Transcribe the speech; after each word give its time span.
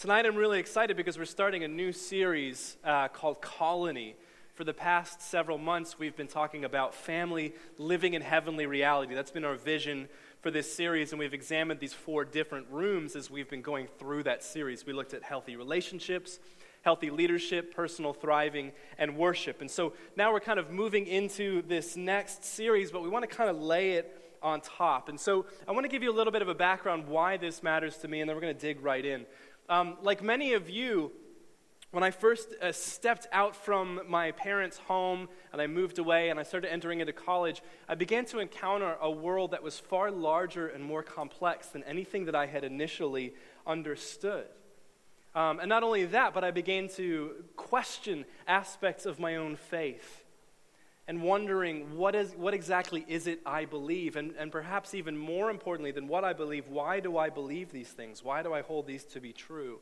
Tonight 0.00 0.24
I'm 0.24 0.34
really 0.34 0.58
excited 0.58 0.96
because 0.96 1.18
we're 1.18 1.26
starting 1.26 1.62
a 1.62 1.68
new 1.68 1.92
series 1.92 2.78
uh, 2.82 3.08
called 3.08 3.42
Colony. 3.42 4.16
For 4.54 4.64
the 4.64 4.72
past 4.72 5.20
several 5.20 5.58
months, 5.58 5.98
we've 5.98 6.16
been 6.16 6.26
talking 6.26 6.64
about 6.64 6.94
family 6.94 7.52
living 7.76 8.14
in 8.14 8.22
heavenly 8.22 8.64
reality. 8.64 9.14
That's 9.14 9.30
been 9.30 9.44
our 9.44 9.56
vision 9.56 10.08
for 10.40 10.50
this 10.50 10.72
series, 10.72 11.12
and 11.12 11.18
we've 11.18 11.34
examined 11.34 11.80
these 11.80 11.92
four 11.92 12.24
different 12.24 12.66
rooms 12.70 13.14
as 13.14 13.30
we've 13.30 13.50
been 13.50 13.60
going 13.60 13.88
through 13.98 14.22
that 14.22 14.42
series. 14.42 14.86
We 14.86 14.94
looked 14.94 15.12
at 15.12 15.22
healthy 15.22 15.56
relationships, 15.56 16.38
healthy 16.80 17.10
leadership, 17.10 17.74
personal 17.74 18.14
thriving, 18.14 18.72
and 18.96 19.18
worship. 19.18 19.60
And 19.60 19.70
so 19.70 19.92
now 20.16 20.32
we're 20.32 20.40
kind 20.40 20.58
of 20.58 20.70
moving 20.70 21.06
into 21.08 21.60
this 21.68 21.94
next 21.94 22.42
series, 22.42 22.90
but 22.90 23.02
we 23.02 23.10
want 23.10 23.28
to 23.28 23.36
kind 23.36 23.50
of 23.50 23.60
lay 23.60 23.92
it 23.92 24.16
on 24.42 24.60
top. 24.60 25.08
And 25.08 25.18
so 25.18 25.46
I 25.68 25.72
want 25.72 25.84
to 25.84 25.88
give 25.88 26.02
you 26.02 26.10
a 26.10 26.16
little 26.16 26.32
bit 26.32 26.42
of 26.42 26.48
a 26.48 26.54
background 26.54 27.06
why 27.06 27.36
this 27.36 27.62
matters 27.62 27.98
to 27.98 28.08
me, 28.08 28.20
and 28.20 28.28
then 28.28 28.36
we're 28.36 28.42
going 28.42 28.54
to 28.54 28.60
dig 28.60 28.82
right 28.82 29.04
in. 29.04 29.26
Um, 29.70 29.98
like 30.02 30.20
many 30.20 30.54
of 30.54 30.68
you, 30.68 31.12
when 31.92 32.02
I 32.02 32.10
first 32.10 32.54
uh, 32.60 32.72
stepped 32.72 33.28
out 33.30 33.54
from 33.54 34.00
my 34.08 34.32
parents' 34.32 34.78
home 34.78 35.28
and 35.52 35.62
I 35.62 35.68
moved 35.68 36.00
away 36.00 36.30
and 36.30 36.40
I 36.40 36.42
started 36.42 36.72
entering 36.72 36.98
into 36.98 37.12
college, 37.12 37.62
I 37.88 37.94
began 37.94 38.24
to 38.26 38.40
encounter 38.40 38.96
a 39.00 39.08
world 39.08 39.52
that 39.52 39.62
was 39.62 39.78
far 39.78 40.10
larger 40.10 40.66
and 40.66 40.82
more 40.82 41.04
complex 41.04 41.68
than 41.68 41.84
anything 41.84 42.24
that 42.24 42.34
I 42.34 42.46
had 42.46 42.64
initially 42.64 43.34
understood. 43.64 44.46
Um, 45.36 45.60
and 45.60 45.68
not 45.68 45.84
only 45.84 46.04
that, 46.06 46.34
but 46.34 46.42
I 46.42 46.50
began 46.50 46.88
to 46.96 47.44
question 47.54 48.24
aspects 48.48 49.06
of 49.06 49.20
my 49.20 49.36
own 49.36 49.54
faith 49.54 50.19
and 51.10 51.20
wondering 51.20 51.96
what, 51.96 52.14
is, 52.14 52.36
what 52.36 52.54
exactly 52.54 53.04
is 53.08 53.26
it 53.26 53.40
I 53.44 53.64
believe? 53.64 54.14
And, 54.14 54.32
and 54.38 54.52
perhaps 54.52 54.94
even 54.94 55.18
more 55.18 55.50
importantly 55.50 55.90
than 55.90 56.06
what 56.06 56.22
I 56.22 56.32
believe, 56.32 56.68
why 56.68 57.00
do 57.00 57.18
I 57.18 57.30
believe 57.30 57.72
these 57.72 57.88
things? 57.88 58.22
Why 58.22 58.44
do 58.44 58.54
I 58.54 58.62
hold 58.62 58.86
these 58.86 59.02
to 59.06 59.20
be 59.20 59.32
true? 59.32 59.80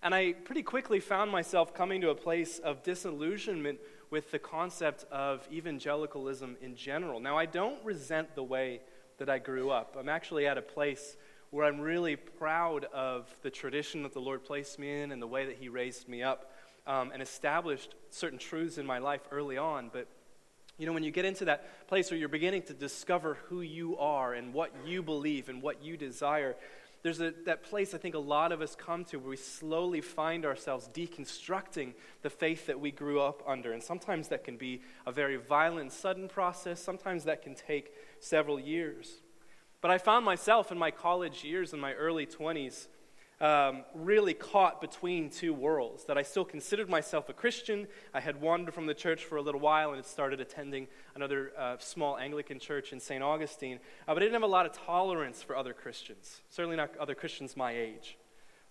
And 0.00 0.14
I 0.14 0.32
pretty 0.32 0.62
quickly 0.62 1.00
found 1.00 1.32
myself 1.32 1.74
coming 1.74 2.00
to 2.02 2.10
a 2.10 2.14
place 2.14 2.60
of 2.60 2.84
disillusionment 2.84 3.80
with 4.10 4.30
the 4.30 4.38
concept 4.38 5.06
of 5.10 5.44
evangelicalism 5.52 6.56
in 6.62 6.76
general. 6.76 7.18
Now, 7.18 7.36
I 7.36 7.46
don't 7.46 7.84
resent 7.84 8.36
the 8.36 8.44
way 8.44 8.80
that 9.18 9.28
I 9.28 9.40
grew 9.40 9.70
up. 9.70 9.96
I'm 9.98 10.08
actually 10.08 10.46
at 10.46 10.56
a 10.56 10.62
place 10.62 11.16
where 11.50 11.66
I'm 11.66 11.80
really 11.80 12.14
proud 12.14 12.84
of 12.94 13.26
the 13.42 13.50
tradition 13.50 14.04
that 14.04 14.12
the 14.12 14.20
Lord 14.20 14.44
placed 14.44 14.78
me 14.78 15.02
in 15.02 15.10
and 15.10 15.20
the 15.20 15.26
way 15.26 15.46
that 15.46 15.56
He 15.56 15.68
raised 15.68 16.08
me 16.08 16.22
up 16.22 16.52
um, 16.86 17.10
and 17.10 17.20
established 17.20 17.96
certain 18.10 18.38
truths 18.38 18.78
in 18.78 18.86
my 18.86 18.98
life 18.98 19.22
early 19.32 19.58
on. 19.58 19.90
But 19.92 20.06
you 20.78 20.86
know, 20.86 20.92
when 20.92 21.04
you 21.04 21.10
get 21.10 21.24
into 21.24 21.44
that 21.44 21.86
place 21.86 22.10
where 22.10 22.18
you're 22.18 22.28
beginning 22.28 22.62
to 22.62 22.74
discover 22.74 23.34
who 23.48 23.60
you 23.60 23.96
are 23.96 24.34
and 24.34 24.52
what 24.52 24.72
you 24.84 25.02
believe 25.02 25.48
and 25.48 25.62
what 25.62 25.82
you 25.84 25.96
desire, 25.96 26.56
there's 27.04 27.20
a, 27.20 27.32
that 27.44 27.62
place 27.62 27.94
I 27.94 27.98
think 27.98 28.14
a 28.14 28.18
lot 28.18 28.50
of 28.50 28.60
us 28.60 28.74
come 28.74 29.04
to 29.06 29.18
where 29.18 29.30
we 29.30 29.36
slowly 29.36 30.00
find 30.00 30.44
ourselves 30.44 30.88
deconstructing 30.92 31.92
the 32.22 32.30
faith 32.30 32.66
that 32.66 32.80
we 32.80 32.90
grew 32.90 33.20
up 33.20 33.42
under. 33.46 33.72
And 33.72 33.82
sometimes 33.82 34.28
that 34.28 34.42
can 34.42 34.56
be 34.56 34.80
a 35.06 35.12
very 35.12 35.36
violent, 35.36 35.92
sudden 35.92 36.28
process, 36.28 36.82
sometimes 36.82 37.24
that 37.24 37.42
can 37.42 37.54
take 37.54 37.92
several 38.20 38.58
years. 38.58 39.20
But 39.80 39.90
I 39.90 39.98
found 39.98 40.24
myself 40.24 40.72
in 40.72 40.78
my 40.78 40.90
college 40.90 41.44
years, 41.44 41.74
in 41.74 41.78
my 41.78 41.92
early 41.92 42.26
20s, 42.26 42.88
um, 43.40 43.84
really 43.94 44.34
caught 44.34 44.80
between 44.80 45.30
two 45.30 45.52
worlds. 45.52 46.04
That 46.04 46.18
I 46.18 46.22
still 46.22 46.44
considered 46.44 46.88
myself 46.88 47.28
a 47.28 47.32
Christian. 47.32 47.86
I 48.12 48.20
had 48.20 48.40
wandered 48.40 48.74
from 48.74 48.86
the 48.86 48.94
church 48.94 49.24
for 49.24 49.36
a 49.36 49.42
little 49.42 49.60
while 49.60 49.90
and 49.90 49.96
had 49.96 50.06
started 50.06 50.40
attending 50.40 50.88
another 51.14 51.52
uh, 51.58 51.76
small 51.78 52.16
Anglican 52.16 52.58
church 52.58 52.92
in 52.92 53.00
St. 53.00 53.22
Augustine. 53.22 53.78
Uh, 54.06 54.14
but 54.14 54.18
I 54.18 54.20
didn't 54.20 54.34
have 54.34 54.42
a 54.42 54.46
lot 54.46 54.66
of 54.66 54.72
tolerance 54.72 55.42
for 55.42 55.56
other 55.56 55.72
Christians, 55.72 56.40
certainly 56.50 56.76
not 56.76 56.96
other 56.98 57.14
Christians 57.14 57.56
my 57.56 57.72
age. 57.72 58.16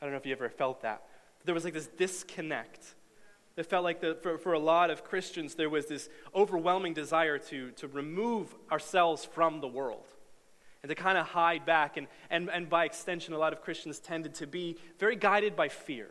I 0.01 0.05
don't 0.05 0.11
know 0.11 0.17
if 0.17 0.25
you 0.25 0.33
ever 0.33 0.49
felt 0.49 0.81
that. 0.81 1.03
There 1.45 1.55
was 1.55 1.63
like 1.63 1.73
this 1.73 1.87
disconnect. 1.87 2.95
It 3.55 3.67
felt 3.67 3.83
like 3.83 4.01
the, 4.01 4.17
for, 4.21 4.37
for 4.37 4.53
a 4.53 4.59
lot 4.59 4.89
of 4.89 5.03
Christians, 5.03 5.55
there 5.55 5.69
was 5.69 5.85
this 5.85 6.09
overwhelming 6.33 6.93
desire 6.93 7.37
to, 7.37 7.71
to 7.71 7.87
remove 7.87 8.55
ourselves 8.71 9.25
from 9.25 9.61
the 9.61 9.67
world 9.67 10.07
and 10.83 10.89
to 10.89 10.95
kind 10.95 11.17
of 11.17 11.25
hide 11.25 11.65
back. 11.65 11.97
And, 11.97 12.07
and, 12.29 12.49
and 12.49 12.69
by 12.69 12.85
extension, 12.85 13.33
a 13.33 13.37
lot 13.37 13.53
of 13.53 13.61
Christians 13.61 13.99
tended 13.99 14.35
to 14.35 14.47
be 14.47 14.77
very 14.99 15.15
guided 15.15 15.55
by 15.55 15.69
fear 15.69 16.09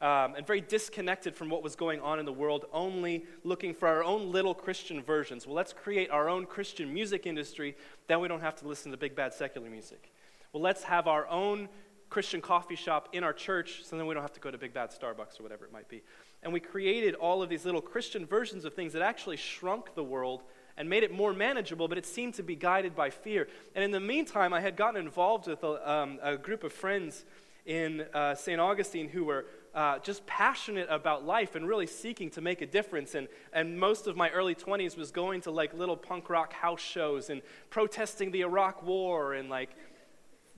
um, 0.00 0.34
and 0.34 0.46
very 0.46 0.60
disconnected 0.60 1.34
from 1.34 1.48
what 1.48 1.62
was 1.62 1.74
going 1.74 2.00
on 2.00 2.18
in 2.18 2.26
the 2.26 2.32
world, 2.32 2.66
only 2.72 3.24
looking 3.42 3.72
for 3.72 3.88
our 3.88 4.04
own 4.04 4.30
little 4.30 4.54
Christian 4.54 5.02
versions. 5.02 5.46
Well, 5.46 5.56
let's 5.56 5.72
create 5.72 6.10
our 6.10 6.28
own 6.28 6.44
Christian 6.44 6.92
music 6.92 7.26
industry, 7.26 7.74
then 8.06 8.20
we 8.20 8.28
don't 8.28 8.42
have 8.42 8.56
to 8.56 8.68
listen 8.68 8.90
to 8.92 8.98
big 8.98 9.16
bad 9.16 9.32
secular 9.32 9.70
music. 9.70 10.12
Well, 10.52 10.62
let's 10.62 10.84
have 10.84 11.08
our 11.08 11.26
own 11.28 11.68
Christian 12.10 12.42
coffee 12.42 12.76
shop 12.76 13.08
in 13.12 13.24
our 13.24 13.32
church, 13.32 13.80
so 13.84 13.96
then 13.96 14.06
we 14.06 14.12
don't 14.14 14.22
have 14.22 14.34
to 14.34 14.40
go 14.40 14.50
to 14.50 14.58
big 14.58 14.74
bad 14.74 14.90
Starbucks 14.90 15.40
or 15.40 15.42
whatever 15.42 15.64
it 15.64 15.72
might 15.72 15.88
be. 15.88 16.02
And 16.42 16.52
we 16.52 16.60
created 16.60 17.14
all 17.14 17.42
of 17.42 17.48
these 17.48 17.64
little 17.64 17.80
Christian 17.80 18.26
versions 18.26 18.66
of 18.66 18.74
things 18.74 18.92
that 18.92 19.02
actually 19.02 19.38
shrunk 19.38 19.94
the 19.94 20.04
world 20.04 20.42
and 20.76 20.88
made 20.88 21.02
it 21.02 21.12
more 21.12 21.32
manageable, 21.32 21.88
but 21.88 21.98
it 21.98 22.06
seemed 22.06 22.34
to 22.34 22.42
be 22.42 22.56
guided 22.56 22.96
by 22.96 23.10
fear. 23.10 23.48
And 23.74 23.84
in 23.84 23.90
the 23.90 24.00
meantime, 24.00 24.52
I 24.52 24.60
had 24.60 24.76
gotten 24.76 25.00
involved 25.00 25.46
with 25.46 25.62
a, 25.62 25.90
um, 25.90 26.18
a 26.22 26.36
group 26.36 26.64
of 26.64 26.72
friends 26.72 27.24
in 27.66 28.04
uh, 28.12 28.34
St. 28.34 28.60
Augustine 28.60 29.08
who 29.08 29.24
were 29.24 29.46
uh, 29.74 29.98
just 29.98 30.24
passionate 30.26 30.86
about 30.90 31.24
life 31.24 31.54
and 31.54 31.66
really 31.66 31.86
seeking 31.86 32.30
to 32.30 32.40
make 32.40 32.60
a 32.60 32.66
difference. 32.66 33.14
And, 33.14 33.28
and 33.52 33.78
most 33.78 34.06
of 34.06 34.16
my 34.16 34.30
early 34.30 34.54
20s 34.54 34.96
was 34.96 35.10
going 35.10 35.40
to 35.42 35.50
like 35.50 35.74
little 35.74 35.96
punk 35.96 36.28
rock 36.30 36.52
house 36.52 36.80
shows 36.80 37.30
and 37.30 37.42
protesting 37.70 38.30
the 38.30 38.42
Iraq 38.42 38.82
War 38.84 39.34
and 39.34 39.48
like, 39.48 39.70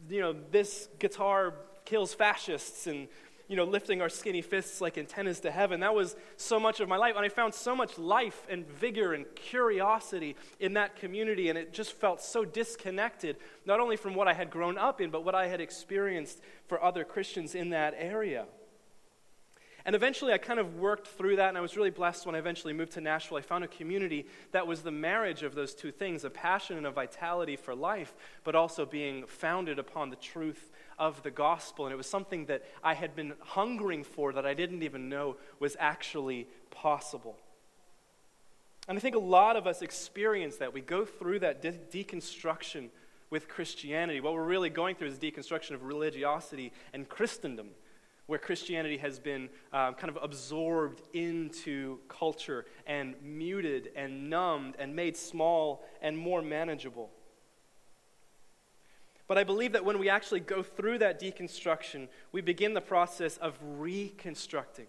you 0.08 0.20
know, 0.20 0.34
this 0.50 0.88
guitar 0.98 1.54
kills 1.84 2.12
fascists 2.12 2.86
and 2.86 3.08
you 3.48 3.56
know, 3.56 3.64
lifting 3.64 4.02
our 4.02 4.08
skinny 4.08 4.42
fists 4.42 4.80
like 4.80 4.98
antennas 4.98 5.40
to 5.40 5.50
heaven. 5.50 5.80
That 5.80 5.94
was 5.94 6.16
so 6.36 6.58
much 6.58 6.80
of 6.80 6.88
my 6.88 6.96
life. 6.96 7.14
And 7.16 7.24
I 7.24 7.28
found 7.28 7.54
so 7.54 7.76
much 7.76 7.98
life 7.98 8.46
and 8.48 8.66
vigor 8.66 9.12
and 9.12 9.24
curiosity 9.34 10.36
in 10.58 10.74
that 10.74 10.96
community. 10.96 11.48
And 11.48 11.58
it 11.58 11.72
just 11.72 11.92
felt 11.92 12.20
so 12.20 12.44
disconnected, 12.44 13.36
not 13.64 13.80
only 13.80 13.96
from 13.96 14.14
what 14.14 14.28
I 14.28 14.34
had 14.34 14.50
grown 14.50 14.76
up 14.78 15.00
in, 15.00 15.10
but 15.10 15.24
what 15.24 15.34
I 15.34 15.46
had 15.46 15.60
experienced 15.60 16.40
for 16.66 16.82
other 16.82 17.04
Christians 17.04 17.54
in 17.54 17.70
that 17.70 17.94
area. 17.96 18.46
And 19.86 19.94
eventually, 19.94 20.32
I 20.32 20.38
kind 20.38 20.58
of 20.58 20.80
worked 20.80 21.06
through 21.06 21.36
that, 21.36 21.48
and 21.48 21.56
I 21.56 21.60
was 21.60 21.76
really 21.76 21.90
blessed 21.90 22.26
when 22.26 22.34
I 22.34 22.38
eventually 22.38 22.72
moved 22.72 22.92
to 22.94 23.00
Nashville. 23.00 23.38
I 23.38 23.40
found 23.40 23.62
a 23.62 23.68
community 23.68 24.26
that 24.50 24.66
was 24.66 24.82
the 24.82 24.90
marriage 24.90 25.44
of 25.44 25.54
those 25.54 25.74
two 25.74 25.92
things 25.92 26.24
a 26.24 26.30
passion 26.30 26.76
and 26.76 26.86
a 26.86 26.90
vitality 26.90 27.54
for 27.54 27.72
life, 27.72 28.12
but 28.42 28.56
also 28.56 28.84
being 28.84 29.26
founded 29.28 29.78
upon 29.78 30.10
the 30.10 30.16
truth 30.16 30.72
of 30.98 31.22
the 31.22 31.30
gospel. 31.30 31.86
And 31.86 31.92
it 31.92 31.96
was 31.96 32.08
something 32.08 32.46
that 32.46 32.64
I 32.82 32.94
had 32.94 33.14
been 33.14 33.34
hungering 33.38 34.02
for 34.02 34.32
that 34.32 34.44
I 34.44 34.54
didn't 34.54 34.82
even 34.82 35.08
know 35.08 35.36
was 35.60 35.76
actually 35.78 36.48
possible. 36.72 37.36
And 38.88 38.98
I 38.98 39.00
think 39.00 39.14
a 39.14 39.20
lot 39.20 39.54
of 39.54 39.68
us 39.68 39.82
experience 39.82 40.56
that. 40.56 40.72
We 40.72 40.80
go 40.80 41.04
through 41.04 41.38
that 41.40 41.62
de- 41.62 42.04
deconstruction 42.04 42.88
with 43.30 43.46
Christianity. 43.46 44.20
What 44.20 44.34
we're 44.34 44.44
really 44.44 44.70
going 44.70 44.96
through 44.96 45.08
is 45.08 45.18
deconstruction 45.18 45.72
of 45.72 45.84
religiosity 45.84 46.72
and 46.92 47.08
Christendom, 47.08 47.68
where 48.26 48.38
Christianity 48.38 48.98
has 48.98 49.18
been 49.18 49.48
um, 49.72 49.94
kind 49.94 50.08
of 50.08 50.18
absorbed 50.22 51.02
into 51.12 51.98
culture 52.08 52.66
and 52.86 53.14
muted 53.22 53.90
and 53.94 54.28
numbed 54.28 54.74
and 54.78 54.96
made 54.96 55.16
small 55.16 55.84
and 56.02 56.18
more 56.18 56.42
manageable. 56.42 57.10
But 59.28 59.38
I 59.38 59.44
believe 59.44 59.72
that 59.72 59.84
when 59.84 59.98
we 59.98 60.08
actually 60.08 60.40
go 60.40 60.62
through 60.62 60.98
that 60.98 61.20
deconstruction, 61.20 62.08
we 62.32 62.40
begin 62.40 62.74
the 62.74 62.80
process 62.80 63.36
of 63.38 63.58
reconstructing. 63.60 64.86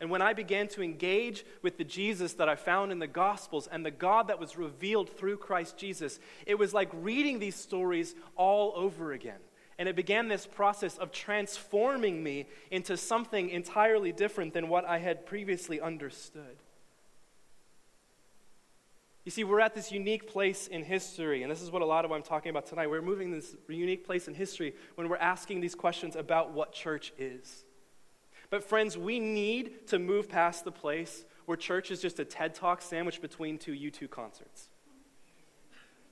And 0.00 0.10
when 0.10 0.22
I 0.22 0.32
began 0.32 0.66
to 0.68 0.82
engage 0.82 1.44
with 1.60 1.76
the 1.76 1.84
Jesus 1.84 2.32
that 2.34 2.48
I 2.48 2.56
found 2.56 2.90
in 2.90 2.98
the 2.98 3.06
Gospels 3.06 3.68
and 3.70 3.84
the 3.84 3.90
God 3.90 4.28
that 4.28 4.40
was 4.40 4.56
revealed 4.56 5.10
through 5.10 5.36
Christ 5.36 5.76
Jesus, 5.76 6.18
it 6.46 6.58
was 6.58 6.72
like 6.72 6.88
reading 6.94 7.38
these 7.38 7.56
stories 7.56 8.14
all 8.36 8.72
over 8.76 9.12
again. 9.12 9.40
And 9.80 9.88
it 9.88 9.96
began 9.96 10.28
this 10.28 10.46
process 10.46 10.98
of 10.98 11.10
transforming 11.10 12.22
me 12.22 12.44
into 12.70 12.98
something 12.98 13.48
entirely 13.48 14.12
different 14.12 14.52
than 14.52 14.68
what 14.68 14.84
I 14.84 14.98
had 14.98 15.24
previously 15.24 15.80
understood. 15.80 16.58
You 19.24 19.30
see, 19.30 19.42
we're 19.42 19.60
at 19.60 19.74
this 19.74 19.90
unique 19.90 20.30
place 20.30 20.66
in 20.66 20.84
history, 20.84 21.42
and 21.42 21.50
this 21.50 21.62
is 21.62 21.70
what 21.70 21.80
a 21.80 21.86
lot 21.86 22.04
of 22.04 22.10
what 22.10 22.18
I'm 22.18 22.22
talking 22.22 22.50
about 22.50 22.66
tonight. 22.66 22.90
We're 22.90 23.00
moving 23.00 23.30
this 23.30 23.56
unique 23.70 24.04
place 24.04 24.28
in 24.28 24.34
history 24.34 24.74
when 24.96 25.08
we're 25.08 25.16
asking 25.16 25.62
these 25.62 25.74
questions 25.74 26.14
about 26.14 26.52
what 26.52 26.74
church 26.74 27.14
is. 27.16 27.64
But, 28.50 28.62
friends, 28.62 28.98
we 28.98 29.18
need 29.18 29.86
to 29.86 29.98
move 29.98 30.28
past 30.28 30.66
the 30.66 30.72
place 30.72 31.24
where 31.46 31.56
church 31.56 31.90
is 31.90 32.02
just 32.02 32.20
a 32.20 32.26
TED 32.26 32.54
Talk 32.54 32.82
sandwiched 32.82 33.22
between 33.22 33.56
two 33.56 33.72
U2 33.72 34.10
concerts. 34.10 34.68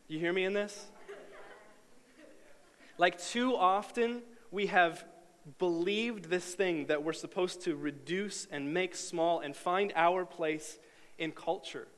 You 0.06 0.18
hear 0.18 0.32
me 0.32 0.44
in 0.44 0.54
this? 0.54 0.86
Like, 2.98 3.20
too 3.20 3.56
often, 3.56 4.22
we 4.50 4.66
have 4.66 5.04
believed 5.58 6.26
this 6.26 6.54
thing 6.54 6.86
that 6.86 7.02
we're 7.02 7.12
supposed 7.14 7.62
to 7.62 7.74
reduce 7.74 8.46
and 8.50 8.74
make 8.74 8.94
small 8.94 9.40
and 9.40 9.56
find 9.56 9.92
our 9.96 10.26
place 10.26 10.78
in 11.16 11.32
culture. 11.32 11.88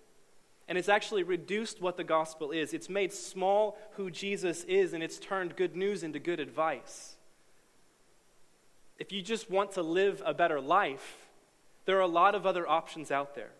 And 0.68 0.78
it's 0.78 0.88
actually 0.88 1.24
reduced 1.24 1.80
what 1.80 1.96
the 1.96 2.04
gospel 2.04 2.52
is. 2.52 2.72
It's 2.72 2.88
made 2.88 3.12
small 3.12 3.76
who 3.92 4.08
Jesus 4.08 4.62
is, 4.64 4.92
and 4.92 5.02
it's 5.02 5.18
turned 5.18 5.56
good 5.56 5.74
news 5.74 6.04
into 6.04 6.20
good 6.20 6.38
advice. 6.38 7.16
if 9.00 9.10
you 9.10 9.22
just 9.22 9.50
want 9.50 9.72
to 9.72 9.82
live 9.82 10.22
a 10.26 10.34
better 10.34 10.60
life, 10.60 11.26
there 11.86 11.96
are 11.96 12.02
a 12.02 12.06
lot 12.06 12.34
of 12.34 12.46
other 12.46 12.68
options 12.68 13.10
out 13.10 13.34
there. 13.34 13.50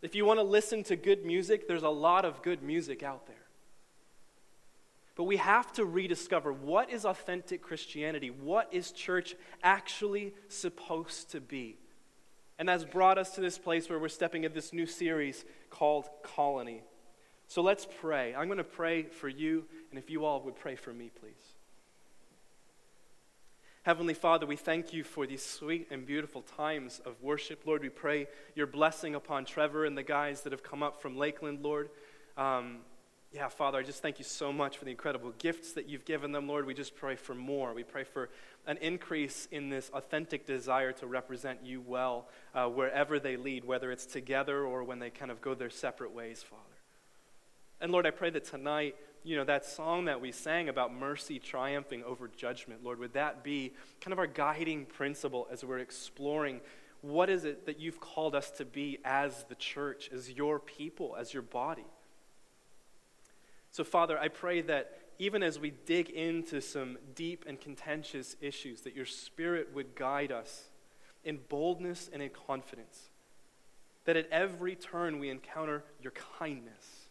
If 0.00 0.14
you 0.14 0.24
want 0.24 0.38
to 0.38 0.44
listen 0.44 0.84
to 0.84 0.94
good 0.94 1.26
music, 1.26 1.66
there's 1.66 1.82
a 1.82 1.88
lot 1.88 2.24
of 2.24 2.40
good 2.42 2.62
music 2.62 3.02
out 3.02 3.26
there. 3.26 3.35
But 5.16 5.24
we 5.24 5.38
have 5.38 5.72
to 5.72 5.84
rediscover 5.84 6.52
what 6.52 6.90
is 6.90 7.06
authentic 7.06 7.62
Christianity? 7.62 8.30
What 8.30 8.68
is 8.70 8.92
church 8.92 9.34
actually 9.62 10.34
supposed 10.48 11.30
to 11.30 11.40
be? 11.40 11.78
And 12.58 12.68
that's 12.68 12.84
brought 12.84 13.18
us 13.18 13.34
to 13.34 13.40
this 13.40 13.58
place 13.58 13.88
where 13.88 13.98
we're 13.98 14.08
stepping 14.08 14.44
into 14.44 14.54
this 14.54 14.72
new 14.72 14.86
series 14.86 15.44
called 15.70 16.08
Colony. 16.22 16.82
So 17.48 17.62
let's 17.62 17.86
pray. 18.00 18.34
I'm 18.34 18.46
going 18.46 18.58
to 18.58 18.64
pray 18.64 19.04
for 19.04 19.28
you, 19.28 19.64
and 19.90 19.98
if 19.98 20.10
you 20.10 20.24
all 20.24 20.42
would 20.42 20.56
pray 20.56 20.76
for 20.76 20.92
me, 20.92 21.10
please. 21.20 21.32
Heavenly 23.84 24.14
Father, 24.14 24.46
we 24.46 24.56
thank 24.56 24.92
you 24.92 25.04
for 25.04 25.26
these 25.26 25.44
sweet 25.44 25.86
and 25.90 26.04
beautiful 26.04 26.42
times 26.42 27.00
of 27.06 27.22
worship. 27.22 27.62
Lord, 27.66 27.82
we 27.82 27.88
pray 27.88 28.26
your 28.54 28.66
blessing 28.66 29.14
upon 29.14 29.44
Trevor 29.44 29.84
and 29.84 29.96
the 29.96 30.02
guys 30.02 30.40
that 30.42 30.52
have 30.52 30.64
come 30.64 30.82
up 30.82 31.00
from 31.00 31.16
Lakeland, 31.16 31.62
Lord. 31.62 31.90
Um, 32.36 32.78
yeah, 33.32 33.48
Father, 33.48 33.78
I 33.78 33.82
just 33.82 34.00
thank 34.02 34.18
you 34.18 34.24
so 34.24 34.52
much 34.52 34.78
for 34.78 34.84
the 34.84 34.90
incredible 34.90 35.32
gifts 35.38 35.72
that 35.72 35.88
you've 35.88 36.04
given 36.04 36.32
them, 36.32 36.46
Lord. 36.46 36.64
We 36.64 36.74
just 36.74 36.96
pray 36.96 37.16
for 37.16 37.34
more. 37.34 37.74
We 37.74 37.82
pray 37.82 38.04
for 38.04 38.30
an 38.66 38.78
increase 38.78 39.48
in 39.50 39.68
this 39.68 39.90
authentic 39.92 40.46
desire 40.46 40.92
to 40.92 41.06
represent 41.06 41.60
you 41.64 41.80
well 41.80 42.28
uh, 42.54 42.66
wherever 42.68 43.18
they 43.18 43.36
lead, 43.36 43.64
whether 43.64 43.90
it's 43.90 44.06
together 44.06 44.62
or 44.62 44.84
when 44.84 44.98
they 44.98 45.10
kind 45.10 45.30
of 45.30 45.40
go 45.40 45.54
their 45.54 45.70
separate 45.70 46.14
ways, 46.14 46.42
Father. 46.42 46.62
And 47.80 47.92
Lord, 47.92 48.06
I 48.06 48.10
pray 48.10 48.30
that 48.30 48.44
tonight, 48.44 48.96
you 49.22 49.36
know, 49.36 49.44
that 49.44 49.66
song 49.66 50.06
that 50.06 50.20
we 50.20 50.32
sang 50.32 50.68
about 50.68 50.94
mercy 50.94 51.38
triumphing 51.38 52.04
over 52.04 52.28
judgment, 52.28 52.84
Lord, 52.84 52.98
would 53.00 53.12
that 53.14 53.44
be 53.44 53.74
kind 54.00 54.12
of 54.12 54.18
our 54.18 54.26
guiding 54.26 54.86
principle 54.86 55.46
as 55.50 55.64
we're 55.64 55.80
exploring 55.80 56.60
what 57.02 57.28
is 57.28 57.44
it 57.44 57.66
that 57.66 57.78
you've 57.78 58.00
called 58.00 58.34
us 58.34 58.50
to 58.52 58.64
be 58.64 58.98
as 59.04 59.44
the 59.48 59.54
church, 59.54 60.08
as 60.12 60.30
your 60.30 60.58
people, 60.58 61.14
as 61.18 61.34
your 61.34 61.42
body? 61.42 61.84
So, 63.76 63.84
Father, 63.84 64.18
I 64.18 64.28
pray 64.28 64.62
that 64.62 64.96
even 65.18 65.42
as 65.42 65.58
we 65.58 65.70
dig 65.84 66.08
into 66.08 66.62
some 66.62 66.96
deep 67.14 67.44
and 67.46 67.60
contentious 67.60 68.34
issues, 68.40 68.80
that 68.80 68.96
your 68.96 69.04
Spirit 69.04 69.68
would 69.74 69.94
guide 69.94 70.32
us 70.32 70.70
in 71.24 71.40
boldness 71.50 72.08
and 72.10 72.22
in 72.22 72.30
confidence. 72.30 73.10
That 74.06 74.16
at 74.16 74.30
every 74.30 74.76
turn 74.76 75.18
we 75.18 75.28
encounter 75.28 75.84
your 76.00 76.14
kindness. 76.38 77.10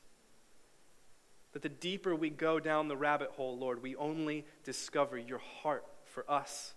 That 1.53 1.62
the 1.62 1.69
deeper 1.69 2.15
we 2.15 2.31
go 2.31 2.59
down 2.59 2.88
the 2.88 2.97
rabbit 2.97 3.29
hole, 3.33 3.56
Lord, 3.56 3.83
we 3.83 3.95
only 3.95 4.44
discover 4.63 5.19
your 5.19 5.41
heart 5.61 5.85
for 6.06 6.25
us 6.27 6.73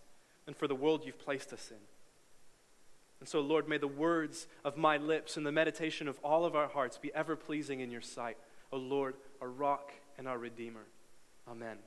and 0.46 0.55
for 0.55 0.69
the 0.69 0.75
world 0.75 1.06
you've 1.06 1.19
placed 1.19 1.50
us 1.55 1.70
in. 1.70 1.81
And 3.20 3.29
so, 3.29 3.41
Lord, 3.41 3.67
may 3.67 3.79
the 3.79 3.88
words 3.88 4.49
of 4.67 4.76
my 4.76 4.99
lips 4.99 5.38
and 5.38 5.46
the 5.46 5.50
meditation 5.50 6.08
of 6.08 6.19
all 6.23 6.44
of 6.44 6.55
our 6.55 6.69
hearts 6.69 6.99
be 6.99 7.11
ever 7.14 7.37
pleasing 7.37 7.81
in 7.81 7.91
your 7.91 8.02
sight. 8.02 8.37
O 8.70 8.76
oh 8.76 8.81
Lord, 8.81 9.14
our 9.40 9.49
rock 9.49 9.93
and 10.19 10.26
our 10.29 10.38
redeemer. 10.38 10.85
Amen. 11.49 11.79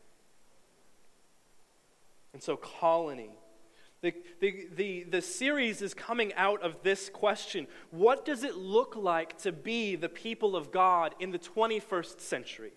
And 2.34 2.42
so, 2.42 2.56
colony. 2.58 3.30
The, 4.02 4.16
the, 4.40 4.68
the, 4.76 5.04
the 5.04 5.22
series 5.22 5.84
is 5.84 5.94
coming 5.94 6.34
out 6.34 6.64
of 6.64 6.82
this 6.82 7.10
question 7.10 7.68
What 7.92 8.26
does 8.26 8.44
it 8.44 8.56
look 8.56 8.96
like 8.96 9.38
to 9.40 9.52
be 9.52 9.96
the 9.96 10.10
people 10.10 10.56
of 10.56 10.72
God 10.72 11.14
in 11.20 11.32
the 11.32 11.40
21st 11.40 12.20
century? 12.20 12.72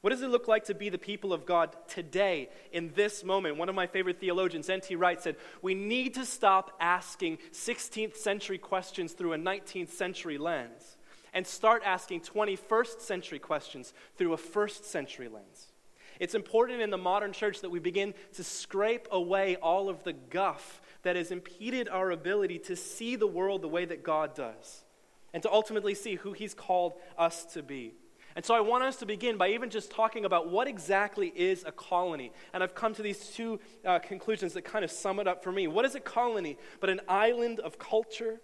What 0.00 0.10
does 0.10 0.20
it 0.20 0.28
look 0.28 0.48
like 0.48 0.64
to 0.64 0.74
be 0.74 0.90
the 0.90 0.98
people 0.98 1.32
of 1.32 1.46
God 1.46 1.74
today, 1.88 2.50
in 2.72 2.92
this 2.94 3.24
moment? 3.24 3.56
One 3.56 3.70
of 3.70 3.74
my 3.74 3.86
favorite 3.86 4.20
theologians, 4.20 4.68
N.T. 4.68 4.96
Wright, 4.96 5.20
said, 5.20 5.36
We 5.62 5.74
need 5.74 6.12
to 6.14 6.26
stop 6.26 6.72
asking 6.78 7.38
16th 7.52 8.14
century 8.14 8.58
questions 8.58 9.14
through 9.14 9.32
a 9.32 9.38
19th 9.38 9.88
century 9.88 10.36
lens 10.36 10.93
and 11.34 11.46
start 11.46 11.82
asking 11.84 12.20
21st 12.20 13.00
century 13.00 13.38
questions 13.38 13.92
through 14.16 14.32
a 14.32 14.38
first 14.38 14.86
century 14.86 15.28
lens. 15.28 15.72
It's 16.20 16.34
important 16.34 16.80
in 16.80 16.90
the 16.90 16.96
modern 16.96 17.32
church 17.32 17.60
that 17.60 17.70
we 17.70 17.80
begin 17.80 18.14
to 18.34 18.44
scrape 18.44 19.08
away 19.10 19.56
all 19.56 19.88
of 19.88 20.04
the 20.04 20.12
guff 20.12 20.80
that 21.02 21.16
has 21.16 21.32
impeded 21.32 21.88
our 21.88 22.12
ability 22.12 22.60
to 22.60 22.76
see 22.76 23.16
the 23.16 23.26
world 23.26 23.62
the 23.62 23.68
way 23.68 23.84
that 23.84 24.04
God 24.04 24.34
does 24.34 24.84
and 25.32 25.42
to 25.42 25.52
ultimately 25.52 25.94
see 25.94 26.14
who 26.14 26.32
He's 26.32 26.54
called 26.54 26.94
us 27.18 27.44
to 27.46 27.62
be. 27.62 27.94
And 28.36 28.44
so 28.44 28.54
I 28.54 28.60
want 28.60 28.84
us 28.84 28.96
to 28.96 29.06
begin 29.06 29.36
by 29.36 29.50
even 29.50 29.70
just 29.70 29.90
talking 29.90 30.24
about 30.24 30.50
what 30.50 30.66
exactly 30.66 31.32
is 31.34 31.64
a 31.64 31.72
colony. 31.72 32.32
And 32.52 32.62
I've 32.62 32.74
come 32.74 32.94
to 32.94 33.02
these 33.02 33.28
two 33.30 33.60
uh, 33.84 34.00
conclusions 34.00 34.54
that 34.54 34.62
kind 34.62 34.84
of 34.84 34.90
sum 34.90 35.20
it 35.20 35.28
up 35.28 35.44
for 35.44 35.52
me. 35.52 35.66
What 35.66 35.84
is 35.84 35.94
a 35.94 36.00
colony 36.00 36.58
but 36.80 36.90
an 36.90 37.00
island 37.08 37.60
of 37.60 37.78
culture 37.78 38.40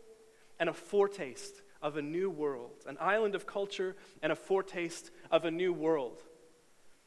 and 0.58 0.68
a 0.68 0.72
foretaste 0.72 1.62
of 1.82 1.96
a 1.96 2.02
new 2.02 2.30
world, 2.30 2.84
an 2.86 2.96
island 3.00 3.34
of 3.34 3.46
culture 3.46 3.96
and 4.22 4.32
a 4.32 4.36
foretaste 4.36 5.10
of 5.30 5.44
a 5.44 5.50
new 5.50 5.72
world. 5.72 6.22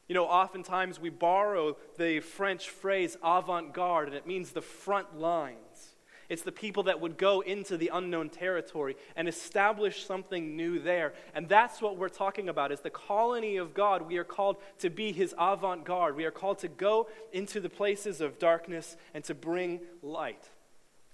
You 0.08 0.14
know, 0.14 0.26
oftentimes 0.26 1.00
we 1.00 1.08
borrow 1.10 1.76
the 1.96 2.20
French 2.20 2.68
phrase 2.68 3.16
avant 3.22 3.72
garde, 3.72 4.08
and 4.08 4.16
it 4.16 4.26
means 4.26 4.50
the 4.50 4.60
front 4.60 5.18
lines. 5.18 5.94
It's 6.28 6.42
the 6.42 6.52
people 6.52 6.84
that 6.84 7.00
would 7.00 7.18
go 7.18 7.40
into 7.40 7.76
the 7.76 7.90
unknown 7.92 8.30
territory 8.30 8.96
and 9.14 9.28
establish 9.28 10.04
something 10.04 10.56
new 10.56 10.78
there. 10.78 11.12
And 11.34 11.48
that's 11.48 11.82
what 11.82 11.98
we're 11.98 12.08
talking 12.08 12.48
about 12.48 12.72
is 12.72 12.80
the 12.80 12.90
colony 12.90 13.56
of 13.56 13.74
God. 13.74 14.02
We 14.02 14.16
are 14.16 14.24
called 14.24 14.56
to 14.78 14.90
be 14.90 15.12
his 15.12 15.34
avant-garde. 15.38 16.16
We 16.16 16.24
are 16.24 16.30
called 16.30 16.58
to 16.60 16.68
go 16.68 17.08
into 17.32 17.60
the 17.60 17.68
places 17.68 18.20
of 18.20 18.38
darkness 18.38 18.96
and 19.12 19.22
to 19.24 19.34
bring 19.34 19.80
light. 20.02 20.48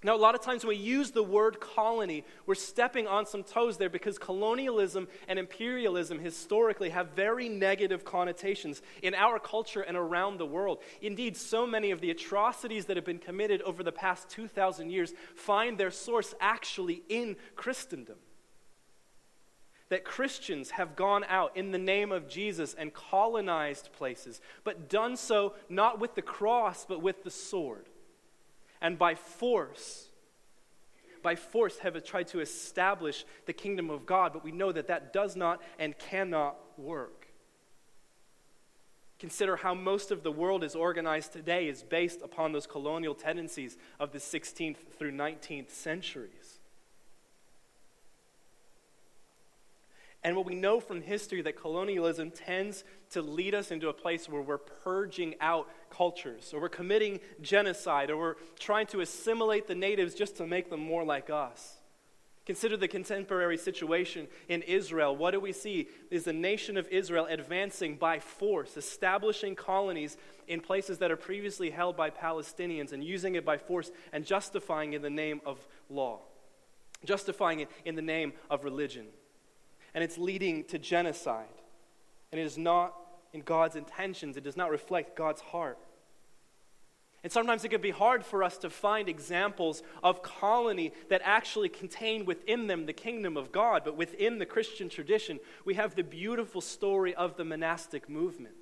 Now, 0.03 0.15
a 0.15 0.17
lot 0.17 0.33
of 0.33 0.41
times 0.41 0.63
when 0.63 0.75
we 0.75 0.83
use 0.83 1.11
the 1.11 1.21
word 1.21 1.59
colony, 1.59 2.23
we're 2.47 2.55
stepping 2.55 3.05
on 3.05 3.27
some 3.27 3.43
toes 3.43 3.77
there 3.77 3.89
because 3.89 4.17
colonialism 4.17 5.07
and 5.27 5.37
imperialism 5.37 6.17
historically 6.17 6.89
have 6.89 7.09
very 7.09 7.47
negative 7.47 8.03
connotations 8.03 8.81
in 9.03 9.13
our 9.13 9.37
culture 9.37 9.81
and 9.81 9.95
around 9.95 10.39
the 10.39 10.45
world. 10.45 10.79
Indeed, 11.03 11.37
so 11.37 11.67
many 11.67 11.91
of 11.91 12.01
the 12.01 12.09
atrocities 12.09 12.85
that 12.85 12.97
have 12.97 13.05
been 13.05 13.19
committed 13.19 13.61
over 13.61 13.83
the 13.83 13.91
past 13.91 14.27
2,000 14.29 14.89
years 14.89 15.13
find 15.35 15.77
their 15.77 15.91
source 15.91 16.33
actually 16.39 17.03
in 17.07 17.35
Christendom. 17.55 18.17
That 19.89 20.03
Christians 20.03 20.71
have 20.71 20.95
gone 20.95 21.25
out 21.27 21.55
in 21.55 21.71
the 21.71 21.77
name 21.77 22.11
of 22.11 22.27
Jesus 22.27 22.73
and 22.73 22.91
colonized 22.91 23.91
places, 23.93 24.41
but 24.63 24.89
done 24.89 25.15
so 25.15 25.53
not 25.69 25.99
with 25.99 26.15
the 26.15 26.21
cross, 26.23 26.85
but 26.87 27.03
with 27.03 27.23
the 27.23 27.29
sword 27.29 27.85
and 28.81 28.97
by 28.97 29.15
force, 29.15 30.07
by 31.21 31.35
force 31.35 31.77
have 31.79 32.03
tried 32.03 32.27
to 32.29 32.39
establish 32.39 33.25
the 33.45 33.53
kingdom 33.53 33.89
of 33.89 34.05
God, 34.05 34.33
but 34.33 34.43
we 34.43 34.51
know 34.51 34.71
that 34.71 34.87
that 34.87 35.13
does 35.13 35.35
not 35.35 35.61
and 35.77 35.97
cannot 35.97 36.57
work. 36.77 37.27
Consider 39.19 39.55
how 39.55 39.75
most 39.75 40.09
of 40.09 40.23
the 40.23 40.31
world 40.31 40.63
is 40.63 40.73
organized 40.73 41.31
today 41.31 41.67
is 41.67 41.83
based 41.83 42.23
upon 42.23 42.53
those 42.53 42.65
colonial 42.65 43.13
tendencies 43.13 43.77
of 43.99 44.11
the 44.11 44.17
16th 44.17 44.77
through 44.97 45.11
19th 45.11 45.69
centuries. 45.69 46.31
And 50.23 50.35
what 50.35 50.45
we 50.45 50.53
know 50.53 50.79
from 50.79 51.01
history 51.01 51.41
that 51.41 51.59
colonialism 51.59 52.29
tends 52.29 52.83
to 53.11 53.21
lead 53.21 53.55
us 53.55 53.71
into 53.71 53.89
a 53.89 53.93
place 53.93 54.29
where 54.29 54.41
we're 54.41 54.59
purging 54.59 55.35
out 55.41 55.67
cultures, 55.89 56.53
or 56.53 56.61
we're 56.61 56.69
committing 56.69 57.19
genocide, 57.41 58.11
or 58.11 58.17
we're 58.17 58.35
trying 58.59 58.85
to 58.87 59.01
assimilate 59.01 59.67
the 59.67 59.75
natives 59.75 60.13
just 60.13 60.37
to 60.37 60.45
make 60.45 60.69
them 60.69 60.79
more 60.79 61.03
like 61.03 61.31
us. 61.31 61.77
Consider 62.45 62.77
the 62.77 62.87
contemporary 62.87 63.57
situation 63.57 64.27
in 64.47 64.61
Israel. 64.63 65.15
What 65.15 65.31
do 65.31 65.39
we 65.39 65.53
see? 65.53 65.87
Is 66.11 66.23
the 66.23 66.33
nation 66.33 66.77
of 66.77 66.87
Israel 66.89 67.27
advancing 67.27 67.95
by 67.95 68.19
force, 68.19 68.77
establishing 68.77 69.55
colonies 69.55 70.17
in 70.47 70.59
places 70.59 70.99
that 70.99 71.11
are 71.11 71.17
previously 71.17 71.71
held 71.71 71.95
by 71.97 72.09
Palestinians, 72.11 72.93
and 72.93 73.03
using 73.03 73.35
it 73.35 73.45
by 73.45 73.57
force 73.57 73.91
and 74.11 74.25
justifying 74.25 74.93
it 74.93 74.97
in 74.97 75.01
the 75.01 75.09
name 75.09 75.41
of 75.45 75.65
law, 75.89 76.19
justifying 77.05 77.61
it 77.61 77.69
in 77.85 77.95
the 77.95 78.01
name 78.03 78.33
of 78.49 78.63
religion 78.63 79.07
and 79.93 80.03
it's 80.03 80.17
leading 80.17 80.63
to 80.65 80.79
genocide. 80.79 81.45
And 82.31 82.39
it 82.39 82.45
is 82.45 82.57
not 82.57 82.95
in 83.33 83.41
God's 83.41 83.75
intentions, 83.75 84.35
it 84.35 84.43
does 84.43 84.57
not 84.57 84.69
reflect 84.69 85.15
God's 85.15 85.41
heart. 85.41 85.77
And 87.23 87.31
sometimes 87.31 87.63
it 87.63 87.69
can 87.69 87.81
be 87.81 87.91
hard 87.91 88.25
for 88.25 88.43
us 88.43 88.57
to 88.59 88.69
find 88.69 89.07
examples 89.07 89.83
of 90.01 90.23
colony 90.23 90.91
that 91.09 91.21
actually 91.23 91.69
contain 91.69 92.25
within 92.25 92.65
them 92.67 92.87
the 92.87 92.93
kingdom 92.93 93.37
of 93.37 93.51
God, 93.51 93.83
but 93.85 93.95
within 93.95 94.39
the 94.39 94.45
Christian 94.45 94.89
tradition, 94.89 95.39
we 95.63 95.75
have 95.75 95.95
the 95.95 96.03
beautiful 96.03 96.61
story 96.61 97.13
of 97.13 97.37
the 97.37 97.45
monastic 97.45 98.09
movement 98.09 98.55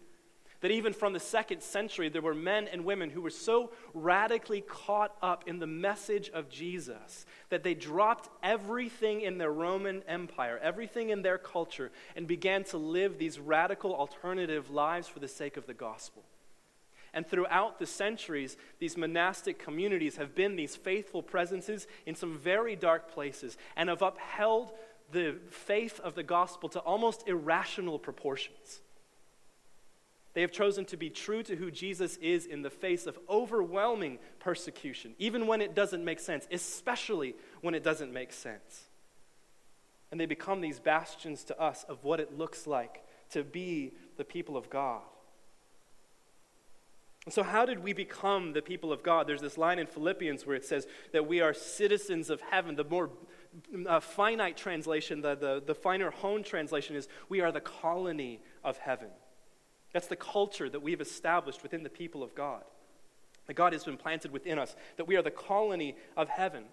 that 0.61 0.71
even 0.71 0.93
from 0.93 1.13
the 1.13 1.19
second 1.19 1.61
century, 1.63 2.09
there 2.09 2.21
were 2.21 2.33
men 2.33 2.67
and 2.67 2.83
women 2.83 3.09
who 3.09 3.21
were 3.21 3.29
so 3.29 3.71
radically 3.93 4.61
caught 4.61 5.15
up 5.21 5.47
in 5.47 5.59
the 5.59 5.67
message 5.67 6.29
of 6.31 6.49
Jesus 6.49 7.25
that 7.49 7.63
they 7.63 7.73
dropped 7.73 8.29
everything 8.43 9.21
in 9.21 9.37
their 9.37 9.51
Roman 9.51 10.03
Empire, 10.07 10.59
everything 10.61 11.09
in 11.09 11.21
their 11.21 11.37
culture, 11.37 11.91
and 12.15 12.27
began 12.27 12.63
to 12.65 12.77
live 12.77 13.17
these 13.17 13.39
radical 13.39 13.95
alternative 13.95 14.69
lives 14.69 15.07
for 15.07 15.19
the 15.19 15.27
sake 15.27 15.55
of 15.55 15.65
the 15.65 15.73
gospel. 15.73 16.23
And 17.13 17.25
throughout 17.25 17.79
the 17.79 17.85
centuries, 17.85 18.57
these 18.79 18.97
monastic 18.97 19.57
communities 19.57 20.17
have 20.17 20.35
been 20.35 20.55
these 20.55 20.75
faithful 20.75 21.23
presences 21.23 21.87
in 22.05 22.15
some 22.15 22.37
very 22.37 22.75
dark 22.75 23.11
places 23.11 23.57
and 23.75 23.89
have 23.89 24.01
upheld 24.01 24.73
the 25.11 25.37
faith 25.49 25.99
of 26.01 26.13
the 26.13 26.23
gospel 26.23 26.69
to 26.69 26.79
almost 26.79 27.27
irrational 27.27 27.97
proportions. 27.97 28.81
They 30.39 30.43
have 30.43 30.53
chosen 30.53 30.85
to 30.85 30.95
be 30.95 31.09
true 31.09 31.43
to 31.43 31.57
who 31.57 31.69
Jesus 31.69 32.15
is 32.21 32.45
in 32.45 32.61
the 32.61 32.69
face 32.69 33.07
of 33.07 33.19
overwhelming 33.29 34.19
persecution, 34.39 35.13
even 35.19 35.47
when 35.47 35.59
it 35.59 35.75
doesn't 35.75 36.05
make 36.05 36.21
sense, 36.21 36.47
especially 36.49 37.35
when 37.59 37.75
it 37.75 37.83
doesn't 37.83 38.13
make 38.13 38.31
sense. 38.31 38.87
And 40.09 40.17
they 40.17 40.25
become 40.25 40.61
these 40.61 40.79
bastions 40.79 41.43
to 41.43 41.59
us 41.59 41.83
of 41.89 42.05
what 42.05 42.21
it 42.21 42.37
looks 42.37 42.65
like 42.65 43.03
to 43.31 43.43
be 43.43 43.91
the 44.15 44.23
people 44.23 44.55
of 44.55 44.69
God. 44.69 45.01
And 47.25 47.33
so, 47.33 47.43
how 47.43 47.65
did 47.65 47.83
we 47.83 47.91
become 47.91 48.53
the 48.53 48.61
people 48.61 48.93
of 48.93 49.03
God? 49.03 49.27
There's 49.27 49.41
this 49.41 49.57
line 49.57 49.77
in 49.77 49.87
Philippians 49.87 50.47
where 50.47 50.55
it 50.55 50.63
says 50.63 50.87
that 51.11 51.27
we 51.27 51.41
are 51.41 51.53
citizens 51.53 52.29
of 52.29 52.39
heaven. 52.39 52.77
The 52.77 52.85
more 52.85 53.09
uh, 53.85 53.99
finite 53.99 54.55
translation, 54.55 55.19
the, 55.19 55.35
the, 55.35 55.61
the 55.67 55.75
finer 55.75 56.11
honed 56.11 56.45
translation 56.45 56.95
is 56.95 57.09
we 57.27 57.41
are 57.41 57.51
the 57.51 57.59
colony 57.59 58.39
of 58.63 58.77
heaven. 58.77 59.09
That's 59.93 60.07
the 60.07 60.15
culture 60.15 60.69
that 60.69 60.81
we've 60.81 61.01
established 61.01 61.63
within 61.63 61.83
the 61.83 61.89
people 61.89 62.23
of 62.23 62.35
God. 62.35 62.63
That 63.47 63.55
God 63.55 63.73
has 63.73 63.83
been 63.83 63.97
planted 63.97 64.31
within 64.31 64.59
us, 64.59 64.75
that 64.97 65.07
we 65.07 65.15
are 65.15 65.21
the 65.23 65.31
colony 65.31 65.95
of 66.15 66.29
heaven. 66.29 66.65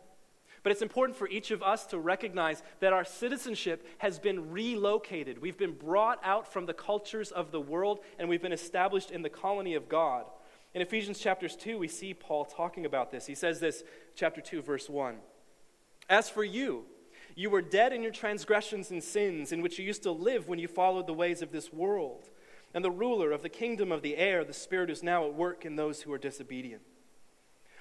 But 0.62 0.72
it's 0.72 0.82
important 0.82 1.16
for 1.16 1.28
each 1.28 1.50
of 1.52 1.62
us 1.62 1.86
to 1.86 1.98
recognize 1.98 2.62
that 2.80 2.92
our 2.92 3.04
citizenship 3.04 3.86
has 3.98 4.18
been 4.18 4.50
relocated. 4.50 5.40
We've 5.40 5.56
been 5.56 5.74
brought 5.74 6.18
out 6.24 6.52
from 6.52 6.66
the 6.66 6.74
cultures 6.74 7.30
of 7.30 7.52
the 7.52 7.60
world 7.60 8.00
and 8.18 8.28
we've 8.28 8.42
been 8.42 8.52
established 8.52 9.10
in 9.10 9.22
the 9.22 9.30
colony 9.30 9.74
of 9.74 9.88
God. 9.88 10.24
In 10.74 10.82
Ephesians 10.82 11.20
chapters 11.20 11.56
2, 11.56 11.78
we 11.78 11.88
see 11.88 12.12
Paul 12.12 12.44
talking 12.44 12.84
about 12.84 13.10
this. 13.10 13.26
He 13.26 13.34
says 13.34 13.60
this, 13.60 13.84
chapter 14.16 14.40
2, 14.40 14.60
verse 14.60 14.90
1. 14.90 15.16
As 16.10 16.28
for 16.28 16.44
you, 16.44 16.84
you 17.34 17.48
were 17.48 17.62
dead 17.62 17.92
in 17.92 18.02
your 18.02 18.12
transgressions 18.12 18.90
and 18.90 19.02
sins, 19.02 19.52
in 19.52 19.62
which 19.62 19.78
you 19.78 19.84
used 19.84 20.02
to 20.02 20.10
live 20.10 20.48
when 20.48 20.58
you 20.58 20.68
followed 20.68 21.06
the 21.06 21.14
ways 21.14 21.42
of 21.42 21.52
this 21.52 21.72
world 21.72 22.28
and 22.76 22.84
the 22.84 22.90
ruler 22.90 23.32
of 23.32 23.40
the 23.40 23.48
kingdom 23.48 23.90
of 23.90 24.02
the 24.02 24.18
air, 24.18 24.44
the 24.44 24.52
Spirit 24.52 24.90
is 24.90 25.02
now 25.02 25.24
at 25.24 25.32
work 25.32 25.64
in 25.64 25.76
those 25.76 26.02
who 26.02 26.12
are 26.12 26.18
disobedient. 26.18 26.82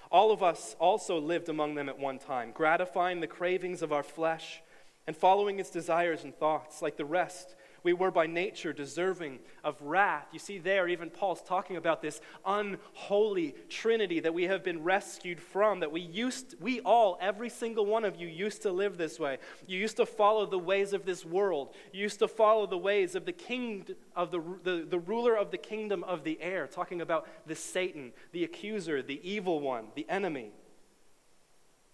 All 0.10 0.32
of 0.32 0.42
us 0.42 0.74
also 0.80 1.20
lived 1.20 1.50
among 1.50 1.76
them 1.76 1.90
at 1.90 2.00
one 2.00 2.18
time, 2.18 2.54
gratifying 2.54 3.20
the 3.20 3.28
cravings 3.28 3.82
of 3.82 3.92
our 3.92 4.04
flesh 4.04 4.62
and 5.06 5.14
following 5.14 5.60
its 5.60 5.70
desires 5.70 6.24
and 6.24 6.34
thoughts. 6.34 6.82
Like 6.82 6.96
the 6.96 7.04
rest, 7.04 7.56
we 7.86 7.94
were 7.94 8.12
by 8.12 8.26
nature 8.26 8.74
deserving 8.74 9.40
of 9.64 9.80
wrath. 9.80 10.28
You 10.34 10.40
see, 10.40 10.58
there, 10.58 10.88
even 10.88 11.10
Paul's 11.12 11.42
talking 11.42 11.78
about 11.78 12.02
this 12.02 12.20
unholy 12.46 13.54
trinity 13.70 14.20
that 14.22 14.34
we 14.34 14.44
have 14.46 14.64
been 14.64 14.84
rescued 14.84 15.40
from, 15.40 15.80
that 15.82 15.92
we 15.92 16.02
used, 16.02 16.56
we 16.60 16.82
all, 16.82 17.18
every 17.22 17.48
single 17.48 17.86
one 17.86 18.04
of 18.04 18.20
you, 18.20 18.28
used 18.28 18.64
to 18.64 18.72
live 18.72 18.98
this 18.98 19.20
way. 19.20 19.38
You 19.68 19.80
used 19.80 19.98
to 19.98 20.06
follow 20.06 20.48
the 20.48 20.60
ways 20.60 20.94
of 20.94 21.06
this 21.06 21.24
world. 21.24 21.76
You 21.94 22.02
used 22.02 22.20
to 22.20 22.28
follow 22.28 22.66
the 22.66 22.78
ways 22.78 23.14
of 23.14 23.26
the 23.26 23.32
king, 23.32 23.86
of 24.16 24.32
the, 24.32 24.42
the, 24.64 24.86
the 24.90 25.00
ruler 25.00 25.36
of 25.36 25.52
the 25.52 25.58
kingdom 25.58 26.04
of 26.04 26.24
the 26.24 26.42
air, 26.42 26.68
talking 26.68 27.02
about 27.02 27.28
the 27.46 27.56
Satan, 27.56 28.12
the 28.32 28.44
accuser, 28.44 29.04
the 29.04 29.22
evil 29.24 29.60
one, 29.60 29.90
the 29.94 30.08
enemy. 30.10 30.50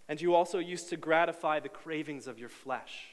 And 0.08 0.22
you 0.22 0.36
also 0.36 0.60
used 0.60 0.90
to 0.90 0.98
gratify 0.98 1.60
the 1.60 1.70
cravings 1.70 2.28
of 2.28 2.40
your 2.40 2.50
flesh. 2.50 3.10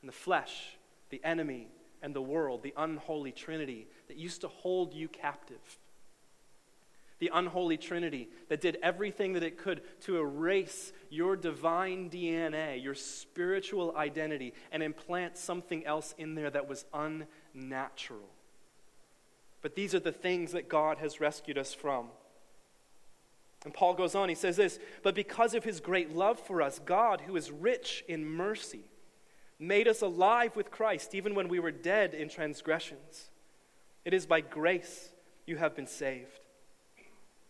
And 0.00 0.08
the 0.08 0.12
flesh, 0.14 0.78
the 1.10 1.20
enemy, 1.24 1.68
and 2.02 2.14
the 2.14 2.22
world, 2.22 2.62
the 2.62 2.74
unholy 2.76 3.32
trinity 3.32 3.88
that 4.08 4.16
used 4.16 4.40
to 4.42 4.48
hold 4.48 4.94
you 4.94 5.08
captive. 5.08 5.78
The 7.18 7.30
unholy 7.34 7.76
trinity 7.76 8.28
that 8.48 8.60
did 8.60 8.78
everything 8.82 9.32
that 9.32 9.42
it 9.42 9.58
could 9.58 9.82
to 10.02 10.18
erase 10.18 10.92
your 11.10 11.36
divine 11.36 12.10
DNA, 12.10 12.82
your 12.82 12.94
spiritual 12.94 13.96
identity, 13.96 14.54
and 14.70 14.82
implant 14.82 15.36
something 15.36 15.84
else 15.84 16.14
in 16.16 16.36
there 16.36 16.50
that 16.50 16.68
was 16.68 16.84
unnatural. 16.94 18.28
But 19.62 19.74
these 19.74 19.94
are 19.94 20.00
the 20.00 20.12
things 20.12 20.52
that 20.52 20.68
God 20.68 20.98
has 20.98 21.20
rescued 21.20 21.58
us 21.58 21.74
from. 21.74 22.08
And 23.64 23.74
Paul 23.74 23.94
goes 23.94 24.14
on, 24.14 24.28
he 24.28 24.34
says 24.34 24.56
this 24.56 24.78
But 25.02 25.14
because 25.14 25.54
of 25.54 25.64
his 25.64 25.80
great 25.80 26.14
love 26.14 26.38
for 26.38 26.62
us, 26.62 26.78
God, 26.78 27.22
who 27.22 27.36
is 27.36 27.50
rich 27.50 28.04
in 28.06 28.24
mercy, 28.24 28.84
made 29.58 29.88
us 29.88 30.02
alive 30.02 30.54
with 30.56 30.70
Christ 30.70 31.14
even 31.14 31.34
when 31.34 31.48
we 31.48 31.58
were 31.58 31.72
dead 31.72 32.14
in 32.14 32.28
transgressions. 32.28 33.30
It 34.04 34.14
is 34.14 34.26
by 34.26 34.40
grace 34.40 35.10
you 35.46 35.56
have 35.56 35.74
been 35.74 35.86
saved. 35.86 36.40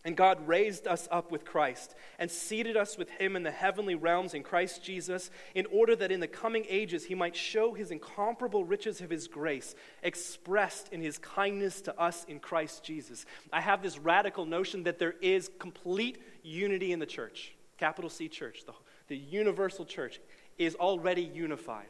And 0.05 0.15
God 0.15 0.47
raised 0.47 0.87
us 0.87 1.09
up 1.11 1.29
with 1.29 1.43
Christ 1.43 1.93
and 2.17 2.31
seated 2.31 2.77
us 2.77 2.97
with 2.97 3.09
him 3.09 3.35
in 3.35 3.43
the 3.43 3.51
heavenly 3.51 3.95
realms 3.95 4.33
in 4.33 4.43
Christ 4.43 4.81
Jesus, 4.81 5.29
in 5.53 5.65
order 5.65 5.93
that 5.97 6.11
in 6.11 6.21
the 6.21 6.27
coming 6.27 6.65
ages 6.69 7.03
he 7.03 7.15
might 7.15 7.35
show 7.35 7.73
his 7.73 7.91
incomparable 7.91 8.63
riches 8.63 9.01
of 9.01 9.09
his 9.09 9.27
grace 9.27 9.75
expressed 10.01 10.87
in 10.93 11.01
his 11.01 11.17
kindness 11.17 11.81
to 11.81 11.99
us 11.99 12.23
in 12.29 12.39
Christ 12.39 12.83
Jesus. 12.83 13.25
I 13.51 13.59
have 13.59 13.83
this 13.83 13.99
radical 13.99 14.45
notion 14.45 14.83
that 14.83 14.99
there 14.99 15.15
is 15.21 15.51
complete 15.59 16.17
unity 16.43 16.93
in 16.93 16.99
the 16.99 17.05
church, 17.05 17.53
capital 17.77 18.09
C 18.09 18.29
church, 18.29 18.63
the, 18.65 18.73
the 19.09 19.17
universal 19.17 19.83
church 19.83 20.21
is 20.57 20.75
already 20.75 21.23
unified. 21.23 21.87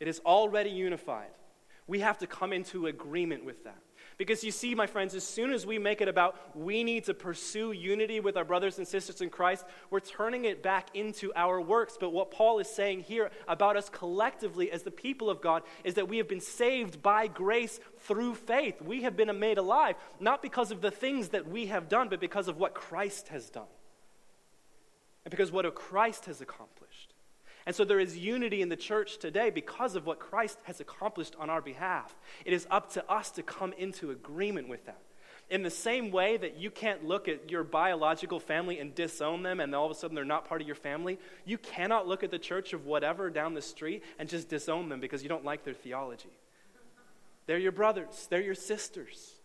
It 0.00 0.08
is 0.08 0.20
already 0.24 0.70
unified. 0.70 1.30
We 1.86 2.00
have 2.00 2.18
to 2.18 2.26
come 2.26 2.52
into 2.52 2.86
agreement 2.86 3.44
with 3.44 3.64
that. 3.64 3.82
Because 4.16 4.44
you 4.44 4.50
see, 4.50 4.74
my 4.74 4.86
friends, 4.86 5.14
as 5.14 5.24
soon 5.24 5.50
as 5.50 5.64
we 5.64 5.78
make 5.78 6.02
it 6.02 6.08
about 6.08 6.54
we 6.54 6.84
need 6.84 7.04
to 7.04 7.14
pursue 7.14 7.72
unity 7.72 8.20
with 8.20 8.36
our 8.36 8.44
brothers 8.44 8.76
and 8.76 8.86
sisters 8.86 9.22
in 9.22 9.30
Christ, 9.30 9.64
we're 9.90 10.00
turning 10.00 10.44
it 10.44 10.62
back 10.62 10.88
into 10.94 11.32
our 11.34 11.60
works. 11.60 11.96
But 11.98 12.10
what 12.10 12.30
Paul 12.30 12.58
is 12.58 12.68
saying 12.68 13.00
here 13.00 13.30
about 13.48 13.76
us 13.76 13.88
collectively 13.88 14.70
as 14.70 14.82
the 14.82 14.90
people 14.90 15.30
of 15.30 15.40
God 15.40 15.62
is 15.84 15.94
that 15.94 16.08
we 16.08 16.18
have 16.18 16.28
been 16.28 16.40
saved 16.40 17.02
by 17.02 17.28
grace 17.28 17.80
through 18.00 18.34
faith. 18.34 18.82
We 18.82 19.02
have 19.02 19.16
been 19.16 19.38
made 19.38 19.58
alive, 19.58 19.96
not 20.20 20.42
because 20.42 20.70
of 20.70 20.82
the 20.82 20.90
things 20.90 21.30
that 21.30 21.48
we 21.48 21.66
have 21.66 21.88
done, 21.88 22.08
but 22.08 22.20
because 22.20 22.46
of 22.46 22.58
what 22.58 22.74
Christ 22.74 23.28
has 23.28 23.48
done. 23.48 23.64
And 25.24 25.30
because 25.30 25.50
what 25.50 25.74
Christ 25.74 26.26
has 26.26 26.40
accomplished. 26.40 26.79
And 27.66 27.74
so 27.74 27.84
there 27.84 28.00
is 28.00 28.16
unity 28.16 28.62
in 28.62 28.68
the 28.68 28.76
church 28.76 29.18
today 29.18 29.50
because 29.50 29.94
of 29.94 30.06
what 30.06 30.18
Christ 30.18 30.58
has 30.64 30.80
accomplished 30.80 31.36
on 31.38 31.50
our 31.50 31.60
behalf. 31.60 32.16
It 32.44 32.52
is 32.52 32.66
up 32.70 32.92
to 32.92 33.10
us 33.10 33.30
to 33.32 33.42
come 33.42 33.72
into 33.74 34.10
agreement 34.10 34.68
with 34.68 34.86
that. 34.86 35.02
In 35.50 35.62
the 35.64 35.70
same 35.70 36.12
way 36.12 36.36
that 36.36 36.56
you 36.58 36.70
can't 36.70 37.04
look 37.04 37.26
at 37.26 37.50
your 37.50 37.64
biological 37.64 38.38
family 38.38 38.78
and 38.78 38.94
disown 38.94 39.42
them 39.42 39.58
and 39.58 39.74
all 39.74 39.84
of 39.84 39.90
a 39.90 39.94
sudden 39.94 40.14
they're 40.14 40.24
not 40.24 40.44
part 40.44 40.60
of 40.60 40.66
your 40.66 40.76
family, 40.76 41.18
you 41.44 41.58
cannot 41.58 42.06
look 42.06 42.22
at 42.22 42.30
the 42.30 42.38
church 42.38 42.72
of 42.72 42.86
whatever 42.86 43.30
down 43.30 43.54
the 43.54 43.62
street 43.62 44.04
and 44.18 44.28
just 44.28 44.48
disown 44.48 44.88
them 44.88 45.00
because 45.00 45.24
you 45.24 45.28
don't 45.28 45.44
like 45.44 45.64
their 45.64 45.74
theology. 45.74 46.30
They're 47.46 47.58
your 47.58 47.72
brothers, 47.72 48.28
they're 48.30 48.40
your 48.40 48.54
sisters. 48.54 49.39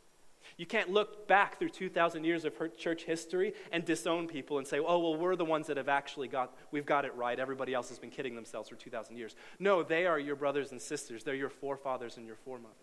You 0.58 0.66
can't 0.66 0.90
look 0.90 1.28
back 1.28 1.60
through 1.60 1.70
2,000 1.70 2.24
years 2.24 2.46
of 2.46 2.54
church 2.78 3.04
history 3.04 3.54
and 3.74 3.84
disown 3.84 4.28
people 4.28 4.58
and 4.58 4.66
say, 4.66 4.80
oh, 4.80 5.00
well, 5.00 5.16
we're 5.16 5.36
the 5.36 5.44
ones 5.44 5.68
that 5.68 5.76
have 5.76 5.90
actually 5.90 6.30
got, 6.30 6.56
we've 6.72 6.86
got 6.86 7.04
it 7.04 7.14
right. 7.16 7.38
Everybody 7.38 7.74
else 7.74 7.90
has 7.90 8.00
been 8.00 8.10
kidding 8.10 8.36
themselves 8.36 8.70
for 8.70 8.76
2,000 8.76 9.18
years. 9.18 9.36
No, 9.60 9.84
they 9.84 10.06
are 10.06 10.18
your 10.18 10.38
brothers 10.38 10.72
and 10.72 10.82
sisters. 10.82 11.24
They're 11.24 11.36
your 11.36 11.50
forefathers 11.50 12.16
and 12.16 12.26
your 12.26 12.38
foremothers. 12.38 12.76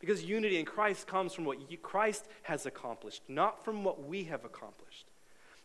Because 0.00 0.24
unity 0.24 0.58
in 0.58 0.64
Christ 0.64 1.06
comes 1.06 1.34
from 1.34 1.44
what 1.44 1.58
Christ 1.82 2.26
has 2.42 2.64
accomplished, 2.64 3.22
not 3.28 3.64
from 3.64 3.84
what 3.84 4.02
we 4.02 4.24
have 4.24 4.44
accomplished. 4.44 5.06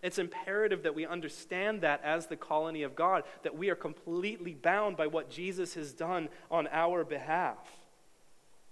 It's 0.04 0.20
imperative 0.20 0.84
that 0.84 0.94
we 0.94 1.06
understand 1.06 1.82
that 1.82 2.04
as 2.04 2.28
the 2.28 2.36
colony 2.36 2.84
of 2.84 2.96
God, 2.96 3.24
that 3.44 3.58
we 3.58 3.70
are 3.70 3.76
completely 3.76 4.54
bound 4.54 4.96
by 4.98 5.08
what 5.08 5.32
Jesus 5.32 5.74
has 5.74 5.94
done 5.94 6.30
on 6.52 6.68
our 6.72 7.04
behalf. 7.04 7.58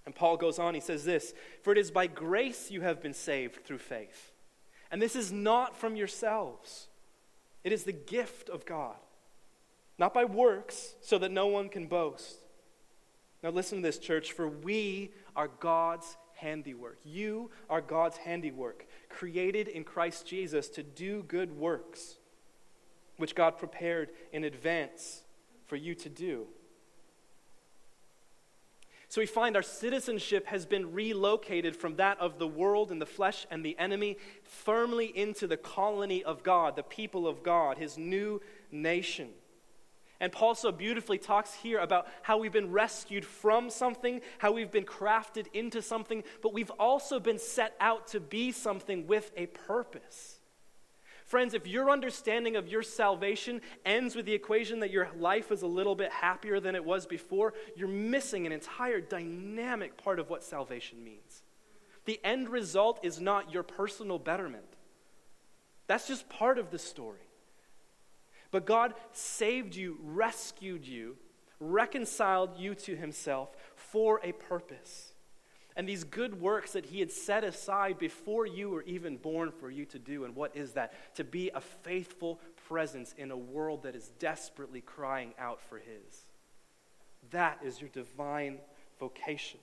And 0.05 0.13
Paul 0.13 0.38
goes 0.38 0.59
on, 0.59 0.75
he 0.75 0.81
says 0.81 1.03
this 1.03 1.33
For 1.63 1.71
it 1.71 1.77
is 1.77 1.91
by 1.91 2.07
grace 2.07 2.69
you 2.71 2.81
have 2.81 3.01
been 3.01 3.13
saved 3.13 3.65
through 3.65 3.79
faith. 3.79 4.31
And 4.91 5.01
this 5.01 5.15
is 5.15 5.31
not 5.31 5.75
from 5.75 5.95
yourselves, 5.95 6.88
it 7.63 7.71
is 7.71 7.83
the 7.83 7.91
gift 7.91 8.50
of 8.50 8.65
God, 8.65 8.97
not 9.97 10.13
by 10.13 10.25
works, 10.25 10.95
so 11.01 11.17
that 11.17 11.31
no 11.31 11.47
one 11.47 11.69
can 11.69 11.88
boast. 11.88 12.38
Now, 13.43 13.50
listen 13.51 13.79
to 13.79 13.83
this, 13.83 14.00
church, 14.00 14.31
for 14.31 14.47
we 14.47 15.12
are 15.35 15.47
God's 15.47 16.17
handiwork. 16.35 17.00
You 17.03 17.51
are 17.69 17.81
God's 17.81 18.17
handiwork, 18.17 18.88
created 19.09 19.67
in 19.67 19.83
Christ 19.83 20.25
Jesus 20.27 20.67
to 20.69 20.83
do 20.83 21.24
good 21.24 21.55
works, 21.57 22.15
which 23.17 23.35
God 23.35 23.57
prepared 23.57 24.09
in 24.31 24.43
advance 24.43 25.21
for 25.67 25.75
you 25.75 25.95
to 25.95 26.09
do. 26.09 26.47
So 29.15 29.22
we 29.22 29.27
find 29.27 29.55
our 29.55 29.62
citizenship 29.62 30.45
has 30.48 30.65
been 30.65 30.91
relocated 30.91 31.77
from 31.77 31.95
that 31.95 32.19
of 32.19 32.38
the 32.38 32.50
world 32.50 32.91
and 32.91 33.01
the 33.01 33.05
flesh 33.05 33.48
and 33.50 33.63
the 33.63 33.79
enemy 33.79 34.17
firmly 34.43 35.05
into 35.05 35.48
the 35.48 35.55
colony 35.55 36.22
of 36.22 36.43
God, 36.43 36.75
the 36.75 36.84
people 36.84 37.25
of 37.25 37.41
God, 37.41 37.77
his 37.77 37.98
new 37.98 38.41
nation. 38.74 39.29
And 40.19 40.34
Paul 40.34 40.53
so 40.53 40.69
beautifully 40.69 41.17
talks 41.17 41.53
here 41.53 41.79
about 41.79 42.07
how 42.24 42.39
we've 42.39 42.51
been 42.51 42.74
rescued 42.74 43.24
from 43.24 43.69
something, 43.69 44.19
how 44.38 44.51
we've 44.51 44.69
been 44.69 44.84
crafted 44.84 45.45
into 45.53 45.81
something, 45.81 46.22
but 46.41 46.53
we've 46.53 46.72
also 46.72 47.17
been 47.17 47.39
set 47.39 47.74
out 47.79 48.10
to 48.10 48.19
be 48.19 48.51
something 48.51 49.07
with 49.07 49.31
a 49.38 49.45
purpose. 49.45 50.41
Friends, 51.36 51.54
if 51.54 51.68
your 51.68 51.89
understanding 51.89 52.56
of 52.56 52.70
your 52.70 52.82
salvation 52.82 53.60
ends 53.86 54.15
with 54.15 54.25
the 54.25 54.32
equation 54.32 54.80
that 54.80 54.89
your 54.89 55.10
life 55.20 55.51
is 55.51 55.63
a 55.63 55.68
little 55.68 55.94
bit 55.94 56.10
happier 56.10 56.62
than 56.62 56.75
it 56.75 56.86
was 56.86 57.06
before, 57.06 57.54
you're 57.75 57.89
missing 57.89 58.46
an 58.46 58.54
entire 58.54 59.01
dynamic 59.01 59.98
part 59.98 60.18
of 60.18 60.30
what 60.30 60.46
salvation 60.46 61.04
means. 61.04 61.44
The 62.06 62.22
end 62.24 62.48
result 62.48 63.01
is 63.04 63.20
not 63.20 63.51
your 63.51 63.63
personal 63.63 64.18
betterment, 64.18 64.77
that's 65.88 66.08
just 66.08 66.30
part 66.30 66.58
of 66.58 66.72
the 66.72 66.80
story. 66.80 67.27
But 68.50 68.65
God 68.65 68.94
saved 69.12 69.75
you, 69.75 69.98
rescued 70.01 70.88
you, 70.88 71.18
reconciled 71.60 72.58
you 72.58 72.75
to 72.75 72.96
Himself 72.96 73.50
for 73.75 74.22
a 74.24 74.32
purpose. 74.32 75.14
And 75.75 75.88
these 75.88 76.05
good 76.05 76.39
works 76.39 76.72
that 76.72 76.86
He 76.86 77.00
had 77.00 77.12
set 77.12 77.44
aside 77.44 78.00
before 78.00 78.46
you 78.46 78.70
were 78.70 78.84
even 78.84 79.17
born 79.17 79.51
for 79.51 79.70
you 79.70 79.86
to 79.86 80.00
do. 80.00 80.24
And 80.24 80.36
what 80.36 80.55
is 80.55 80.74
that? 80.74 80.94
To 81.15 81.24
be 81.24 81.51
a 81.53 81.60
faithful 81.60 82.39
presence 82.67 83.13
in 83.17 83.32
a 83.32 83.38
world 83.38 83.84
that 83.84 83.96
is 83.96 84.12
desperately 84.20 84.82
crying 84.82 85.34
out 85.38 85.62
for 85.62 85.77
His. 85.77 86.25
That 87.32 87.60
is 87.63 87.82
your 87.82 87.89
divine 87.89 88.60
vocation. 89.00 89.60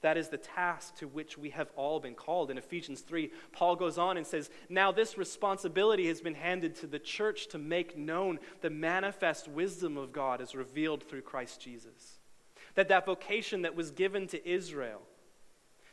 That 0.00 0.16
is 0.16 0.28
the 0.28 0.38
task 0.38 0.96
to 0.96 1.06
which 1.06 1.38
we 1.38 1.50
have 1.50 1.70
all 1.76 2.00
been 2.00 2.14
called. 2.14 2.50
In 2.50 2.58
Ephesians 2.58 3.02
3, 3.02 3.30
Paul 3.52 3.76
goes 3.76 3.98
on 3.98 4.16
and 4.16 4.26
says, 4.26 4.50
Now 4.68 4.90
this 4.90 5.16
responsibility 5.16 6.08
has 6.08 6.20
been 6.20 6.34
handed 6.34 6.74
to 6.76 6.88
the 6.88 6.98
church 6.98 7.46
to 7.48 7.58
make 7.58 7.96
known 7.96 8.40
the 8.62 8.70
manifest 8.70 9.46
wisdom 9.46 9.96
of 9.96 10.12
God 10.12 10.40
as 10.40 10.56
revealed 10.56 11.04
through 11.04 11.22
Christ 11.22 11.60
Jesus. 11.60 12.18
That 12.74 12.88
that 12.88 13.06
vocation 13.06 13.62
that 13.62 13.76
was 13.76 13.92
given 13.92 14.26
to 14.28 14.48
Israel 14.48 15.02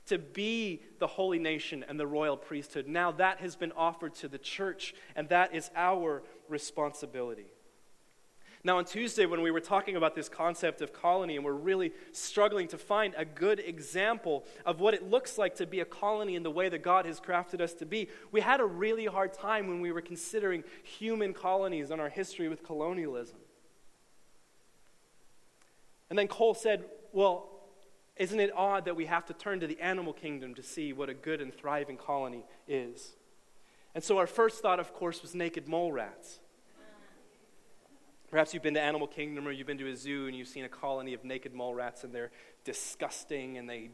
to 0.10 0.18
be 0.18 0.82
the 1.00 1.08
holy 1.08 1.40
nation 1.40 1.84
and 1.88 2.00
the 2.00 2.08
royal 2.08 2.38
priesthood, 2.38 2.88
now 2.88 3.12
that 3.14 3.40
has 3.40 3.56
been 3.56 3.72
offered 3.72 4.14
to 4.16 4.28
the 4.28 4.38
church, 4.38 4.94
and 5.16 5.30
that 5.30 5.56
is 5.56 5.72
our 5.76 6.22
responsibility. 6.48 7.48
Now, 8.62 8.78
on 8.78 8.84
Tuesday, 8.84 9.26
when 9.26 9.42
we 9.42 9.52
were 9.52 9.62
talking 9.62 9.96
about 9.96 10.16
this 10.16 10.28
concept 10.28 10.82
of 10.82 10.92
colony, 10.92 11.38
and 11.38 11.46
we're 11.46 11.54
really 11.54 11.94
struggling 12.12 12.68
to 12.70 12.78
find 12.78 13.14
a 13.16 13.24
good 13.24 13.60
example 13.60 14.46
of 14.66 14.82
what 14.82 14.94
it 14.94 15.10
looks 15.10 15.38
like 15.38 15.56
to 15.56 15.66
be 15.66 15.80
a 15.80 15.86
colony 15.86 16.36
in 16.36 16.44
the 16.44 16.52
way 16.52 16.68
that 16.68 16.84
God 16.84 17.06
has 17.06 17.22
crafted 17.22 17.62
us 17.62 17.74
to 17.76 17.86
be, 17.86 18.10
we 18.34 18.42
had 18.42 18.60
a 18.60 18.66
really 18.66 19.06
hard 19.06 19.34
time 19.34 19.68
when 19.70 19.80
we 19.80 19.94
were 19.94 20.02
considering 20.02 20.66
human 20.84 21.34
colonies 21.34 21.90
and 21.90 22.02
our 22.02 22.10
history 22.10 22.50
with 22.50 22.64
colonialism. 22.64 23.38
And 26.10 26.20
then 26.20 26.28
Cole 26.28 26.54
said, 26.54 26.84
Well, 27.14 27.59
isn't 28.20 28.40
it 28.40 28.52
odd 28.56 28.86
that 28.86 28.96
we 28.96 29.06
have 29.06 29.26
to 29.28 29.34
turn 29.34 29.62
to 29.62 29.68
the 29.68 29.80
animal 29.80 30.14
kingdom 30.14 30.54
to 30.56 30.62
see 30.62 30.94
what 30.94 31.10
a 31.10 31.14
good 31.14 31.42
and 31.42 31.54
thriving 31.54 31.98
colony 31.98 32.44
is? 32.68 33.16
And 33.96 34.04
so, 34.04 34.18
our 34.18 34.28
first 34.28 34.62
thought, 34.62 34.80
of 34.80 34.94
course, 34.94 35.22
was 35.22 35.34
naked 35.34 35.68
mole 35.68 35.92
rats. 35.92 36.40
Perhaps 38.30 38.54
you've 38.54 38.62
been 38.62 38.76
to 38.76 38.82
Animal 38.82 39.08
Kingdom 39.08 39.48
or 39.48 39.52
you've 39.52 39.66
been 39.66 39.80
to 39.80 39.90
a 39.90 39.96
zoo 39.96 40.28
and 40.28 40.36
you've 40.36 40.48
seen 40.48 40.64
a 40.64 40.70
colony 40.70 41.16
of 41.16 41.24
naked 41.24 41.52
mole 41.52 41.74
rats 41.74 42.04
and 42.04 42.14
they're 42.14 42.30
disgusting 42.64 43.58
and 43.58 43.68
they 43.68 43.90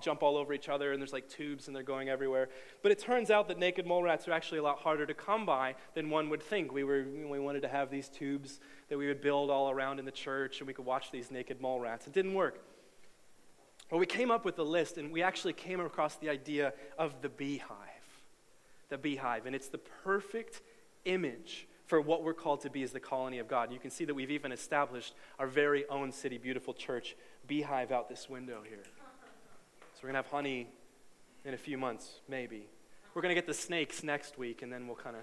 jump 0.00 0.22
all 0.22 0.38
over 0.38 0.54
each 0.54 0.70
other 0.70 0.92
and 0.92 1.02
there's 1.02 1.12
like 1.12 1.28
tubes 1.28 1.66
and 1.66 1.76
they're 1.76 1.82
going 1.82 2.08
everywhere. 2.08 2.48
But 2.82 2.92
it 2.92 2.98
turns 2.98 3.30
out 3.30 3.48
that 3.48 3.58
naked 3.58 3.86
mole 3.86 4.02
rats 4.02 4.26
are 4.26 4.32
actually 4.32 4.58
a 4.58 4.62
lot 4.62 4.78
harder 4.78 5.04
to 5.04 5.12
come 5.12 5.44
by 5.44 5.74
than 5.94 6.08
one 6.08 6.30
would 6.30 6.42
think. 6.42 6.72
We, 6.72 6.82
were, 6.82 7.04
we 7.28 7.38
wanted 7.38 7.60
to 7.60 7.68
have 7.68 7.90
these 7.90 8.08
tubes 8.08 8.58
that 8.88 8.96
we 8.96 9.06
would 9.06 9.20
build 9.20 9.50
all 9.50 9.70
around 9.70 9.98
in 9.98 10.06
the 10.06 10.12
church 10.12 10.60
and 10.60 10.66
we 10.66 10.72
could 10.72 10.86
watch 10.86 11.10
these 11.10 11.30
naked 11.30 11.60
mole 11.60 11.78
rats. 11.78 12.06
It 12.06 12.14
didn't 12.14 12.32
work. 12.34 12.62
Well, 13.90 13.98
we 13.98 14.06
came 14.06 14.30
up 14.30 14.44
with 14.44 14.58
a 14.58 14.62
list 14.62 14.98
and 14.98 15.10
we 15.12 15.22
actually 15.22 15.54
came 15.54 15.80
across 15.80 16.16
the 16.16 16.28
idea 16.28 16.74
of 16.98 17.22
the 17.22 17.28
beehive. 17.28 17.76
The 18.90 18.98
beehive. 18.98 19.46
And 19.46 19.54
it's 19.54 19.68
the 19.68 19.78
perfect 19.78 20.60
image 21.04 21.66
for 21.86 22.00
what 22.00 22.22
we're 22.22 22.34
called 22.34 22.60
to 22.60 22.70
be 22.70 22.82
as 22.82 22.92
the 22.92 23.00
colony 23.00 23.38
of 23.38 23.48
God. 23.48 23.72
You 23.72 23.78
can 23.78 23.90
see 23.90 24.04
that 24.04 24.14
we've 24.14 24.30
even 24.30 24.52
established 24.52 25.14
our 25.38 25.46
very 25.46 25.88
own 25.88 26.12
city, 26.12 26.36
beautiful 26.36 26.74
church 26.74 27.16
beehive 27.46 27.90
out 27.90 28.10
this 28.10 28.28
window 28.28 28.60
here. 28.68 28.84
So 28.84 30.00
we're 30.02 30.12
going 30.12 30.22
to 30.22 30.28
have 30.28 30.30
honey 30.30 30.68
in 31.46 31.54
a 31.54 31.58
few 31.58 31.78
months, 31.78 32.20
maybe. 32.28 32.68
We're 33.14 33.22
going 33.22 33.34
to 33.34 33.34
get 33.34 33.46
the 33.46 33.54
snakes 33.54 34.02
next 34.02 34.38
week, 34.38 34.60
and 34.60 34.70
then 34.70 34.86
we'll 34.86 34.96
kind 34.96 35.16
of 35.16 35.22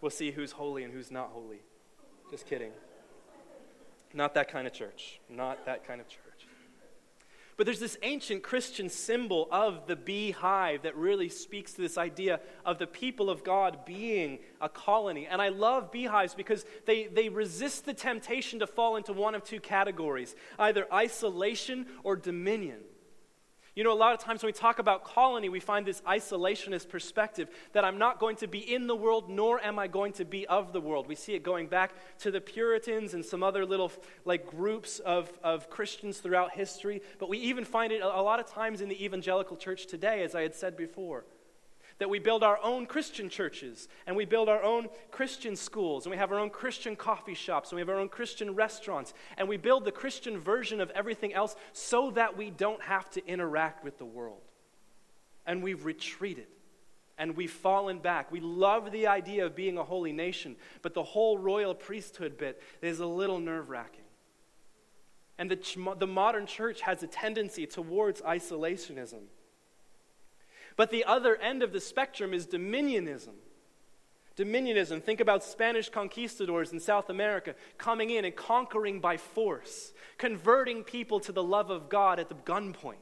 we'll 0.00 0.10
see 0.10 0.30
who's 0.30 0.52
holy 0.52 0.84
and 0.84 0.92
who's 0.92 1.10
not 1.10 1.30
holy. 1.32 1.60
Just 2.30 2.46
kidding. 2.46 2.70
Not 4.14 4.34
that 4.34 4.48
kind 4.48 4.66
of 4.66 4.72
church. 4.72 5.20
Not 5.28 5.66
that 5.66 5.86
kind 5.86 6.00
of 6.00 6.08
church. 6.08 6.25
But 7.56 7.64
there's 7.64 7.80
this 7.80 7.96
ancient 8.02 8.42
Christian 8.42 8.90
symbol 8.90 9.48
of 9.50 9.86
the 9.86 9.96
beehive 9.96 10.82
that 10.82 10.94
really 10.94 11.30
speaks 11.30 11.72
to 11.72 11.80
this 11.80 11.96
idea 11.96 12.40
of 12.66 12.78
the 12.78 12.86
people 12.86 13.30
of 13.30 13.44
God 13.44 13.86
being 13.86 14.40
a 14.60 14.68
colony. 14.68 15.26
And 15.26 15.40
I 15.40 15.48
love 15.48 15.90
beehives 15.90 16.34
because 16.34 16.66
they, 16.84 17.06
they 17.06 17.30
resist 17.30 17.86
the 17.86 17.94
temptation 17.94 18.58
to 18.58 18.66
fall 18.66 18.96
into 18.96 19.14
one 19.14 19.34
of 19.34 19.42
two 19.42 19.60
categories 19.60 20.36
either 20.58 20.86
isolation 20.92 21.86
or 22.04 22.14
dominion. 22.14 22.80
You 23.76 23.84
know, 23.84 23.92
a 23.92 23.94
lot 23.94 24.14
of 24.14 24.20
times 24.20 24.42
when 24.42 24.48
we 24.48 24.54
talk 24.54 24.78
about 24.78 25.04
colony, 25.04 25.50
we 25.50 25.60
find 25.60 25.84
this 25.84 26.00
isolationist 26.00 26.88
perspective 26.88 27.50
that 27.74 27.84
I'm 27.84 27.98
not 27.98 28.18
going 28.18 28.36
to 28.36 28.46
be 28.46 28.58
in 28.58 28.86
the 28.86 28.96
world, 28.96 29.28
nor 29.28 29.62
am 29.62 29.78
I 29.78 29.86
going 29.86 30.14
to 30.14 30.24
be 30.24 30.46
of 30.46 30.72
the 30.72 30.80
world. 30.80 31.06
We 31.06 31.14
see 31.14 31.34
it 31.34 31.42
going 31.42 31.66
back 31.66 31.92
to 32.20 32.30
the 32.30 32.40
Puritans 32.40 33.12
and 33.12 33.22
some 33.22 33.42
other 33.42 33.66
little 33.66 33.92
like 34.24 34.46
groups 34.46 34.98
of, 35.00 35.30
of 35.44 35.68
Christians 35.68 36.20
throughout 36.20 36.52
history. 36.52 37.02
But 37.18 37.28
we 37.28 37.36
even 37.36 37.66
find 37.66 37.92
it 37.92 38.00
a 38.00 38.22
lot 38.22 38.40
of 38.40 38.46
times 38.46 38.80
in 38.80 38.88
the 38.88 39.04
evangelical 39.04 39.58
church 39.58 39.86
today, 39.86 40.22
as 40.22 40.34
I 40.34 40.40
had 40.40 40.54
said 40.54 40.74
before 40.74 41.26
that 41.98 42.10
we 42.10 42.18
build 42.18 42.42
our 42.42 42.58
own 42.62 42.86
Christian 42.86 43.28
churches 43.28 43.88
and 44.06 44.16
we 44.16 44.24
build 44.24 44.48
our 44.48 44.62
own 44.62 44.88
Christian 45.10 45.56
schools 45.56 46.04
and 46.04 46.10
we 46.10 46.18
have 46.18 46.30
our 46.30 46.38
own 46.38 46.50
Christian 46.50 46.94
coffee 46.94 47.34
shops 47.34 47.70
and 47.70 47.76
we 47.76 47.80
have 47.80 47.88
our 47.88 47.98
own 47.98 48.08
Christian 48.08 48.54
restaurants 48.54 49.14
and 49.38 49.48
we 49.48 49.56
build 49.56 49.84
the 49.84 49.92
Christian 49.92 50.38
version 50.38 50.80
of 50.80 50.90
everything 50.90 51.32
else 51.32 51.56
so 51.72 52.10
that 52.12 52.36
we 52.36 52.50
don't 52.50 52.82
have 52.82 53.08
to 53.10 53.26
interact 53.26 53.82
with 53.82 53.98
the 53.98 54.04
world. 54.04 54.42
And 55.46 55.62
we've 55.62 55.84
retreated 55.84 56.48
and 57.18 57.36
we've 57.36 57.50
fallen 57.50 57.98
back. 57.98 58.30
We 58.30 58.40
love 58.40 58.92
the 58.92 59.06
idea 59.06 59.46
of 59.46 59.56
being 59.56 59.78
a 59.78 59.84
holy 59.84 60.12
nation, 60.12 60.56
but 60.82 60.92
the 60.92 61.02
whole 61.02 61.38
royal 61.38 61.74
priesthood 61.74 62.36
bit 62.36 62.60
is 62.82 63.00
a 63.00 63.06
little 63.06 63.38
nerve 63.38 63.70
wracking. 63.70 64.04
And 65.38 65.50
the, 65.50 65.94
the 65.98 66.06
modern 66.06 66.46
church 66.46 66.80
has 66.82 67.02
a 67.02 67.06
tendency 67.06 67.66
towards 67.66 68.20
isolationism. 68.22 69.24
But 70.76 70.90
the 70.90 71.04
other 71.04 71.36
end 71.36 71.62
of 71.62 71.72
the 71.72 71.80
spectrum 71.80 72.34
is 72.34 72.46
dominionism. 72.46 73.34
Dominionism, 74.36 75.02
think 75.02 75.20
about 75.20 75.42
Spanish 75.42 75.88
conquistadors 75.88 76.70
in 76.70 76.78
South 76.78 77.08
America 77.08 77.54
coming 77.78 78.10
in 78.10 78.26
and 78.26 78.36
conquering 78.36 79.00
by 79.00 79.16
force, 79.16 79.94
converting 80.18 80.84
people 80.84 81.20
to 81.20 81.32
the 81.32 81.42
love 81.42 81.70
of 81.70 81.88
God 81.88 82.20
at 82.20 82.28
the 82.28 82.34
gunpoint. 82.34 82.96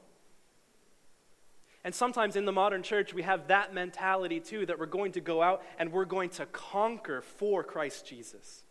And 1.83 1.93
sometimes 1.93 2.37
in 2.37 2.45
the 2.45 2.53
modern 2.53 2.85
church, 2.85 3.13
we 3.13 3.23
have 3.23 3.49
that 3.49 3.75
mentality 3.75 4.39
too 4.39 4.65
that 4.67 4.79
we're 4.79 4.87
going 4.87 5.13
to 5.13 5.21
go 5.21 5.43
out 5.43 5.63
and 5.79 5.93
we're 5.93 6.05
going 6.05 6.31
to 6.31 6.47
conquer 6.47 7.21
for 7.21 7.65
Christ 7.65 8.07
Jesus. 8.07 8.63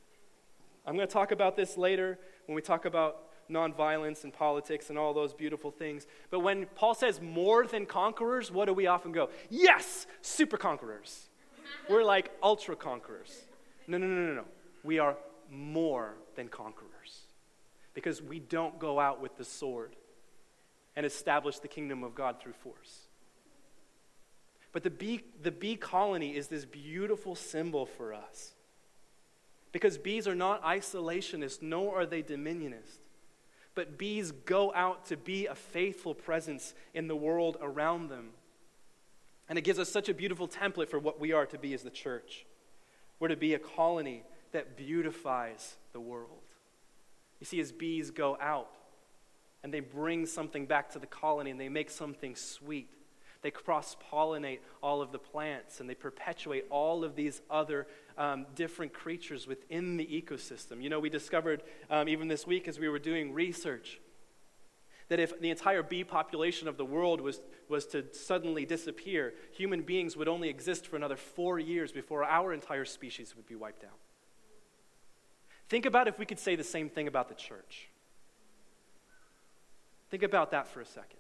I'm 0.86 0.96
going 0.96 1.08
to 1.08 1.14
talk 1.14 1.32
about 1.32 1.56
this 1.56 1.78
later 1.78 2.18
when 2.46 2.56
we 2.56 2.62
talk 2.62 2.86
about 2.86 3.28
nonviolence 3.50 4.24
and 4.24 4.34
politics 4.34 4.90
and 4.90 4.98
all 4.98 5.14
those 5.14 5.34
beautiful 5.34 5.72
things. 5.72 6.08
But 6.30 6.40
when 6.40 6.66
Paul 6.76 6.94
says 6.94 7.22
more 7.22 7.66
than 7.66 7.86
conquerors, 7.86 8.52
what 8.52 8.66
do 8.66 8.74
we 8.74 8.88
often 8.88 9.12
go? 9.12 9.30
Yes, 9.50 10.08
super 10.22 10.58
conquerors. 10.58 11.30
We're 11.90 12.04
like 12.04 12.32
ultra 12.42 12.76
conquerors. 12.76 13.46
No, 13.88 13.98
no, 13.98 14.08
no, 14.08 14.28
no, 14.28 14.34
no. 14.34 14.46
We 14.84 15.00
are 15.00 15.18
more 15.50 16.16
than 16.36 16.48
conquerors 16.48 17.22
because 17.94 18.22
we 18.22 18.40
don't 18.40 18.80
go 18.80 19.00
out 19.00 19.22
with 19.22 19.38
the 19.38 19.46
sword 19.46 19.96
and 20.96 21.06
establish 21.06 21.60
the 21.60 21.68
kingdom 21.68 22.04
of 22.04 22.16
God 22.16 22.42
through 22.42 22.54
force. 22.54 23.02
But 24.72 24.84
the 24.84 24.90
bee, 24.90 25.22
the 25.42 25.52
bee 25.52 25.76
colony 25.76 26.36
is 26.36 26.48
this 26.48 26.66
beautiful 26.66 27.36
symbol 27.36 27.86
for 27.86 28.14
us. 28.14 28.54
Because 29.72 29.98
bees 29.98 30.28
are 30.28 30.36
not 30.36 30.64
isolationists, 30.64 31.62
nor 31.62 32.02
are 32.02 32.06
they 32.06 32.22
dominionist 32.22 33.03
but 33.76 33.98
bees 33.98 34.32
go 34.32 34.74
out 34.74 35.06
to 35.08 35.18
be 35.18 35.48
a 35.48 35.56
faithful 35.56 36.14
presence 36.14 36.74
in 36.94 37.08
the 37.08 37.16
world 37.16 37.58
around 37.62 38.10
them. 38.10 38.30
And 39.50 39.58
it 39.58 39.64
gives 39.64 39.80
us 39.80 39.90
such 39.90 40.10
a 40.10 40.14
beautiful 40.14 40.48
template 40.48 40.90
for 40.90 41.00
what 41.00 41.20
we 41.20 41.32
are 41.34 41.46
to 41.48 41.58
be 41.58 41.74
as 41.74 41.84
the 41.84 41.90
church. 41.90 42.46
We're 43.20 43.28
to 43.30 43.36
be 43.36 43.54
a 43.54 43.60
colony 43.60 44.24
that 44.52 44.78
beautifies 44.78 45.76
the 45.92 46.00
world. 46.00 46.42
You 47.40 47.46
see, 47.46 47.60
as 47.60 47.72
bees 47.72 48.12
go 48.12 48.38
out 48.40 48.72
and 49.64 49.74
they 49.74 49.80
bring 49.80 50.26
something 50.26 50.66
back 50.66 50.92
to 50.92 51.00
the 51.00 51.08
colony 51.08 51.52
and 51.52 51.60
they 51.60 51.70
make 51.70 51.90
something 51.90 52.36
sweet, 52.36 52.90
They 53.44 53.52
cross 53.52 53.96
pollinate 54.12 54.60
all 54.82 55.02
of 55.02 55.12
the 55.12 55.20
plants 55.20 55.80
and 55.80 55.90
they 55.90 55.96
perpetuate 55.96 56.66
all 56.70 57.04
of 57.04 57.16
these 57.16 57.42
other 57.50 57.88
um, 58.18 58.46
different 58.56 58.94
creatures 58.94 59.46
within 59.46 59.98
the 59.98 60.06
ecosystem. 60.06 60.82
You 60.82 60.90
know, 60.90 61.00
we 61.00 61.10
discovered 61.10 61.62
um, 61.90 62.08
even 62.08 62.30
this 62.30 62.48
week 62.48 62.68
as 62.68 62.80
we 62.80 62.88
were 62.88 63.00
doing 63.00 63.34
research 63.34 64.00
that 65.10 65.20
if 65.20 65.40
the 65.40 65.50
entire 65.50 65.84
bee 65.84 66.06
population 66.06 66.68
of 66.68 66.78
the 66.78 66.86
world 66.86 67.20
was, 67.20 67.42
was 67.68 67.86
to 67.88 68.06
suddenly 68.14 68.66
disappear, 68.66 69.34
human 69.52 69.82
beings 69.82 70.16
would 70.16 70.30
only 70.30 70.50
exist 70.50 70.88
for 70.88 70.96
another 70.96 71.18
four 71.18 71.60
years 71.60 71.92
before 71.92 72.24
our 72.24 72.54
entire 72.54 72.86
species 72.86 73.36
would 73.36 73.46
be 73.46 73.56
wiped 73.56 73.84
out. 73.84 74.00
Think 75.68 75.86
about 75.86 76.08
if 76.08 76.18
we 76.18 76.26
could 76.26 76.40
say 76.40 76.56
the 76.56 76.64
same 76.64 76.90
thing 76.90 77.08
about 77.08 77.28
the 77.28 77.36
church. 77.36 77.90
Think 80.10 80.24
about 80.24 80.52
that 80.52 80.68
for 80.68 80.80
a 80.80 80.86
second. 80.86 81.20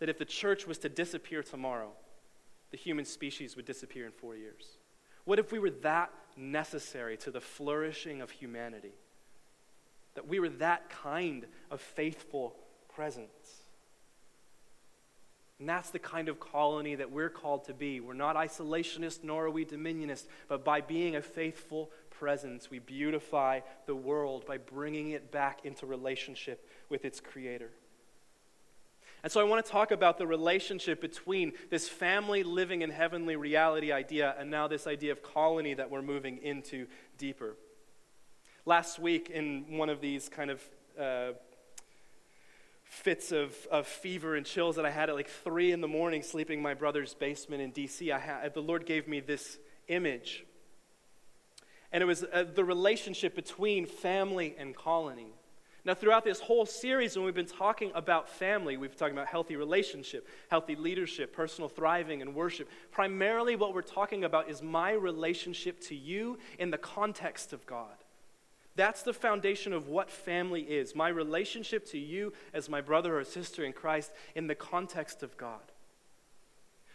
That 0.00 0.08
if 0.08 0.18
the 0.18 0.24
church 0.24 0.66
was 0.66 0.78
to 0.78 0.88
disappear 0.88 1.42
tomorrow, 1.42 1.92
the 2.70 2.76
human 2.76 3.04
species 3.04 3.56
would 3.56 3.64
disappear 3.64 4.06
in 4.06 4.12
four 4.12 4.36
years. 4.36 4.78
What 5.24 5.38
if 5.38 5.52
we 5.52 5.58
were 5.58 5.70
that 5.82 6.10
necessary 6.36 7.16
to 7.18 7.30
the 7.30 7.40
flourishing 7.40 8.20
of 8.20 8.30
humanity? 8.30 8.92
That 10.14 10.26
we 10.26 10.40
were 10.40 10.48
that 10.48 10.90
kind 10.90 11.46
of 11.70 11.80
faithful 11.80 12.56
presence? 12.94 13.64
And 15.58 15.68
that's 15.68 15.90
the 15.90 15.98
kind 15.98 16.30
of 16.30 16.40
colony 16.40 16.94
that 16.94 17.12
we're 17.12 17.28
called 17.28 17.64
to 17.66 17.74
be. 17.74 18.00
We're 18.00 18.14
not 18.14 18.34
isolationist, 18.34 19.22
nor 19.22 19.44
are 19.44 19.50
we 19.50 19.66
dominionist, 19.66 20.24
but 20.48 20.64
by 20.64 20.80
being 20.80 21.16
a 21.16 21.22
faithful 21.22 21.90
presence, 22.08 22.70
we 22.70 22.78
beautify 22.78 23.60
the 23.84 23.94
world 23.94 24.46
by 24.46 24.56
bringing 24.56 25.10
it 25.10 25.30
back 25.30 25.60
into 25.64 25.84
relationship 25.84 26.66
with 26.88 27.04
its 27.04 27.20
creator. 27.20 27.70
And 29.22 29.30
so 29.30 29.40
I 29.40 29.44
want 29.44 29.64
to 29.64 29.70
talk 29.70 29.90
about 29.90 30.18
the 30.18 30.26
relationship 30.26 31.00
between 31.00 31.52
this 31.68 31.88
family 31.88 32.42
living 32.42 32.82
in 32.82 32.90
heavenly 32.90 33.36
reality 33.36 33.92
idea 33.92 34.34
and 34.38 34.50
now 34.50 34.66
this 34.66 34.86
idea 34.86 35.12
of 35.12 35.22
colony 35.22 35.74
that 35.74 35.90
we're 35.90 36.02
moving 36.02 36.38
into 36.38 36.86
deeper. 37.18 37.56
Last 38.64 38.98
week, 38.98 39.30
in 39.30 39.76
one 39.76 39.90
of 39.90 40.00
these 40.00 40.28
kind 40.28 40.50
of 40.50 40.62
uh, 40.98 41.32
fits 42.84 43.30
of, 43.30 43.54
of 43.70 43.86
fever 43.86 44.36
and 44.36 44.44
chills 44.44 44.76
that 44.76 44.84
I 44.84 44.90
had 44.90 45.10
at 45.10 45.14
like 45.14 45.28
three 45.28 45.72
in 45.72 45.80
the 45.80 45.88
morning 45.88 46.22
sleeping 46.22 46.58
in 46.58 46.62
my 46.62 46.74
brother's 46.74 47.14
basement 47.14 47.62
in 47.62 47.72
DC, 47.72 48.12
I 48.12 48.18
had, 48.18 48.54
the 48.54 48.62
Lord 48.62 48.86
gave 48.86 49.06
me 49.06 49.20
this 49.20 49.58
image. 49.88 50.44
And 51.92 52.02
it 52.02 52.06
was 52.06 52.24
uh, 52.24 52.44
the 52.54 52.64
relationship 52.64 53.34
between 53.34 53.86
family 53.86 54.54
and 54.58 54.74
colony. 54.74 55.34
Now, 55.90 55.94
throughout 55.94 56.24
this 56.24 56.38
whole 56.38 56.66
series, 56.66 57.16
when 57.16 57.24
we've 57.24 57.34
been 57.34 57.46
talking 57.46 57.90
about 57.96 58.28
family, 58.28 58.76
we've 58.76 58.90
been 58.90 58.98
talking 59.00 59.16
about 59.16 59.26
healthy 59.26 59.56
relationship, 59.56 60.28
healthy 60.48 60.76
leadership, 60.76 61.32
personal 61.32 61.68
thriving, 61.68 62.22
and 62.22 62.32
worship. 62.32 62.68
Primarily, 62.92 63.56
what 63.56 63.74
we're 63.74 63.82
talking 63.82 64.22
about 64.22 64.48
is 64.48 64.62
my 64.62 64.92
relationship 64.92 65.80
to 65.88 65.96
you 65.96 66.38
in 66.60 66.70
the 66.70 66.78
context 66.78 67.52
of 67.52 67.66
God. 67.66 67.96
That's 68.76 69.02
the 69.02 69.12
foundation 69.12 69.72
of 69.72 69.88
what 69.88 70.12
family 70.12 70.62
is 70.62 70.94
my 70.94 71.08
relationship 71.08 71.84
to 71.86 71.98
you 71.98 72.34
as 72.54 72.68
my 72.68 72.80
brother 72.80 73.18
or 73.18 73.24
sister 73.24 73.64
in 73.64 73.72
Christ 73.72 74.12
in 74.36 74.46
the 74.46 74.54
context 74.54 75.24
of 75.24 75.36
God. 75.36 75.72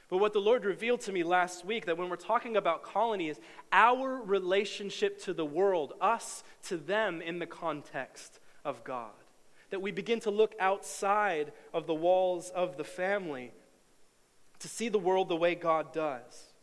But 0.07 0.19
what 0.19 0.31
the 0.31 0.39
Lord 0.39 0.63
revealed 0.63 1.01
to 1.01 1.11
me 1.11 1.23
last 1.23 1.65
week 1.65 1.85
that 1.87 1.97
when 1.97 2.09
we're 2.09 2.15
talking 2.15 2.55
about 2.55 2.83
colony 2.83 3.27
is 3.27 3.41
our 3.73 4.21
relationship 4.23 5.21
to 5.23 5.33
the 5.33 5.43
world, 5.43 5.91
us 5.99 6.45
to 6.67 6.77
them 6.77 7.21
in 7.21 7.39
the 7.39 7.45
context 7.45 8.39
of 8.65 8.83
God. 8.83 9.13
That 9.69 9.81
we 9.81 9.91
begin 9.91 10.19
to 10.21 10.31
look 10.31 10.53
outside 10.59 11.53
of 11.73 11.87
the 11.87 11.93
walls 11.93 12.49
of 12.49 12.75
the 12.75 12.83
family 12.83 13.53
to 14.59 14.67
see 14.67 14.89
the 14.89 14.99
world 14.99 15.29
the 15.29 15.35
way 15.35 15.55
God 15.55 15.93
does. 15.93 16.53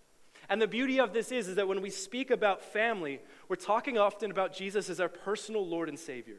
And 0.48 0.60
the 0.60 0.66
beauty 0.66 1.00
of 1.00 1.12
this 1.12 1.32
is, 1.32 1.48
is 1.48 1.56
that 1.56 1.68
when 1.68 1.80
we 1.80 1.90
speak 1.90 2.30
about 2.30 2.62
family, 2.62 3.20
we're 3.48 3.56
talking 3.56 3.96
often 3.96 4.30
about 4.30 4.54
Jesus 4.54 4.90
as 4.90 5.00
our 5.00 5.08
personal 5.08 5.66
Lord 5.66 5.88
and 5.88 5.98
Savior. 5.98 6.36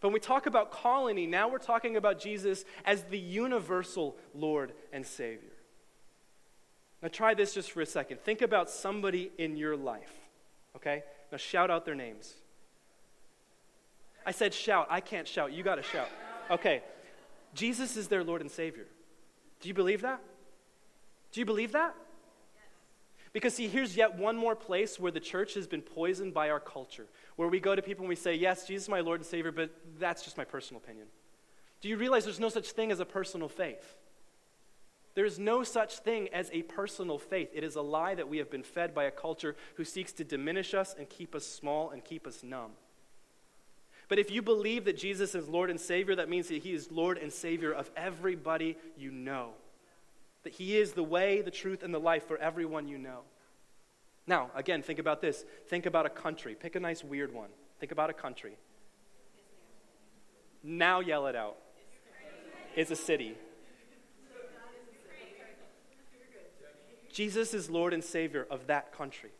But 0.00 0.08
when 0.08 0.14
we 0.14 0.20
talk 0.20 0.46
about 0.46 0.72
colony, 0.72 1.26
now 1.26 1.48
we're 1.48 1.58
talking 1.58 1.96
about 1.96 2.18
Jesus 2.18 2.64
as 2.84 3.04
the 3.04 3.18
universal 3.18 4.16
Lord 4.34 4.72
and 4.92 5.06
Savior. 5.06 5.52
Now, 7.02 7.08
try 7.08 7.34
this 7.34 7.54
just 7.54 7.70
for 7.70 7.80
a 7.80 7.86
second. 7.86 8.20
Think 8.20 8.42
about 8.42 8.70
somebody 8.70 9.30
in 9.38 9.56
your 9.56 9.76
life, 9.76 10.12
okay? 10.76 11.04
Now, 11.30 11.38
shout 11.38 11.70
out 11.70 11.84
their 11.84 11.94
names. 11.94 12.34
I 14.26 14.32
said 14.32 14.52
shout. 14.52 14.88
I 14.90 15.00
can't 15.00 15.26
shout. 15.26 15.52
You 15.52 15.62
got 15.62 15.76
to 15.76 15.82
shout. 15.82 16.08
Okay. 16.50 16.82
Jesus 17.54 17.96
is 17.96 18.08
their 18.08 18.24
Lord 18.24 18.40
and 18.40 18.50
Savior. 18.50 18.86
Do 19.60 19.68
you 19.68 19.74
believe 19.74 20.02
that? 20.02 20.20
Do 21.32 21.40
you 21.40 21.46
believe 21.46 21.72
that? 21.72 21.94
Because, 23.32 23.54
see, 23.54 23.68
here's 23.68 23.96
yet 23.96 24.16
one 24.16 24.36
more 24.36 24.56
place 24.56 24.98
where 24.98 25.12
the 25.12 25.20
church 25.20 25.54
has 25.54 25.66
been 25.66 25.82
poisoned 25.82 26.34
by 26.34 26.50
our 26.50 26.60
culture, 26.60 27.06
where 27.36 27.48
we 27.48 27.60
go 27.60 27.74
to 27.74 27.82
people 27.82 28.02
and 28.02 28.08
we 28.08 28.16
say, 28.16 28.34
Yes, 28.34 28.66
Jesus 28.66 28.84
is 28.84 28.88
my 28.88 29.00
Lord 29.00 29.20
and 29.20 29.26
Savior, 29.26 29.52
but 29.52 29.70
that's 29.98 30.22
just 30.22 30.36
my 30.36 30.44
personal 30.44 30.82
opinion. 30.82 31.06
Do 31.80 31.88
you 31.88 31.96
realize 31.96 32.24
there's 32.24 32.40
no 32.40 32.48
such 32.48 32.70
thing 32.72 32.90
as 32.90 32.98
a 32.98 33.04
personal 33.04 33.48
faith? 33.48 33.96
There 35.14 35.24
is 35.24 35.38
no 35.38 35.64
such 35.64 35.98
thing 35.98 36.28
as 36.32 36.50
a 36.52 36.62
personal 36.62 37.18
faith. 37.18 37.50
It 37.54 37.64
is 37.64 37.76
a 37.76 37.82
lie 37.82 38.14
that 38.14 38.28
we 38.28 38.38
have 38.38 38.50
been 38.50 38.62
fed 38.62 38.94
by 38.94 39.04
a 39.04 39.10
culture 39.10 39.56
who 39.76 39.84
seeks 39.84 40.12
to 40.14 40.24
diminish 40.24 40.74
us 40.74 40.94
and 40.98 41.08
keep 41.08 41.34
us 41.34 41.46
small 41.46 41.90
and 41.90 42.04
keep 42.04 42.26
us 42.26 42.42
numb. 42.42 42.72
But 44.08 44.18
if 44.18 44.30
you 44.30 44.40
believe 44.40 44.84
that 44.84 44.96
Jesus 44.96 45.34
is 45.34 45.48
Lord 45.48 45.68
and 45.68 45.80
Savior, 45.80 46.14
that 46.16 46.28
means 46.28 46.48
that 46.48 46.62
He 46.62 46.72
is 46.72 46.90
Lord 46.92 47.18
and 47.18 47.32
Savior 47.32 47.72
of 47.72 47.90
everybody 47.96 48.76
you 48.96 49.10
know 49.10 49.52
that 50.46 50.52
He 50.52 50.76
is 50.76 50.92
the 50.92 51.02
way, 51.02 51.42
the 51.42 51.50
truth, 51.50 51.82
and 51.82 51.92
the 51.92 51.98
life 51.98 52.28
for 52.28 52.38
everyone 52.38 52.86
you 52.86 52.98
know. 52.98 53.22
Now, 54.28 54.52
again, 54.54 54.80
think 54.80 55.00
about 55.00 55.20
this. 55.20 55.44
Think 55.66 55.86
about 55.86 56.06
a 56.06 56.08
country. 56.08 56.54
Pick 56.54 56.76
a 56.76 56.80
nice, 56.80 57.02
weird 57.02 57.34
one. 57.34 57.48
Think 57.80 57.90
about 57.90 58.10
a 58.10 58.12
country. 58.12 58.56
Now 60.62 61.00
yell 61.00 61.26
it 61.26 61.34
out. 61.34 61.56
It's 62.76 62.92
a 62.92 62.96
city. 62.96 63.34
Jesus 67.12 67.52
is 67.52 67.68
Lord 67.68 67.92
and 67.92 68.04
Savior 68.04 68.46
of 68.48 68.68
that 68.68 68.96
country. 68.96 69.30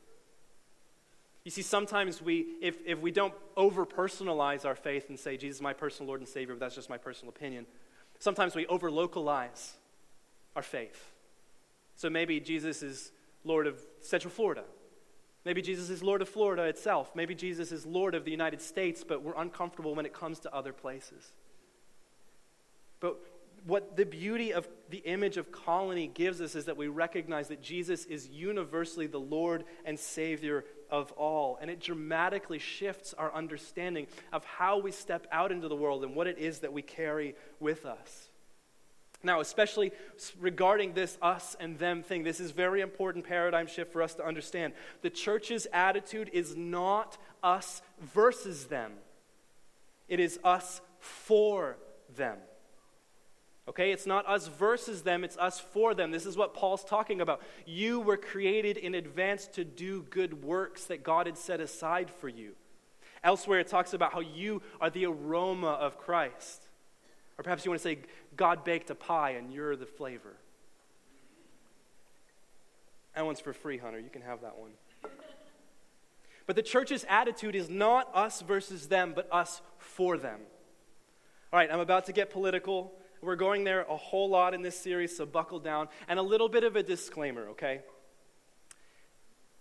You 1.46 1.52
see, 1.52 1.62
sometimes 1.62 2.20
we, 2.20 2.56
if, 2.60 2.76
if 2.84 2.98
we 3.00 3.12
don't 3.12 3.32
over 3.56 3.86
personalize 3.86 4.64
our 4.64 4.74
faith 4.74 5.10
and 5.10 5.16
say, 5.16 5.36
Jesus 5.36 5.58
is 5.58 5.62
my 5.62 5.74
personal 5.74 6.08
Lord 6.08 6.18
and 6.18 6.28
Savior, 6.28 6.56
but 6.56 6.58
that's 6.58 6.74
just 6.74 6.90
my 6.90 6.98
personal 6.98 7.28
opinion, 7.28 7.66
sometimes 8.18 8.56
we 8.56 8.66
over 8.66 8.90
localize 8.90 9.74
our 10.56 10.62
faith. 10.62 11.12
So 11.94 12.10
maybe 12.10 12.40
Jesus 12.40 12.82
is 12.82 13.12
Lord 13.44 13.68
of 13.68 13.80
Central 14.00 14.32
Florida. 14.32 14.64
Maybe 15.44 15.62
Jesus 15.62 15.88
is 15.88 16.02
Lord 16.02 16.20
of 16.20 16.28
Florida 16.28 16.64
itself. 16.64 17.14
Maybe 17.14 17.36
Jesus 17.36 17.70
is 17.70 17.86
Lord 17.86 18.16
of 18.16 18.24
the 18.24 18.32
United 18.32 18.60
States, 18.60 19.04
but 19.06 19.22
we're 19.22 19.40
uncomfortable 19.40 19.94
when 19.94 20.04
it 20.04 20.12
comes 20.12 20.40
to 20.40 20.52
other 20.52 20.72
places. 20.72 21.30
But 22.98 23.20
what 23.64 23.96
the 23.96 24.04
beauty 24.04 24.52
of 24.52 24.68
the 24.90 24.98
image 24.98 25.36
of 25.36 25.52
colony 25.52 26.08
gives 26.08 26.40
us 26.40 26.56
is 26.56 26.64
that 26.64 26.76
we 26.76 26.88
recognize 26.88 27.46
that 27.48 27.62
Jesus 27.62 28.04
is 28.04 28.28
universally 28.28 29.06
the 29.06 29.20
Lord 29.20 29.62
and 29.84 29.96
Savior 29.96 30.64
of 30.90 31.12
all. 31.12 31.58
And 31.60 31.70
it 31.70 31.80
dramatically 31.80 32.58
shifts 32.58 33.14
our 33.14 33.32
understanding 33.34 34.06
of 34.32 34.44
how 34.44 34.78
we 34.78 34.90
step 34.90 35.26
out 35.32 35.52
into 35.52 35.68
the 35.68 35.76
world 35.76 36.04
and 36.04 36.14
what 36.14 36.26
it 36.26 36.38
is 36.38 36.60
that 36.60 36.72
we 36.72 36.82
carry 36.82 37.34
with 37.60 37.86
us. 37.86 38.28
Now, 39.22 39.40
especially 39.40 39.92
regarding 40.38 40.92
this 40.92 41.18
us 41.20 41.56
and 41.58 41.78
them 41.78 42.02
thing, 42.02 42.22
this 42.22 42.38
is 42.38 42.50
very 42.50 42.80
important 42.80 43.24
paradigm 43.24 43.66
shift 43.66 43.92
for 43.92 44.02
us 44.02 44.14
to 44.14 44.24
understand. 44.24 44.72
The 45.02 45.10
church's 45.10 45.66
attitude 45.72 46.30
is 46.32 46.54
not 46.54 47.18
us 47.42 47.82
versus 48.00 48.66
them. 48.66 48.92
It 50.08 50.20
is 50.20 50.38
us 50.44 50.80
for 51.00 51.76
them. 52.16 52.36
Okay, 53.68 53.90
it's 53.90 54.06
not 54.06 54.26
us 54.28 54.46
versus 54.46 55.02
them, 55.02 55.24
it's 55.24 55.36
us 55.36 55.58
for 55.58 55.92
them. 55.92 56.12
This 56.12 56.24
is 56.24 56.36
what 56.36 56.54
Paul's 56.54 56.84
talking 56.84 57.20
about. 57.20 57.42
You 57.64 57.98
were 58.00 58.16
created 58.16 58.76
in 58.76 58.94
advance 58.94 59.48
to 59.48 59.64
do 59.64 60.02
good 60.10 60.44
works 60.44 60.84
that 60.84 61.02
God 61.02 61.26
had 61.26 61.36
set 61.36 61.60
aside 61.60 62.08
for 62.10 62.28
you. 62.28 62.52
Elsewhere, 63.24 63.58
it 63.58 63.66
talks 63.66 63.92
about 63.92 64.12
how 64.12 64.20
you 64.20 64.62
are 64.80 64.88
the 64.88 65.06
aroma 65.06 65.70
of 65.70 65.98
Christ. 65.98 66.68
Or 67.38 67.42
perhaps 67.42 67.64
you 67.64 67.72
want 67.72 67.80
to 67.80 67.88
say, 67.88 67.98
God 68.36 68.64
baked 68.64 68.88
a 68.90 68.94
pie 68.94 69.30
and 69.30 69.52
you're 69.52 69.74
the 69.74 69.84
flavor. 69.84 70.36
That 73.16 73.26
one's 73.26 73.40
for 73.40 73.52
free, 73.52 73.78
Hunter. 73.78 73.98
You 73.98 74.10
can 74.10 74.22
have 74.22 74.42
that 74.42 74.58
one. 74.58 74.70
But 76.46 76.54
the 76.54 76.62
church's 76.62 77.04
attitude 77.08 77.56
is 77.56 77.68
not 77.68 78.08
us 78.14 78.42
versus 78.42 78.86
them, 78.86 79.12
but 79.16 79.26
us 79.32 79.60
for 79.78 80.16
them. 80.16 80.38
All 81.52 81.58
right, 81.58 81.70
I'm 81.72 81.80
about 81.80 82.06
to 82.06 82.12
get 82.12 82.30
political. 82.30 82.92
We're 83.22 83.36
going 83.36 83.64
there 83.64 83.82
a 83.82 83.96
whole 83.96 84.28
lot 84.28 84.54
in 84.54 84.62
this 84.62 84.78
series, 84.78 85.16
so 85.16 85.26
buckle 85.26 85.58
down. 85.58 85.88
And 86.08 86.18
a 86.18 86.22
little 86.22 86.48
bit 86.48 86.64
of 86.64 86.76
a 86.76 86.82
disclaimer, 86.82 87.48
okay? 87.50 87.80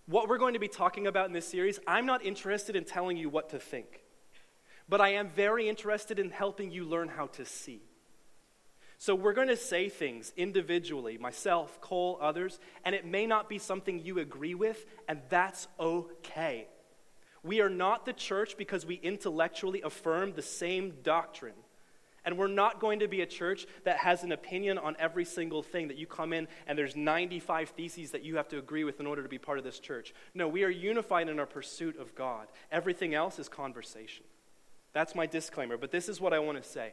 What 0.06 0.28
we're 0.28 0.38
going 0.38 0.54
to 0.54 0.60
be 0.60 0.68
talking 0.68 1.06
about 1.06 1.26
in 1.26 1.32
this 1.32 1.48
series, 1.48 1.80
I'm 1.86 2.06
not 2.06 2.24
interested 2.24 2.76
in 2.76 2.84
telling 2.84 3.16
you 3.16 3.28
what 3.28 3.50
to 3.50 3.58
think 3.58 4.02
but 4.88 5.00
I 5.00 5.10
am 5.10 5.28
very 5.30 5.68
interested 5.68 6.18
in 6.18 6.30
helping 6.30 6.70
you 6.70 6.84
learn 6.84 7.08
how 7.08 7.26
to 7.28 7.44
see. 7.44 7.82
So 8.98 9.14
we're 9.14 9.34
going 9.34 9.48
to 9.48 9.56
say 9.56 9.88
things 9.88 10.32
individually, 10.36 11.18
myself, 11.18 11.80
Cole, 11.80 12.18
others, 12.20 12.58
and 12.84 12.94
it 12.94 13.04
may 13.04 13.26
not 13.26 13.48
be 13.48 13.58
something 13.58 13.98
you 13.98 14.18
agree 14.18 14.54
with, 14.54 14.86
and 15.06 15.20
that's 15.28 15.68
okay. 15.78 16.66
We 17.42 17.60
are 17.60 17.68
not 17.68 18.06
the 18.06 18.12
church 18.12 18.56
because 18.56 18.86
we 18.86 18.94
intellectually 18.94 19.82
affirm 19.82 20.32
the 20.32 20.42
same 20.42 20.94
doctrine. 21.02 21.54
And 22.26 22.36
we're 22.36 22.48
not 22.48 22.80
going 22.80 22.98
to 22.98 23.08
be 23.08 23.20
a 23.20 23.26
church 23.26 23.66
that 23.84 23.98
has 23.98 24.24
an 24.24 24.32
opinion 24.32 24.78
on 24.78 24.96
every 24.98 25.24
single 25.24 25.62
thing 25.62 25.86
that 25.88 25.96
you 25.96 26.06
come 26.06 26.32
in 26.32 26.48
and 26.66 26.76
there's 26.76 26.96
95 26.96 27.70
theses 27.70 28.10
that 28.10 28.24
you 28.24 28.36
have 28.36 28.48
to 28.48 28.58
agree 28.58 28.82
with 28.82 28.98
in 28.98 29.06
order 29.06 29.22
to 29.22 29.28
be 29.28 29.38
part 29.38 29.58
of 29.58 29.64
this 29.64 29.78
church. 29.78 30.12
No, 30.34 30.48
we 30.48 30.64
are 30.64 30.68
unified 30.68 31.28
in 31.28 31.38
our 31.38 31.46
pursuit 31.46 31.96
of 31.98 32.16
God. 32.16 32.48
Everything 32.72 33.14
else 33.14 33.38
is 33.38 33.48
conversation. 33.48 34.24
That's 34.92 35.14
my 35.14 35.26
disclaimer, 35.26 35.76
but 35.76 35.92
this 35.92 36.08
is 36.08 36.20
what 36.20 36.32
I 36.32 36.40
want 36.40 36.60
to 36.60 36.68
say. 36.68 36.92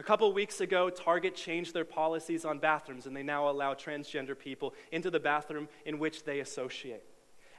A 0.00 0.02
couple 0.02 0.32
weeks 0.32 0.60
ago, 0.60 0.88
Target 0.88 1.34
changed 1.34 1.74
their 1.74 1.84
policies 1.84 2.46
on 2.46 2.60
bathrooms 2.60 3.06
and 3.06 3.14
they 3.14 3.22
now 3.22 3.50
allow 3.50 3.74
transgender 3.74 4.38
people 4.38 4.74
into 4.90 5.10
the 5.10 5.20
bathroom 5.20 5.68
in 5.84 5.98
which 5.98 6.24
they 6.24 6.40
associate. 6.40 7.02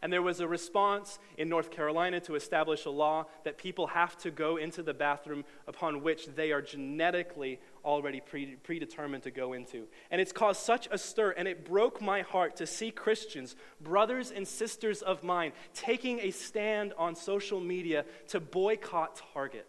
And 0.02 0.14
there 0.14 0.22
was 0.22 0.40
a 0.40 0.48
response 0.48 1.20
in 1.38 1.50
North 1.50 1.72
Carolina 1.72 2.22
to 2.22 2.36
establish 2.36 2.86
a 2.86 2.90
law 2.90 3.26
that 3.44 3.58
people 3.58 3.88
have 3.88 4.18
to 4.20 4.32
go 4.32 4.56
into 4.58 4.82
the 4.82 4.94
bathroom 4.94 5.44
upon 5.68 6.04
which 6.04 6.28
they 6.28 6.52
are 6.52 6.62
genetically 6.62 7.60
already 7.84 8.22
pre- 8.22 8.56
predetermined 8.56 9.24
to 9.24 9.32
go 9.32 9.54
into. 9.54 9.88
And 10.10 10.22
it's 10.22 10.32
caused 10.32 10.62
such 10.62 10.88
a 10.92 10.98
stir, 10.98 11.32
and 11.32 11.48
it 11.48 11.66
broke 11.66 12.02
my 12.02 12.22
heart 12.22 12.56
to 12.58 12.68
see 12.68 12.92
Christians, 12.92 13.58
brothers 13.82 14.32
and 14.32 14.48
sisters 14.48 15.02
of 15.02 15.24
mine, 15.24 15.52
taking 15.74 16.20
a 16.20 16.32
stand 16.32 16.94
on 16.98 17.16
social 17.16 17.60
media 17.60 18.06
to 18.30 18.40
boycott 18.40 19.22
Target. 19.34 19.68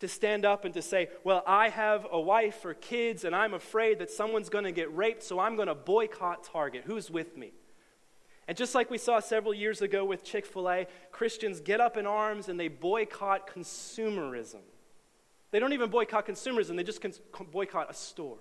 To 0.00 0.08
stand 0.08 0.44
up 0.44 0.64
and 0.64 0.74
to 0.74 0.82
say, 0.82 1.08
Well, 1.22 1.44
I 1.46 1.68
have 1.68 2.06
a 2.10 2.20
wife 2.20 2.64
or 2.64 2.74
kids, 2.74 3.24
and 3.24 3.34
I'm 3.34 3.54
afraid 3.54 4.00
that 4.00 4.10
someone's 4.10 4.48
going 4.48 4.64
to 4.64 4.72
get 4.72 4.94
raped, 4.94 5.22
so 5.22 5.38
I'm 5.38 5.54
going 5.56 5.68
to 5.68 5.76
boycott 5.76 6.44
Target. 6.44 6.82
Who's 6.84 7.10
with 7.10 7.36
me? 7.36 7.52
And 8.52 8.56
just 8.58 8.74
like 8.74 8.90
we 8.90 8.98
saw 8.98 9.18
several 9.18 9.54
years 9.54 9.80
ago 9.80 10.04
with 10.04 10.24
Chick 10.24 10.44
fil 10.44 10.68
A, 10.68 10.86
Christians 11.10 11.60
get 11.60 11.80
up 11.80 11.96
in 11.96 12.06
arms 12.06 12.50
and 12.50 12.60
they 12.60 12.68
boycott 12.68 13.48
consumerism. 13.48 14.60
They 15.52 15.58
don't 15.58 15.72
even 15.72 15.88
boycott 15.88 16.26
consumerism, 16.26 16.76
they 16.76 16.82
just 16.82 17.00
cons- 17.00 17.22
boycott 17.50 17.90
a 17.90 17.94
store. 17.94 18.36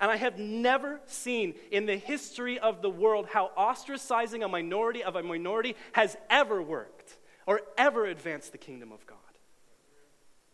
And 0.00 0.10
I 0.10 0.16
have 0.16 0.38
never 0.38 1.02
seen 1.04 1.52
in 1.70 1.84
the 1.84 1.98
history 1.98 2.58
of 2.58 2.80
the 2.80 2.88
world 2.88 3.26
how 3.30 3.50
ostracizing 3.58 4.42
a 4.42 4.48
minority 4.48 5.04
of 5.04 5.16
a 5.16 5.22
minority 5.22 5.76
has 5.92 6.16
ever 6.30 6.62
worked 6.62 7.18
or 7.44 7.60
ever 7.76 8.06
advanced 8.06 8.52
the 8.52 8.58
kingdom 8.58 8.90
of 8.90 9.04
God. 9.04 9.18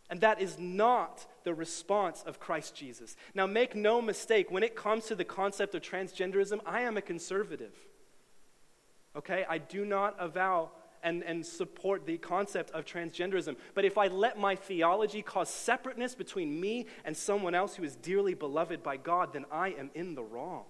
And 0.09 0.19
that 0.19 0.41
is 0.41 0.59
not 0.59 1.25
the 1.45 1.53
response 1.53 2.21
of 2.23 2.37
Christ 2.37 2.75
Jesus. 2.75 3.15
Now, 3.33 3.47
make 3.47 3.75
no 3.75 4.01
mistake, 4.01 4.51
when 4.51 4.63
it 4.63 4.75
comes 4.75 5.05
to 5.05 5.15
the 5.15 5.23
concept 5.23 5.73
of 5.73 5.81
transgenderism, 5.81 6.59
I 6.65 6.81
am 6.81 6.97
a 6.97 7.01
conservative. 7.01 7.73
Okay? 9.15 9.45
I 9.49 9.57
do 9.57 9.85
not 9.85 10.15
avow 10.19 10.71
and, 11.03 11.23
and 11.23 11.45
support 11.45 12.05
the 12.05 12.17
concept 12.17 12.71
of 12.71 12.85
transgenderism. 12.85 13.55
But 13.73 13.85
if 13.85 13.97
I 13.97 14.07
let 14.07 14.37
my 14.37 14.55
theology 14.55 15.21
cause 15.21 15.49
separateness 15.49 16.15
between 16.15 16.59
me 16.59 16.87
and 17.05 17.15
someone 17.15 17.55
else 17.55 17.75
who 17.75 17.83
is 17.83 17.95
dearly 17.95 18.33
beloved 18.33 18.83
by 18.83 18.97
God, 18.97 19.33
then 19.33 19.45
I 19.51 19.69
am 19.69 19.91
in 19.93 20.15
the 20.15 20.23
wrong. 20.23 20.65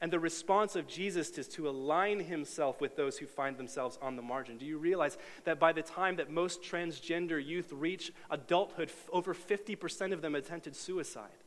And 0.00 0.12
the 0.12 0.20
response 0.20 0.76
of 0.76 0.86
Jesus 0.86 1.30
is 1.38 1.48
to 1.48 1.68
align 1.68 2.20
himself 2.20 2.80
with 2.80 2.94
those 2.94 3.16
who 3.16 3.26
find 3.26 3.56
themselves 3.56 3.98
on 4.02 4.16
the 4.16 4.22
margin. 4.22 4.58
Do 4.58 4.66
you 4.66 4.76
realize 4.76 5.16
that 5.44 5.58
by 5.58 5.72
the 5.72 5.82
time 5.82 6.16
that 6.16 6.30
most 6.30 6.62
transgender 6.62 7.42
youth 7.42 7.72
reach 7.72 8.12
adulthood, 8.30 8.90
over 9.10 9.34
50% 9.34 10.12
of 10.12 10.20
them 10.20 10.34
attempted 10.34 10.76
suicide? 10.76 11.43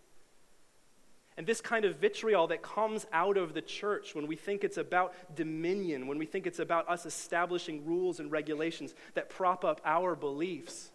And 1.38 1.46
this 1.46 1.62
kind 1.62 1.86
of 1.86 1.98
vitriol 1.98 2.48
that 2.48 2.64
comes 2.64 3.06
out 3.14 3.38
of 3.38 3.54
the 3.54 3.62
church 3.62 4.16
when 4.16 4.26
we 4.26 4.36
think 4.36 4.64
it's 4.64 4.78
about 4.78 5.14
dominion, 5.36 6.08
when 6.08 6.18
we 6.18 6.26
think 6.26 6.48
it's 6.48 6.58
about 6.58 6.90
us 6.90 7.06
establishing 7.06 7.86
rules 7.86 8.20
and 8.20 8.32
regulations 8.32 8.96
that 9.14 9.30
prop 9.30 9.64
up 9.64 9.80
our 9.86 10.16
beliefs, 10.16 10.90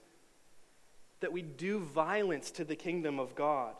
that 1.21 1.33
we 1.33 1.43
do 1.43 1.79
violence 1.79 2.51
to 2.51 2.65
the 2.65 2.75
kingdom 2.75 3.21
of 3.21 3.37
God, 3.37 3.75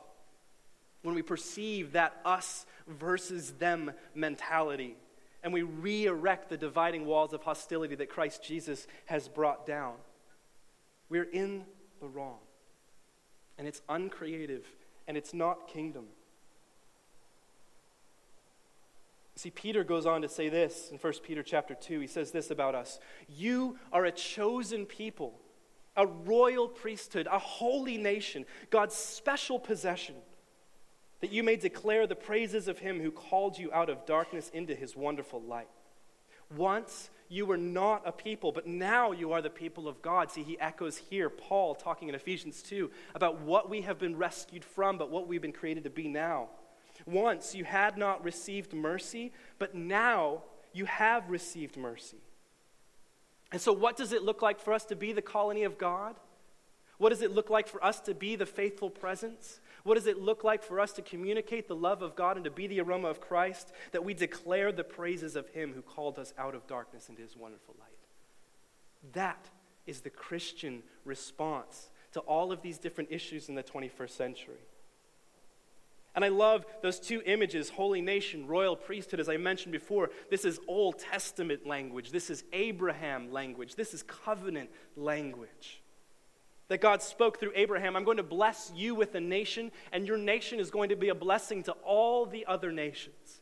when 1.03 1.17
we 1.17 1.23
perceive 1.23 1.93
that 1.93 2.17
us 2.25 2.65
versus 2.87 3.51
them 3.53 3.91
mentality, 4.15 4.95
and 5.43 5.53
we 5.53 5.63
re 5.63 6.05
erect 6.07 6.49
the 6.49 6.57
dividing 6.57 7.07
walls 7.07 7.33
of 7.33 7.43
hostility 7.43 7.97
that 7.97 8.09
Christ 8.09 8.45
Jesus 8.45 8.87
has 9.07 9.27
brought 9.27 9.67
down, 9.67 9.95
we're 11.09 11.25
in 11.25 11.65
the 12.01 12.07
wrong. 12.07 12.39
And 13.59 13.67
it's 13.67 13.83
uncreative, 13.89 14.65
and 15.09 15.17
it's 15.17 15.35
not 15.35 15.67
kingdom. 15.67 16.05
See, 19.43 19.51
Peter 19.51 19.83
goes 19.83 20.07
on 20.07 20.23
to 20.23 20.29
say 20.29 20.49
this 20.49 20.91
in 20.93 20.99
1 20.99 21.13
Peter 21.25 21.43
chapter 21.43 21.75
2. 21.75 21.99
He 21.99 22.07
says 22.07 22.31
this 22.31 22.53
about 22.53 22.77
us 22.77 23.01
You 23.29 23.77
are 23.93 24.05
a 24.05 24.13
chosen 24.13 24.87
people, 24.87 25.35
a 25.97 26.07
royal 26.07 26.69
priesthood, 26.69 27.27
a 27.27 27.41
holy 27.41 27.99
nation, 27.99 28.47
God's 28.71 28.95
special 28.95 29.59
possession, 29.59 30.15
that 31.21 31.33
you 31.33 31.43
may 31.43 31.57
declare 31.57 32.07
the 32.07 32.15
praises 32.15 32.69
of 32.69 32.79
him 32.79 33.01
who 33.01 33.11
called 33.11 33.59
you 33.59 33.73
out 33.73 33.91
of 33.91 34.07
darkness 34.07 34.49
into 34.55 34.77
his 34.77 34.95
wonderful 34.95 35.43
light. 35.43 35.67
Once 36.57 37.11
you 37.29 37.45
were 37.45 37.57
not 37.57 38.03
a 38.07 38.13
people, 38.13 38.53
but 38.53 38.69
now 38.69 39.11
you 39.11 39.33
are 39.33 39.43
the 39.43 39.51
people 39.51 39.89
of 39.89 40.01
God. 40.03 40.31
See, 40.31 40.45
he 40.45 40.61
echoes 40.61 40.97
here, 40.97 41.29
Paul 41.29 41.75
talking 41.75 42.09
in 42.09 42.15
Ephesians 42.15 42.63
2 42.63 42.93
about 43.17 43.41
what 43.41 43.69
we 43.69 43.81
have 43.81 43.99
been 43.99 44.17
rescued 44.17 44.65
from, 44.65 44.99
but 44.99 45.11
what 45.11 45.27
we've 45.27 45.43
been 45.43 45.51
created 45.51 45.83
to 45.83 45.91
be 45.91 46.07
now. 46.07 46.51
Once 47.07 47.55
you 47.55 47.65
had 47.65 47.97
not 47.97 48.23
received 48.25 48.73
mercy, 48.73 49.33
but 49.59 49.75
now 49.75 50.43
you 50.73 50.85
have 50.85 51.29
received 51.31 51.77
mercy. 51.77 52.19
And 53.51 53.61
so, 53.61 53.73
what 53.73 53.97
does 53.97 54.13
it 54.13 54.23
look 54.23 54.41
like 54.41 54.61
for 54.61 54.73
us 54.73 54.85
to 54.87 54.97
be 54.97 55.13
the 55.13 55.23
colony 55.23 55.65
of 55.65 55.79
God? 55.79 56.17
What 56.99 57.11
does 57.11 57.23
it 57.23 57.33
look 57.33 57.51
like 57.51 57.69
for 57.69 57.85
us 57.85 58.01
to 58.03 58.15
be 58.15 58.37
the 58.37 58.47
faithful 58.47 58.89
presence? 58.89 59.61
What 59.83 59.97
does 59.97 60.07
it 60.07 60.21
look 60.21 60.45
like 60.45 60.63
for 60.63 60.79
us 60.79 60.93
to 60.93 61.03
communicate 61.03 61.67
the 61.67 61.75
love 61.75 62.01
of 62.01 62.15
God 62.15 62.37
and 62.37 62.45
to 62.45 62.51
be 62.51 62.67
the 62.67 62.81
aroma 62.81 63.09
of 63.09 63.21
Christ? 63.21 63.73
That 63.91 64.05
we 64.05 64.15
declare 64.15 64.71
the 64.71 64.85
praises 64.85 65.35
of 65.35 65.49
Him 65.49 65.73
who 65.75 65.83
called 65.83 66.19
us 66.19 66.33
out 66.39 66.55
of 66.55 66.67
darkness 66.67 67.09
into 67.09 67.23
His 67.23 67.37
wonderful 67.37 67.75
light. 67.81 67.91
That 69.13 69.49
is 69.87 70.01
the 70.01 70.11
Christian 70.11 70.83
response 71.05 71.91
to 72.13 72.21
all 72.21 72.53
of 72.53 72.63
these 72.63 72.79
different 72.79 73.11
issues 73.11 73.49
in 73.49 73.57
the 73.57 73.63
21st 73.63 74.11
century. 74.11 74.61
And 76.15 76.25
I 76.25 76.29
love 76.29 76.67
those 76.83 77.01
two 77.01 77.23
images 77.25 77.71
holy 77.71 78.03
nation, 78.03 78.47
royal 78.47 78.77
priesthood, 78.77 79.21
as 79.21 79.29
I 79.29 79.39
mentioned 79.39 79.73
before. 79.73 80.11
This 80.31 80.45
is 80.45 80.61
Old 80.69 80.99
Testament 80.99 81.67
language. 81.67 82.11
This 82.11 82.29
is 82.29 82.45
Abraham 82.53 83.33
language. 83.33 83.77
This 83.77 83.95
is 83.95 84.03
covenant 84.03 84.71
language. 84.97 85.83
That 86.69 86.81
God 86.81 87.03
spoke 87.03 87.39
through 87.39 87.53
Abraham 87.55 87.97
I'm 87.97 88.05
going 88.05 88.17
to 88.19 88.23
bless 88.23 88.73
you 88.75 88.95
with 88.95 89.15
a 89.15 89.21
nation, 89.21 89.73
and 89.93 90.07
your 90.07 90.19
nation 90.19 90.61
is 90.61 90.71
going 90.71 90.89
to 90.91 90.97
be 90.97 91.09
a 91.09 91.15
blessing 91.15 91.63
to 91.65 91.73
all 91.85 92.27
the 92.27 92.47
other 92.47 92.73
nations. 92.73 93.42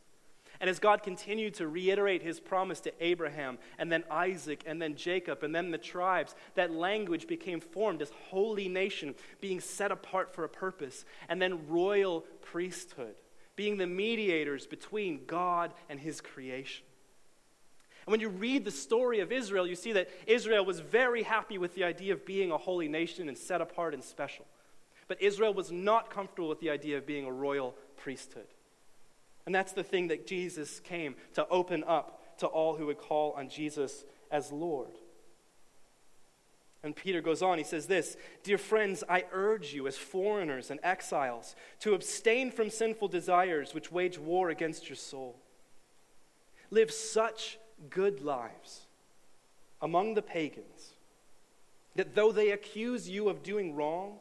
And 0.61 0.69
as 0.69 0.79
God 0.79 1.03
continued 1.03 1.55
to 1.55 1.69
reiterate 1.69 2.23
his 2.23 2.39
promise 2.39 2.81
to 2.81 2.93
Abraham, 3.01 3.59
and 3.79 3.91
then 3.91 4.05
Isaac, 4.11 4.63
and 4.67 4.81
then 4.81 4.95
Jacob, 4.95 5.43
and 5.43 5.55
then 5.55 5.71
the 5.71 5.79
tribes, 5.79 6.35
that 6.55 6.71
language 6.71 7.27
became 7.27 7.61
formed 7.61 8.03
as 8.03 8.13
holy 8.29 8.69
nation, 8.69 9.15
being 9.41 9.61
set 9.61 9.91
apart 9.91 10.35
for 10.35 10.45
a 10.45 10.51
purpose, 10.51 11.07
and 11.31 11.41
then 11.41 11.67
royal 11.67 12.27
priesthood, 12.43 13.15
being 13.57 13.79
the 13.79 13.87
mediators 13.87 14.67
between 14.67 15.25
God 15.27 15.73
and 15.89 15.99
his 15.99 16.21
creation. 16.21 16.85
And 18.05 18.13
when 18.13 18.21
you 18.21 18.29
read 18.29 18.67
the 18.67 18.71
story 18.71 19.21
of 19.21 19.33
Israel, 19.33 19.67
you 19.67 19.77
see 19.77 19.93
that 19.93 20.11
Israel 20.27 20.67
was 20.67 20.81
very 20.81 21.23
happy 21.23 21.57
with 21.57 21.75
the 21.75 21.85
idea 21.85 22.13
of 22.13 22.27
being 22.27 22.51
a 22.51 22.59
holy 22.59 22.89
nation 22.89 23.29
and 23.29 23.39
set 23.39 23.63
apart 23.63 23.95
and 23.95 24.05
special. 24.05 24.45
But 25.09 25.23
Israel 25.23 25.55
was 25.55 25.73
not 25.73 26.11
comfortable 26.11 26.51
with 26.51 26.61
the 26.61 26.71
idea 26.71 26.99
of 26.99 27.07
being 27.07 27.25
a 27.25 27.33
royal 27.33 27.75
priesthood. 27.97 28.47
And 29.47 29.55
that's 29.55 29.73
the 29.73 29.83
thing 29.83 30.09
that 30.09 30.27
Jesus 30.27 30.81
came 30.81 31.15
to 31.35 31.47
open 31.49 31.85
up 31.87 32.39
to 32.39 32.47
all 32.47 32.77
who 32.77 32.87
would 32.87 32.99
call 32.99 33.33
on 33.33 33.49
Jesus 33.49 34.05
as 34.31 34.53
Lord. 34.53 34.99
And 36.83 36.97
Peter 36.97 37.21
goes 37.21 37.43
on, 37.43 37.59
he 37.59 37.65
says 37.65 37.87
this 37.87 38.17
Dear 38.43 38.59
friends, 38.59 39.05
I 39.09 39.25
urge 39.33 39.75
you 39.75 39.87
as 39.87 39.97
foreigners 39.97 40.71
and 40.71 40.81
exiles 40.83 41.55
to 41.81 41.95
abstain 41.95 42.51
from 42.51 42.71
sinful 42.71 43.09
desires 43.09 43.75
which 43.75 43.93
wage 43.93 44.19
war 44.19 44.51
against 44.51 44.89
your 44.89 44.97
soul. 44.97 45.39
Live 46.71 46.91
such 46.91 47.59
good 47.91 48.23
lives 48.23 48.87
among 49.83 50.15
the 50.15 50.23
pagans 50.23 50.95
that 51.97 52.15
though 52.15 52.33
they 52.33 52.51
accuse 52.51 53.09
you 53.09 53.29
of 53.29 53.43
doing 53.43 53.75
wrong, 53.75 54.19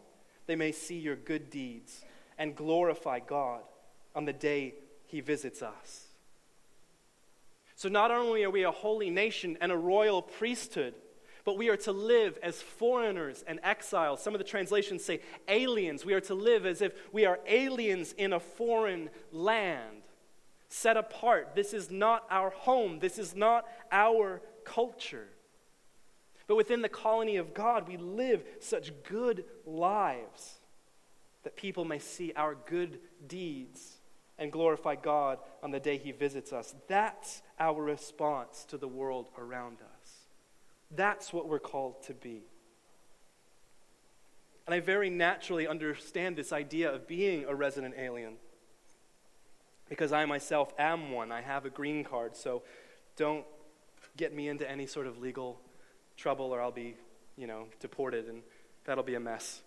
they 0.47 0.55
may 0.55 0.71
see 0.71 0.97
your 0.97 1.15
good 1.15 1.49
deeds 1.49 2.03
and 2.37 2.55
glorify 2.55 3.19
God 3.19 3.61
on 4.15 4.25
the 4.25 4.33
day 4.33 4.73
he 5.09 5.21
visits 5.21 5.63
us. 5.63 6.05
So 7.75 7.89
not 7.89 8.11
only 8.11 8.43
are 8.43 8.49
we 8.49 8.63
a 8.63 8.71
holy 8.71 9.09
nation 9.09 9.57
and 9.59 9.71
a 9.71 9.77
royal 9.77 10.21
priesthood, 10.21 10.93
but 11.45 11.57
we 11.57 11.69
are 11.69 11.77
to 11.77 11.91
live 11.91 12.37
as 12.43 12.61
foreigners 12.61 13.43
and 13.47 13.59
exiles. 13.63 14.21
Some 14.21 14.35
of 14.35 14.37
the 14.37 14.45
translations 14.45 15.03
say 15.03 15.21
aliens. 15.47 16.05
We 16.05 16.13
are 16.13 16.21
to 16.21 16.35
live 16.35 16.65
as 16.65 16.81
if 16.81 16.93
we 17.11 17.25
are 17.25 17.39
aliens 17.47 18.13
in 18.13 18.33
a 18.33 18.39
foreign 18.39 19.09
land, 19.31 20.03
set 20.67 20.95
apart. 20.95 21.55
This 21.55 21.73
is 21.73 21.89
not 21.89 22.23
our 22.29 22.51
home, 22.51 22.99
this 22.99 23.17
is 23.17 23.35
not 23.35 23.65
our 23.91 24.41
culture. 24.63 25.27
But 26.45 26.55
within 26.55 26.83
the 26.83 26.89
colony 26.89 27.37
of 27.37 27.55
God, 27.55 27.87
we 27.87 27.97
live 27.97 28.43
such 28.59 28.91
good 29.03 29.45
lives 29.65 30.59
that 31.43 31.55
people 31.55 31.85
may 31.85 31.99
see 31.99 32.31
our 32.35 32.55
good 32.67 32.99
deeds 33.25 33.98
and 34.39 34.51
glorify 34.51 34.95
God 34.95 35.37
on 35.61 35.71
the 35.71 35.79
day 35.79 35.97
He 35.97 36.11
visits 36.11 36.51
us. 36.51 36.73
That's 36.87 37.43
our 37.59 37.81
response 37.81 38.65
to 38.69 38.77
the 38.77 38.87
world 38.87 39.29
around 39.37 39.77
us. 39.81 40.11
That's 40.95 41.31
what 41.31 41.47
we're 41.47 41.59
called 41.59 42.01
to 42.03 42.13
be. 42.13 42.41
And 44.65 44.73
I 44.73 44.79
very 44.79 45.09
naturally 45.09 45.67
understand 45.67 46.35
this 46.35 46.53
idea 46.53 46.91
of 46.91 47.07
being 47.07 47.45
a 47.45 47.53
resident 47.53 47.95
alien 47.97 48.35
because 49.89 50.13
I 50.13 50.25
myself 50.25 50.73
am 50.77 51.11
one. 51.11 51.31
I 51.31 51.41
have 51.41 51.65
a 51.65 51.69
green 51.69 52.03
card, 52.03 52.35
so 52.35 52.61
don't 53.15 53.45
get 54.15 54.33
me 54.33 54.47
into 54.47 54.69
any 54.69 54.85
sort 54.85 55.07
of 55.07 55.17
legal 55.17 55.59
trouble 56.17 56.53
or 56.53 56.61
I'll 56.61 56.71
be, 56.71 56.95
you 57.35 57.47
know, 57.47 57.65
deported 57.79 58.27
and 58.27 58.43
that'll 58.85 59.03
be 59.03 59.15
a 59.15 59.19
mess. 59.19 59.61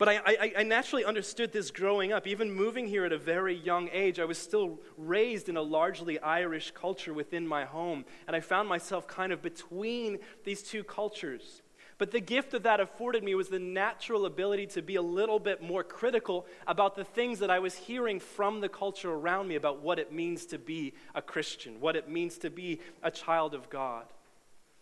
But 0.00 0.08
I, 0.08 0.20
I, 0.24 0.52
I, 0.60 0.62
naturally 0.62 1.04
understood 1.04 1.52
this 1.52 1.70
growing 1.70 2.10
up. 2.10 2.26
Even 2.26 2.50
moving 2.50 2.88
here 2.88 3.04
at 3.04 3.12
a 3.12 3.18
very 3.18 3.54
young 3.54 3.90
age, 3.92 4.18
I 4.18 4.24
was 4.24 4.38
still 4.38 4.80
raised 4.96 5.50
in 5.50 5.58
a 5.58 5.62
largely 5.62 6.18
Irish 6.20 6.70
culture 6.70 7.12
within 7.12 7.46
my 7.46 7.66
home. 7.66 8.06
And 8.26 8.34
I 8.34 8.40
found 8.40 8.66
myself 8.66 9.06
kind 9.06 9.30
of 9.30 9.42
between 9.42 10.18
these 10.42 10.62
two 10.62 10.84
cultures. 10.84 11.60
But 11.98 12.12
the 12.12 12.20
gift 12.20 12.52
that 12.52 12.62
that 12.62 12.80
afforded 12.80 13.22
me 13.22 13.34
was 13.34 13.50
the 13.50 13.58
natural 13.58 14.24
ability 14.24 14.68
to 14.68 14.80
be 14.80 14.96
a 14.96 15.02
little 15.02 15.38
bit 15.38 15.62
more 15.62 15.84
critical 15.84 16.46
about 16.66 16.96
the 16.96 17.04
things 17.04 17.38
that 17.40 17.50
I 17.50 17.58
was 17.58 17.74
hearing 17.74 18.20
from 18.20 18.62
the 18.62 18.70
culture 18.70 19.12
around 19.12 19.48
me 19.48 19.56
about 19.56 19.82
what 19.82 19.98
it 19.98 20.14
means 20.14 20.46
to 20.46 20.58
be 20.58 20.94
a 21.14 21.20
Christian, 21.20 21.78
what 21.78 21.94
it 21.94 22.08
means 22.08 22.38
to 22.38 22.48
be 22.48 22.80
a 23.02 23.10
child 23.10 23.52
of 23.52 23.68
God. 23.68 24.06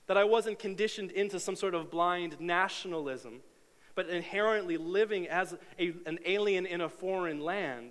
That 0.07 0.17
I 0.17 0.23
wasn't 0.23 0.61
conditioned 0.61 1.11
into 1.11 1.41
some 1.41 1.57
sort 1.57 1.75
of 1.75 1.91
blind 1.91 2.39
nationalism 2.39 3.41
but 3.99 4.09
inherently 4.11 4.77
living 4.77 5.27
as 5.27 5.57
a, 5.77 5.93
an 6.07 6.21
alien 6.25 6.67
in 6.67 6.81
a 6.81 6.89
foreign 6.89 7.41
land 7.41 7.91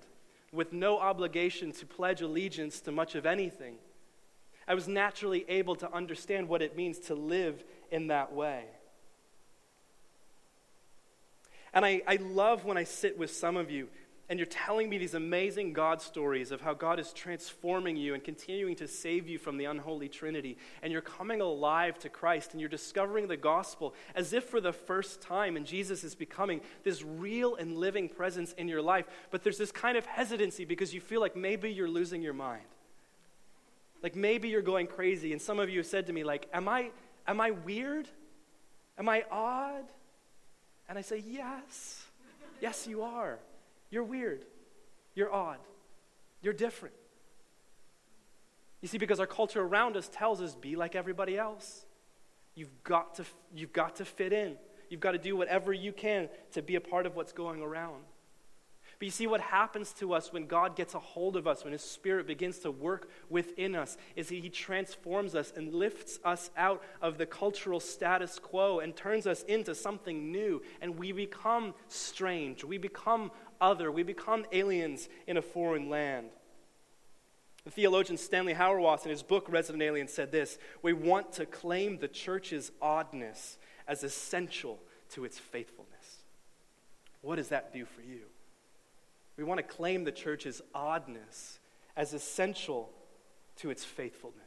with 0.53 0.71
no 0.71 0.97
obligation 0.97 1.73
to 1.73 1.85
pledge 1.85 2.21
allegiance 2.21 2.79
to 2.79 2.93
much 2.93 3.13
of 3.15 3.25
anything. 3.25 3.75
I 4.69 4.73
was 4.73 4.87
naturally 4.87 5.43
able 5.49 5.75
to 5.75 5.93
understand 5.93 6.47
what 6.47 6.61
it 6.61 6.77
means 6.77 6.97
to 6.99 7.13
live 7.13 7.61
in 7.91 8.07
that 8.07 8.31
way. 8.31 8.63
And 11.73 11.85
I, 11.85 12.01
I 12.07 12.15
love 12.15 12.63
when 12.63 12.77
I 12.77 12.85
sit 12.85 13.19
with 13.19 13.31
some 13.31 13.57
of 13.57 13.69
you 13.69 13.89
and 14.29 14.37
you're 14.37 14.45
telling 14.45 14.89
me 14.89 14.97
these 14.97 15.13
amazing 15.13 15.71
God 15.71 16.01
stories 16.01 16.51
of 16.51 16.59
how 16.59 16.73
God 16.73 16.99
is 16.99 17.13
transforming 17.13 17.95
you 17.95 18.13
and 18.13 18.23
continuing 18.23 18.75
to 18.75 18.87
save 18.87 19.27
you 19.27 19.37
from 19.37 19.57
the 19.57 19.65
unholy 19.65 20.09
Trinity, 20.09 20.57
and 20.81 20.91
you're 20.91 21.01
coming 21.01 21.39
alive 21.39 21.97
to 21.99 22.09
Christ 22.09 22.51
and 22.51 22.59
you're 22.59 22.69
discovering 22.69 23.27
the 23.27 23.37
gospel 23.37 23.93
as 24.15 24.33
if 24.33 24.43
for 24.43 24.59
the 24.59 24.73
first 24.73 25.21
time, 25.21 25.55
and 25.55 25.65
Jesus 25.65 26.03
is 26.03 26.13
becoming 26.13 26.59
this 26.83 27.03
real 27.03 27.55
and 27.55 27.77
living 27.77 28.09
presence 28.09 28.53
in 28.53 28.67
your 28.67 28.81
life, 28.81 29.05
but 29.31 29.43
there's 29.43 29.57
this 29.57 29.71
kind 29.71 29.97
of 29.97 30.05
hesitancy 30.05 30.65
because 30.65 30.93
you 30.93 30.99
feel 30.99 31.21
like 31.21 31.35
maybe 31.35 31.71
you're 31.71 31.89
losing 31.89 32.21
your 32.21 32.33
mind. 32.33 32.65
Like 34.03 34.15
maybe 34.15 34.49
you're 34.49 34.61
going 34.61 34.87
crazy, 34.87 35.31
and 35.31 35.41
some 35.41 35.57
of 35.59 35.69
you 35.69 35.79
have 35.79 35.87
said 35.87 36.07
to 36.07 36.13
me, 36.13 36.23
like, 36.23 36.47
am 36.53 36.67
I, 36.67 36.91
am 37.25 37.39
I 37.39 37.51
weird? 37.51 38.07
Am 38.97 39.07
I 39.07 39.23
odd? 39.31 39.85
And 40.89 40.97
I 40.97 41.01
say, 41.01 41.23
yes. 41.25 42.03
Yes, 42.61 42.87
you 42.87 43.03
are. 43.03 43.39
You're 43.89 44.03
weird. 44.03 44.45
You're 45.15 45.33
odd. 45.33 45.59
You're 46.41 46.53
different. 46.53 46.95
You 48.81 48.87
see, 48.87 48.97
because 48.97 49.19
our 49.19 49.27
culture 49.27 49.61
around 49.61 49.97
us 49.97 50.09
tells 50.11 50.41
us 50.41 50.55
be 50.55 50.75
like 50.75 50.95
everybody 50.95 51.37
else. 51.37 51.85
You've 52.55 52.83
got 52.83 53.15
to, 53.15 53.25
you've 53.55 53.73
got 53.73 53.97
to 53.97 54.05
fit 54.05 54.33
in. 54.33 54.57
You've 54.89 55.01
got 55.01 55.11
to 55.11 55.17
do 55.17 55.35
whatever 55.35 55.73
you 55.73 55.91
can 55.91 56.29
to 56.53 56.61
be 56.61 56.75
a 56.75 56.81
part 56.81 57.05
of 57.05 57.15
what's 57.15 57.33
going 57.33 57.61
around. 57.61 58.03
But 58.99 59.05
you 59.05 59.11
see, 59.11 59.27
what 59.27 59.41
happens 59.41 59.91
to 59.93 60.13
us 60.13 60.33
when 60.33 60.47
God 60.47 60.75
gets 60.75 60.95
a 60.95 60.99
hold 60.99 61.35
of 61.35 61.45
us, 61.45 61.63
when 61.63 61.71
His 61.71 61.83
Spirit 61.83 62.25
begins 62.25 62.59
to 62.59 62.71
work 62.71 63.11
within 63.29 63.75
us, 63.75 63.95
is 64.15 64.29
He 64.29 64.49
transforms 64.49 65.35
us 65.35 65.53
and 65.55 65.71
lifts 65.71 66.19
us 66.25 66.49
out 66.57 66.81
of 66.99 67.19
the 67.19 67.27
cultural 67.27 67.79
status 67.79 68.39
quo 68.39 68.79
and 68.79 68.95
turns 68.95 69.27
us 69.27 69.43
into 69.43 69.75
something 69.75 70.31
new. 70.31 70.63
And 70.81 70.97
we 70.97 71.11
become 71.11 71.75
strange. 71.87 72.63
We 72.63 72.79
become 72.79 73.29
other. 73.61 73.91
We 73.91 74.03
become 74.03 74.45
aliens 74.51 75.09
in 75.25 75.37
a 75.37 75.41
foreign 75.41 75.89
land. 75.89 76.29
The 77.65 77.71
theologian 77.71 78.17
Stanley 78.17 78.53
Hauerwas, 78.53 79.03
in 79.03 79.11
his 79.11 79.23
book 79.23 79.47
Resident 79.49 79.83
Alien, 79.83 80.07
said 80.07 80.31
this 80.31 80.57
We 80.81 80.93
want 80.93 81.33
to 81.33 81.45
claim 81.45 81.99
the 81.99 82.07
church's 82.07 82.71
oddness 82.81 83.57
as 83.87 84.03
essential 84.03 84.79
to 85.11 85.25
its 85.25 85.37
faithfulness. 85.37 86.17
What 87.21 87.35
does 87.35 87.49
that 87.49 87.73
do 87.73 87.85
for 87.85 88.01
you? 88.01 88.21
We 89.35 89.43
want 89.43 89.59
to 89.59 89.63
claim 89.63 90.03
the 90.03 90.11
church's 90.11 90.61
oddness 90.73 91.59
as 91.95 92.13
essential 92.13 92.89
to 93.57 93.69
its 93.69 93.83
faithfulness. 93.83 94.43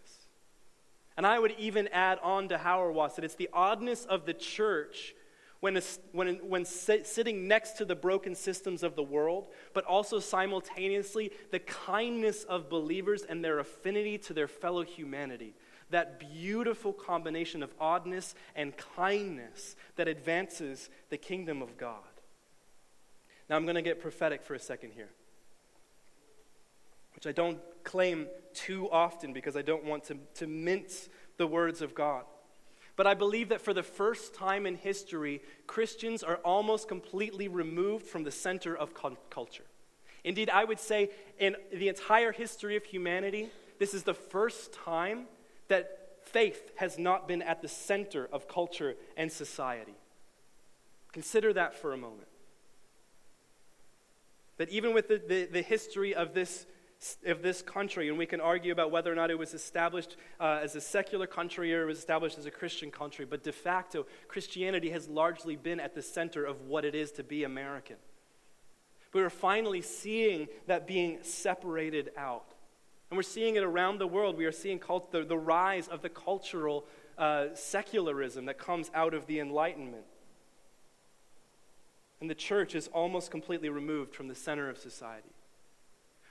And 1.16 1.26
I 1.26 1.38
would 1.38 1.54
even 1.58 1.88
add 1.88 2.18
on 2.22 2.48
to 2.48 2.56
Hauerwas 2.56 3.16
that 3.16 3.24
it's 3.24 3.34
the 3.34 3.50
oddness 3.52 4.06
of 4.06 4.24
the 4.24 4.32
church 4.32 5.14
when, 5.60 5.80
when, 6.12 6.36
when 6.36 6.64
sitting 6.64 7.46
next 7.46 7.72
to 7.72 7.84
the 7.84 7.94
broken 7.94 8.34
systems 8.34 8.82
of 8.82 8.96
the 8.96 9.02
world, 9.02 9.48
but 9.74 9.84
also 9.84 10.18
simultaneously 10.18 11.30
the 11.50 11.58
kindness 11.58 12.44
of 12.44 12.70
believers 12.70 13.22
and 13.22 13.44
their 13.44 13.58
affinity 13.58 14.16
to 14.18 14.32
their 14.32 14.48
fellow 14.48 14.82
humanity. 14.82 15.54
That 15.90 16.18
beautiful 16.18 16.92
combination 16.92 17.62
of 17.62 17.74
oddness 17.78 18.34
and 18.54 18.74
kindness 18.96 19.76
that 19.96 20.08
advances 20.08 20.88
the 21.10 21.18
kingdom 21.18 21.60
of 21.60 21.76
God. 21.76 21.98
Now, 23.50 23.56
I'm 23.56 23.64
going 23.64 23.74
to 23.74 23.82
get 23.82 24.00
prophetic 24.00 24.42
for 24.42 24.54
a 24.54 24.58
second 24.58 24.92
here, 24.92 25.10
which 27.14 27.26
I 27.26 27.32
don't 27.32 27.58
claim 27.84 28.28
too 28.54 28.88
often 28.90 29.32
because 29.32 29.56
I 29.56 29.62
don't 29.62 29.84
want 29.84 30.04
to, 30.04 30.16
to 30.36 30.46
mince 30.46 31.08
the 31.36 31.46
words 31.46 31.82
of 31.82 31.94
God. 31.94 32.24
But 33.00 33.06
I 33.06 33.14
believe 33.14 33.48
that 33.48 33.62
for 33.62 33.72
the 33.72 33.82
first 33.82 34.34
time 34.34 34.66
in 34.66 34.74
history, 34.74 35.40
Christians 35.66 36.22
are 36.22 36.36
almost 36.44 36.86
completely 36.86 37.48
removed 37.48 38.04
from 38.04 38.24
the 38.24 38.30
center 38.30 38.76
of 38.76 38.92
culture. 39.30 39.64
Indeed, 40.22 40.50
I 40.50 40.64
would 40.64 40.78
say 40.78 41.08
in 41.38 41.56
the 41.72 41.88
entire 41.88 42.30
history 42.30 42.76
of 42.76 42.84
humanity, 42.84 43.48
this 43.78 43.94
is 43.94 44.02
the 44.02 44.12
first 44.12 44.74
time 44.74 45.28
that 45.68 46.18
faith 46.24 46.72
has 46.76 46.98
not 46.98 47.26
been 47.26 47.40
at 47.40 47.62
the 47.62 47.68
center 47.68 48.28
of 48.30 48.46
culture 48.46 48.96
and 49.16 49.32
society. 49.32 49.94
Consider 51.10 51.54
that 51.54 51.74
for 51.74 51.94
a 51.94 51.96
moment. 51.96 52.28
That 54.58 54.68
even 54.68 54.92
with 54.92 55.08
the, 55.08 55.22
the, 55.26 55.46
the 55.46 55.62
history 55.62 56.14
of 56.14 56.34
this, 56.34 56.66
of 57.24 57.40
this 57.42 57.62
country, 57.62 58.08
and 58.08 58.18
we 58.18 58.26
can 58.26 58.40
argue 58.40 58.72
about 58.72 58.90
whether 58.90 59.10
or 59.10 59.14
not 59.14 59.30
it 59.30 59.38
was 59.38 59.54
established 59.54 60.16
uh, 60.38 60.60
as 60.62 60.76
a 60.76 60.80
secular 60.80 61.26
country 61.26 61.74
or 61.74 61.82
it 61.82 61.86
was 61.86 61.98
established 61.98 62.36
as 62.36 62.46
a 62.46 62.50
Christian 62.50 62.90
country, 62.90 63.24
but 63.24 63.42
de 63.42 63.52
facto, 63.52 64.06
Christianity 64.28 64.90
has 64.90 65.08
largely 65.08 65.56
been 65.56 65.80
at 65.80 65.94
the 65.94 66.02
center 66.02 66.44
of 66.44 66.62
what 66.62 66.84
it 66.84 66.94
is 66.94 67.10
to 67.12 67.22
be 67.22 67.44
American. 67.44 67.96
We're 69.12 69.30
finally 69.30 69.80
seeing 69.80 70.48
that 70.66 70.86
being 70.86 71.18
separated 71.22 72.12
out. 72.16 72.52
And 73.10 73.16
we're 73.16 73.22
seeing 73.22 73.56
it 73.56 73.64
around 73.64 73.98
the 73.98 74.06
world. 74.06 74.36
We 74.36 74.44
are 74.44 74.52
seeing 74.52 74.78
cult- 74.78 75.10
the, 75.10 75.24
the 75.24 75.38
rise 75.38 75.88
of 75.88 76.00
the 76.00 76.08
cultural 76.08 76.86
uh, 77.18 77.46
secularism 77.54 78.44
that 78.44 78.56
comes 78.58 78.90
out 78.94 79.14
of 79.14 79.26
the 79.26 79.40
Enlightenment. 79.40 80.04
And 82.20 82.30
the 82.30 82.36
church 82.36 82.74
is 82.74 82.86
almost 82.88 83.30
completely 83.30 83.68
removed 83.68 84.14
from 84.14 84.28
the 84.28 84.34
center 84.34 84.68
of 84.68 84.78
society. 84.78 85.30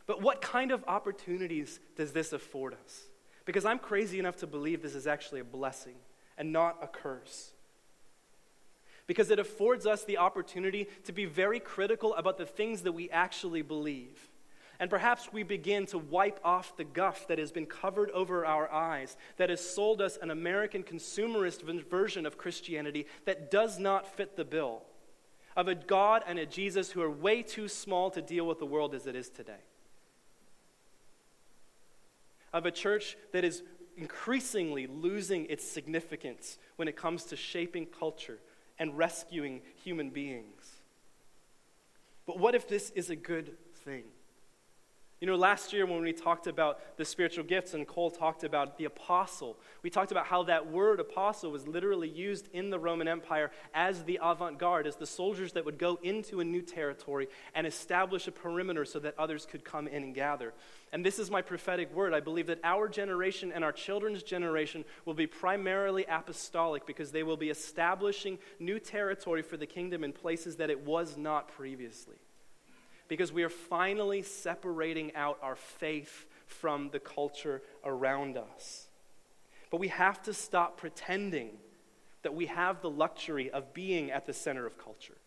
But 0.09 0.23
what 0.23 0.41
kind 0.41 0.71
of 0.71 0.83
opportunities 0.87 1.79
does 1.95 2.13
this 2.13 2.33
afford 2.33 2.73
us? 2.83 3.03
Because 3.45 3.63
I'm 3.63 3.77
crazy 3.77 4.17
enough 4.17 4.37
to 4.37 4.47
believe 4.47 4.81
this 4.81 4.95
is 4.95 5.05
actually 5.05 5.39
a 5.39 5.43
blessing 5.43 5.93
and 6.35 6.51
not 6.51 6.79
a 6.81 6.87
curse. 6.87 7.51
Because 9.05 9.29
it 9.29 9.37
affords 9.37 9.85
us 9.85 10.05
the 10.05 10.17
opportunity 10.17 10.87
to 11.03 11.11
be 11.11 11.25
very 11.25 11.59
critical 11.59 12.15
about 12.15 12.39
the 12.39 12.47
things 12.47 12.81
that 12.81 12.93
we 12.93 13.11
actually 13.11 13.61
believe. 13.61 14.17
And 14.79 14.89
perhaps 14.89 15.31
we 15.31 15.43
begin 15.43 15.85
to 15.87 15.99
wipe 15.99 16.39
off 16.43 16.75
the 16.75 16.85
guff 16.85 17.27
that 17.27 17.37
has 17.37 17.51
been 17.51 17.67
covered 17.67 18.09
over 18.09 18.47
our 18.47 18.67
eyes, 18.71 19.15
that 19.37 19.51
has 19.51 19.61
sold 19.61 20.01
us 20.01 20.17
an 20.19 20.31
American 20.31 20.81
consumerist 20.81 21.61
version 21.87 22.25
of 22.25 22.35
Christianity 22.35 23.05
that 23.25 23.51
does 23.51 23.77
not 23.77 24.07
fit 24.07 24.35
the 24.35 24.43
bill 24.43 24.81
of 25.55 25.67
a 25.67 25.75
God 25.75 26.23
and 26.25 26.39
a 26.39 26.47
Jesus 26.47 26.89
who 26.89 27.01
are 27.03 27.11
way 27.11 27.43
too 27.43 27.67
small 27.67 28.09
to 28.09 28.23
deal 28.23 28.47
with 28.47 28.57
the 28.57 28.65
world 28.65 28.95
as 28.95 29.05
it 29.05 29.15
is 29.15 29.29
today. 29.29 29.61
Of 32.53 32.65
a 32.65 32.71
church 32.71 33.17
that 33.31 33.43
is 33.43 33.63
increasingly 33.97 34.87
losing 34.87 35.45
its 35.47 35.63
significance 35.63 36.57
when 36.77 36.87
it 36.87 36.95
comes 36.95 37.25
to 37.25 37.35
shaping 37.35 37.85
culture 37.85 38.39
and 38.77 38.97
rescuing 38.97 39.61
human 39.83 40.09
beings. 40.09 40.81
But 42.25 42.39
what 42.39 42.55
if 42.55 42.67
this 42.67 42.91
is 42.91 43.09
a 43.09 43.15
good 43.15 43.57
thing? 43.83 44.03
You 45.21 45.27
know, 45.27 45.35
last 45.35 45.73
year 45.73 45.85
when 45.85 46.01
we 46.01 46.13
talked 46.13 46.47
about 46.47 46.95
the 46.95 47.03
spiritual 47.03 47.43
gifts 47.43 47.73
and 47.73 47.85
Cole 47.85 48.09
talked 48.09 48.45
about 48.45 48.77
the 48.77 48.85
apostle, 48.85 49.57
we 49.83 49.89
talked 49.89 50.13
about 50.13 50.27
how 50.27 50.43
that 50.43 50.71
word 50.71 51.01
apostle 51.01 51.51
was 51.51 51.67
literally 51.67 52.07
used 52.07 52.47
in 52.53 52.69
the 52.69 52.79
Roman 52.79 53.09
Empire 53.09 53.51
as 53.73 54.05
the 54.05 54.17
avant 54.23 54.57
garde, 54.57 54.87
as 54.87 54.95
the 54.95 55.05
soldiers 55.05 55.51
that 55.53 55.65
would 55.65 55.77
go 55.77 55.99
into 56.03 56.39
a 56.39 56.45
new 56.45 56.61
territory 56.61 57.27
and 57.53 57.67
establish 57.67 58.29
a 58.29 58.31
perimeter 58.31 58.85
so 58.85 58.97
that 58.99 59.13
others 59.19 59.45
could 59.45 59.65
come 59.65 59.89
in 59.89 60.03
and 60.03 60.15
gather. 60.15 60.53
And 60.93 61.05
this 61.05 61.19
is 61.19 61.29
my 61.29 61.41
prophetic 61.41 61.93
word. 61.93 62.13
I 62.13 62.21
believe 62.21 62.47
that 62.47 62.61
our 62.63 62.87
generation 62.87 63.51
and 63.51 63.61
our 63.61 63.73
children's 63.73 64.23
generation 64.23 64.85
will 65.03 65.13
be 65.13 65.27
primarily 65.27 66.05
apostolic 66.05 66.85
because 66.85 67.11
they 67.11 67.23
will 67.23 67.35
be 67.35 67.49
establishing 67.49 68.39
new 68.57 68.79
territory 68.79 69.41
for 69.41 69.57
the 69.57 69.65
kingdom 69.65 70.05
in 70.05 70.13
places 70.13 70.55
that 70.55 70.69
it 70.69 70.85
was 70.85 71.17
not 71.17 71.49
previously 71.49 72.15
because 73.09 73.33
we 73.33 73.43
are 73.43 73.49
finally 73.49 74.21
separating 74.21 75.13
out 75.15 75.37
our 75.41 75.55
faith 75.57 76.25
from 76.45 76.89
the 76.91 76.99
culture 76.99 77.61
around 77.83 78.37
us. 78.37 78.87
But 79.69 79.81
we 79.81 79.89
have 79.89 80.21
to 80.23 80.33
stop 80.33 80.77
pretending 80.77 81.49
that 82.21 82.33
we 82.33 82.45
have 82.45 82.81
the 82.81 82.89
luxury 82.89 83.49
of 83.49 83.73
being 83.73 84.11
at 84.11 84.25
the 84.25 84.33
center 84.33 84.65
of 84.65 84.77
culture. 84.77 85.17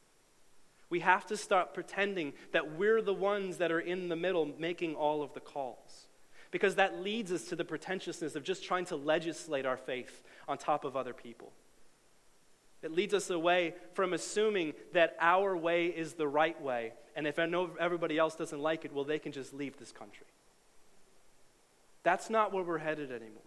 We 0.90 1.00
have 1.00 1.26
to 1.26 1.36
stop 1.36 1.74
pretending 1.74 2.34
that 2.52 2.76
we're 2.76 3.02
the 3.02 3.14
ones 3.14 3.58
that 3.58 3.72
are 3.72 3.80
in 3.80 4.08
the 4.08 4.16
middle 4.16 4.50
making 4.58 4.94
all 4.94 5.22
of 5.22 5.32
the 5.32 5.40
calls. 5.40 6.06
Because 6.50 6.74
that 6.74 7.00
leads 7.00 7.32
us 7.32 7.44
to 7.44 7.56
the 7.56 7.64
pretentiousness 7.64 8.36
of 8.36 8.44
just 8.44 8.62
trying 8.62 8.84
to 8.86 8.96
legislate 8.96 9.64
our 9.64 9.78
faith 9.78 10.22
on 10.46 10.58
top 10.58 10.84
of 10.84 10.96
other 10.96 11.14
people. 11.14 11.52
It 12.82 12.92
leads 12.92 13.14
us 13.14 13.30
away 13.30 13.74
from 13.94 14.12
assuming 14.12 14.74
that 14.92 15.16
our 15.20 15.56
way 15.56 15.86
is 15.86 16.14
the 16.14 16.26
right 16.26 16.60
way. 16.60 16.92
And 17.14 17.26
if 17.26 17.38
I 17.38 17.46
know 17.46 17.70
everybody 17.78 18.18
else 18.18 18.34
doesn't 18.34 18.60
like 18.60 18.84
it, 18.84 18.92
well, 18.92 19.04
they 19.04 19.18
can 19.18 19.32
just 19.32 19.54
leave 19.54 19.78
this 19.78 19.92
country. 19.92 20.26
That's 22.02 22.28
not 22.28 22.52
where 22.52 22.64
we're 22.64 22.78
headed 22.78 23.12
anymore. 23.12 23.42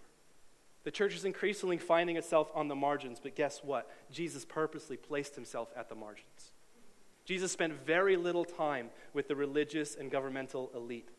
The 0.86 0.92
church 0.92 1.16
is 1.16 1.26
increasingly 1.26 1.78
finding 1.78 2.16
itself 2.16 2.50
on 2.54 2.68
the 2.68 2.76
margins, 2.76 3.20
but 3.20 3.36
guess 3.36 3.62
what? 3.64 3.90
Jesus 4.12 4.46
purposely 4.46 4.98
placed 4.98 5.36
himself 5.36 5.70
at 5.76 5.90
the 5.90 5.96
margins. 5.96 6.52
Jesus 7.26 7.52
spent 7.52 7.86
very 7.86 8.16
little 8.16 8.46
time 8.46 8.92
with 9.14 9.28
the 9.28 9.36
religious 9.36 9.96
and 9.96 10.12
governmental 10.12 10.72
elite. 10.76 11.10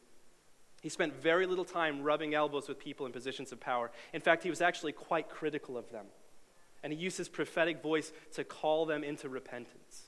He 0.81 0.89
spent 0.89 1.21
very 1.21 1.47
little 1.47 1.65
time 1.65 2.03
rubbing 2.03 2.33
elbows 2.33 2.69
with 2.69 2.79
people 2.79 3.07
in 3.07 3.13
positions 3.13 3.51
of 3.51 3.59
power. 3.59 3.91
In 4.13 4.21
fact, 4.21 4.45
he 4.45 4.51
was 4.51 4.61
actually 4.61 4.93
quite 4.93 5.29
critical 5.29 5.77
of 5.77 5.91
them 5.91 6.07
and 6.87 6.93
he 6.93 7.01
used 7.01 7.19
his 7.19 7.29
prophetic 7.29 7.83
voice 7.83 8.13
to 8.33 8.45
call 8.45 8.87
them 8.87 9.03
into 9.03 9.29
repentance. 9.29 10.03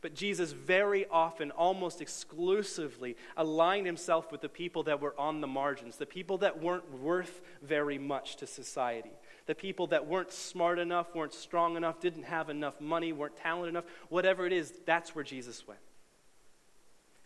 But 0.00 0.14
Jesus 0.14 0.52
very 0.52 1.04
often, 1.10 1.50
almost 1.50 2.00
exclusively, 2.00 3.18
aligned 3.36 3.84
himself 3.84 4.32
with 4.32 4.40
the 4.40 4.48
people 4.48 4.84
that 4.84 5.02
were 5.02 5.14
on 5.20 5.42
the 5.42 5.46
margins, 5.46 5.98
the 5.98 6.06
people 6.06 6.38
that 6.38 6.62
weren't 6.62 6.90
worth 6.90 7.42
very 7.60 7.98
much 7.98 8.36
to 8.36 8.46
society, 8.46 9.10
the 9.44 9.54
people 9.54 9.88
that 9.88 10.06
weren't 10.06 10.32
smart 10.32 10.78
enough, 10.78 11.14
weren't 11.14 11.34
strong 11.34 11.76
enough, 11.76 12.00
didn't 12.00 12.22
have 12.22 12.48
enough 12.48 12.80
money, 12.80 13.12
weren't 13.12 13.36
talented 13.36 13.68
enough, 13.68 13.84
whatever 14.08 14.46
it 14.46 14.54
is, 14.54 14.72
that's 14.86 15.14
where 15.14 15.22
Jesus 15.22 15.68
went. 15.68 15.80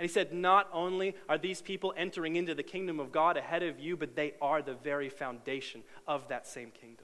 And 0.00 0.08
he 0.08 0.12
said, 0.12 0.32
Not 0.32 0.68
only 0.72 1.14
are 1.28 1.38
these 1.38 1.62
people 1.62 1.94
entering 1.96 2.34
into 2.34 2.56
the 2.56 2.64
kingdom 2.64 2.98
of 2.98 3.12
God 3.12 3.36
ahead 3.36 3.62
of 3.62 3.78
you, 3.78 3.96
but 3.96 4.16
they 4.16 4.34
are 4.42 4.62
the 4.62 4.74
very 4.74 5.10
foundation 5.10 5.84
of 6.08 6.26
that 6.26 6.48
same 6.48 6.72
kingdom. 6.72 7.03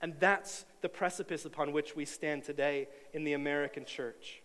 And 0.00 0.14
that's 0.18 0.64
the 0.80 0.88
precipice 0.88 1.44
upon 1.44 1.72
which 1.72 1.96
we 1.96 2.04
stand 2.04 2.44
today 2.44 2.88
in 3.12 3.24
the 3.24 3.32
American 3.32 3.84
church. 3.84 4.42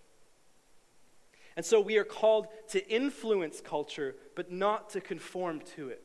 And 1.56 1.66
so 1.66 1.80
we 1.80 1.98
are 1.98 2.04
called 2.04 2.48
to 2.70 2.88
influence 2.90 3.62
culture, 3.62 4.16
but 4.36 4.52
not 4.52 4.90
to 4.92 5.02
conform 5.02 5.62
to 5.76 5.90
it. 5.90 6.02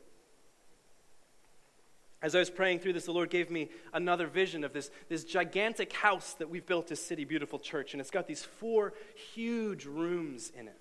As 2.21 2.35
I 2.35 2.41
was 2.41 2.51
praying 2.51 2.81
through 2.81 2.95
this, 2.95 3.05
the 3.05 3.13
Lord 3.13 3.31
gave 3.31 3.49
me 3.49 3.71
another 3.95 4.27
vision 4.27 4.65
of 4.65 4.73
this, 4.73 4.91
this 5.09 5.25
gigantic 5.25 5.93
house 5.93 6.35
that 6.35 6.51
we've 6.51 6.67
built 6.67 6.91
as 6.91 7.01
City 7.01 7.25
Beautiful 7.25 7.61
Church. 7.61 7.95
And 7.95 8.01
it's 8.01 8.11
got 8.11 8.27
these 8.27 8.43
four 8.43 8.93
huge 9.35 9.87
rooms 9.87 10.51
in 10.59 10.67
it. 10.67 10.77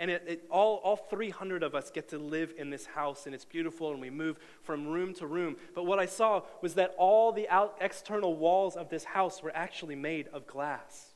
And 0.00 0.10
it, 0.10 0.24
it, 0.26 0.44
all, 0.50 0.76
all 0.82 0.96
300 0.96 1.62
of 1.62 1.74
us 1.74 1.90
get 1.90 2.08
to 2.08 2.18
live 2.18 2.54
in 2.56 2.70
this 2.70 2.86
house, 2.86 3.26
and 3.26 3.34
it's 3.34 3.44
beautiful, 3.44 3.92
and 3.92 4.00
we 4.00 4.08
move 4.08 4.38
from 4.62 4.88
room 4.88 5.12
to 5.14 5.26
room. 5.26 5.56
But 5.74 5.84
what 5.84 5.98
I 5.98 6.06
saw 6.06 6.42
was 6.62 6.74
that 6.74 6.94
all 6.96 7.32
the 7.32 7.46
out, 7.50 7.76
external 7.82 8.34
walls 8.34 8.76
of 8.76 8.88
this 8.88 9.04
house 9.04 9.42
were 9.42 9.54
actually 9.54 9.96
made 9.96 10.28
of 10.32 10.46
glass. 10.46 11.10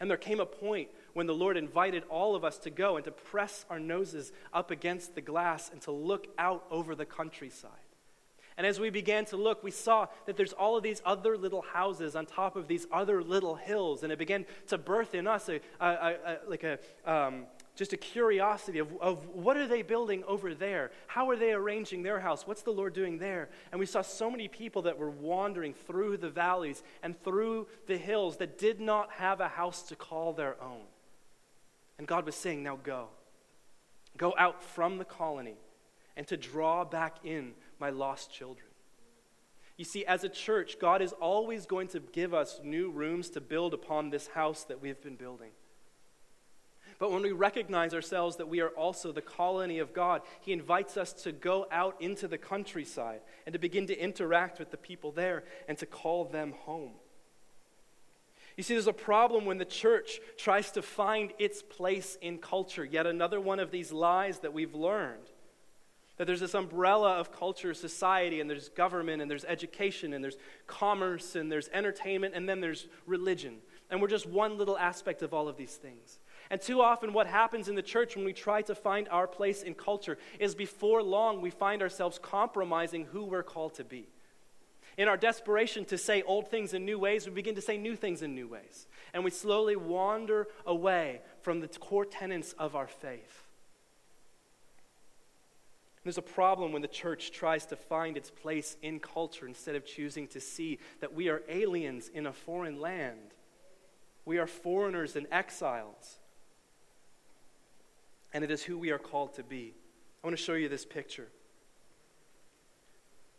And 0.00 0.10
there 0.10 0.18
came 0.18 0.40
a 0.40 0.46
point 0.46 0.88
when 1.12 1.28
the 1.28 1.34
Lord 1.34 1.56
invited 1.56 2.02
all 2.08 2.34
of 2.34 2.44
us 2.44 2.58
to 2.58 2.70
go 2.70 2.96
and 2.96 3.04
to 3.04 3.12
press 3.12 3.64
our 3.70 3.78
noses 3.78 4.32
up 4.52 4.72
against 4.72 5.14
the 5.14 5.20
glass 5.20 5.70
and 5.70 5.80
to 5.82 5.92
look 5.92 6.26
out 6.36 6.64
over 6.72 6.96
the 6.96 7.06
countryside. 7.06 7.70
And 8.56 8.66
as 8.66 8.78
we 8.78 8.90
began 8.90 9.24
to 9.26 9.36
look, 9.36 9.62
we 9.62 9.70
saw 9.70 10.06
that 10.26 10.36
there's 10.36 10.52
all 10.52 10.76
of 10.76 10.82
these 10.82 11.00
other 11.04 11.38
little 11.38 11.62
houses 11.62 12.14
on 12.14 12.26
top 12.26 12.56
of 12.56 12.68
these 12.68 12.86
other 12.92 13.22
little 13.22 13.54
hills. 13.54 14.02
And 14.02 14.12
it 14.12 14.18
began 14.18 14.44
to 14.68 14.78
birth 14.78 15.14
in 15.14 15.26
us 15.26 15.48
a, 15.48 15.60
a, 15.80 15.86
a, 15.86 16.38
like 16.46 16.64
a, 16.64 16.78
um, 17.06 17.46
just 17.74 17.94
a 17.94 17.96
curiosity 17.96 18.78
of, 18.78 18.88
of 19.00 19.26
what 19.28 19.56
are 19.56 19.66
they 19.66 19.80
building 19.80 20.22
over 20.24 20.54
there? 20.54 20.90
How 21.06 21.30
are 21.30 21.36
they 21.36 21.52
arranging 21.52 22.02
their 22.02 22.20
house? 22.20 22.46
What's 22.46 22.62
the 22.62 22.70
Lord 22.70 22.92
doing 22.92 23.18
there? 23.18 23.48
And 23.70 23.78
we 23.78 23.86
saw 23.86 24.02
so 24.02 24.30
many 24.30 24.48
people 24.48 24.82
that 24.82 24.98
were 24.98 25.10
wandering 25.10 25.72
through 25.72 26.18
the 26.18 26.28
valleys 26.28 26.82
and 27.02 27.20
through 27.24 27.68
the 27.86 27.96
hills 27.96 28.36
that 28.36 28.58
did 28.58 28.80
not 28.80 29.12
have 29.12 29.40
a 29.40 29.48
house 29.48 29.82
to 29.84 29.96
call 29.96 30.34
their 30.34 30.62
own. 30.62 30.82
And 31.96 32.06
God 32.06 32.26
was 32.26 32.34
saying, 32.34 32.62
now 32.62 32.78
go. 32.82 33.08
Go 34.18 34.34
out 34.36 34.62
from 34.62 34.98
the 34.98 35.04
colony 35.04 35.56
and 36.16 36.26
to 36.26 36.36
draw 36.36 36.84
back 36.84 37.16
in 37.24 37.52
my 37.82 37.90
lost 37.90 38.32
children. 38.32 38.68
You 39.76 39.84
see, 39.84 40.06
as 40.06 40.22
a 40.22 40.28
church, 40.28 40.78
God 40.78 41.02
is 41.02 41.12
always 41.14 41.66
going 41.66 41.88
to 41.88 41.98
give 41.98 42.32
us 42.32 42.60
new 42.62 42.92
rooms 42.92 43.28
to 43.30 43.40
build 43.40 43.74
upon 43.74 44.10
this 44.10 44.28
house 44.28 44.62
that 44.64 44.80
we've 44.80 45.02
been 45.02 45.16
building. 45.16 45.50
But 47.00 47.10
when 47.10 47.22
we 47.22 47.32
recognize 47.32 47.92
ourselves 47.92 48.36
that 48.36 48.46
we 48.46 48.60
are 48.60 48.68
also 48.68 49.10
the 49.10 49.20
colony 49.20 49.80
of 49.80 49.92
God, 49.92 50.22
He 50.40 50.52
invites 50.52 50.96
us 50.96 51.12
to 51.24 51.32
go 51.32 51.66
out 51.72 52.00
into 52.00 52.28
the 52.28 52.38
countryside 52.38 53.22
and 53.44 53.52
to 53.52 53.58
begin 53.58 53.88
to 53.88 54.00
interact 54.00 54.60
with 54.60 54.70
the 54.70 54.76
people 54.76 55.10
there 55.10 55.42
and 55.66 55.76
to 55.78 55.86
call 55.86 56.24
them 56.24 56.54
home. 56.60 56.92
You 58.56 58.62
see, 58.62 58.74
there's 58.74 58.86
a 58.86 58.92
problem 58.92 59.44
when 59.44 59.58
the 59.58 59.64
church 59.64 60.20
tries 60.36 60.70
to 60.72 60.82
find 60.82 61.32
its 61.40 61.62
place 61.62 62.16
in 62.20 62.38
culture. 62.38 62.84
Yet 62.84 63.08
another 63.08 63.40
one 63.40 63.58
of 63.58 63.72
these 63.72 63.90
lies 63.90 64.38
that 64.40 64.52
we've 64.52 64.76
learned 64.76 65.31
that 66.16 66.26
there's 66.26 66.40
this 66.40 66.54
umbrella 66.54 67.18
of 67.18 67.32
culture, 67.32 67.72
society, 67.74 68.40
and 68.40 68.48
there's 68.48 68.68
government, 68.68 69.22
and 69.22 69.30
there's 69.30 69.44
education, 69.44 70.12
and 70.12 70.22
there's 70.22 70.36
commerce, 70.66 71.34
and 71.34 71.50
there's 71.50 71.68
entertainment, 71.72 72.34
and 72.34 72.48
then 72.48 72.60
there's 72.60 72.86
religion. 73.06 73.58
And 73.90 74.00
we're 74.00 74.08
just 74.08 74.26
one 74.26 74.58
little 74.58 74.78
aspect 74.78 75.22
of 75.22 75.34
all 75.34 75.48
of 75.48 75.56
these 75.56 75.74
things. 75.74 76.18
And 76.50 76.60
too 76.60 76.82
often, 76.82 77.12
what 77.12 77.26
happens 77.26 77.68
in 77.68 77.74
the 77.74 77.82
church 77.82 78.14
when 78.14 78.24
we 78.24 78.32
try 78.32 78.62
to 78.62 78.74
find 78.74 79.08
our 79.08 79.26
place 79.26 79.62
in 79.62 79.74
culture 79.74 80.18
is 80.38 80.54
before 80.54 81.02
long 81.02 81.40
we 81.40 81.50
find 81.50 81.80
ourselves 81.80 82.18
compromising 82.20 83.06
who 83.06 83.24
we're 83.24 83.42
called 83.42 83.74
to 83.74 83.84
be. 83.84 84.08
In 84.98 85.08
our 85.08 85.16
desperation 85.16 85.86
to 85.86 85.96
say 85.96 86.22
old 86.22 86.48
things 86.48 86.74
in 86.74 86.84
new 86.84 86.98
ways, 86.98 87.26
we 87.26 87.32
begin 87.32 87.54
to 87.54 87.62
say 87.62 87.78
new 87.78 87.96
things 87.96 88.20
in 88.22 88.34
new 88.34 88.46
ways. 88.46 88.86
And 89.14 89.24
we 89.24 89.30
slowly 89.30 89.76
wander 89.76 90.48
away 90.66 91.22
from 91.40 91.60
the 91.60 91.68
core 91.68 92.04
tenets 92.04 92.52
of 92.58 92.76
our 92.76 92.86
faith. 92.88 93.41
There's 96.04 96.18
a 96.18 96.22
problem 96.22 96.72
when 96.72 96.82
the 96.82 96.88
church 96.88 97.30
tries 97.30 97.66
to 97.66 97.76
find 97.76 98.16
its 98.16 98.30
place 98.30 98.76
in 98.82 98.98
culture 98.98 99.46
instead 99.46 99.76
of 99.76 99.86
choosing 99.86 100.26
to 100.28 100.40
see 100.40 100.78
that 101.00 101.14
we 101.14 101.28
are 101.28 101.42
aliens 101.48 102.10
in 102.12 102.26
a 102.26 102.32
foreign 102.32 102.80
land. 102.80 103.34
We 104.24 104.38
are 104.38 104.46
foreigners 104.46 105.14
and 105.14 105.26
exiles. 105.30 106.18
And 108.32 108.42
it 108.42 108.50
is 108.50 108.62
who 108.62 108.78
we 108.78 108.90
are 108.90 108.98
called 108.98 109.34
to 109.34 109.44
be. 109.44 109.74
I 110.22 110.26
want 110.26 110.36
to 110.36 110.42
show 110.42 110.54
you 110.54 110.68
this 110.68 110.84
picture. 110.84 111.28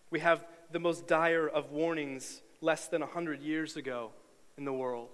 We 0.10 0.20
have 0.20 0.46
the 0.72 0.80
most 0.80 1.08
dire 1.08 1.48
of 1.48 1.72
warnings 1.72 2.42
less 2.62 2.88
than 2.88 3.02
100 3.02 3.42
years 3.42 3.76
ago 3.76 4.12
in 4.58 4.64
the 4.64 4.74
world 4.74 5.10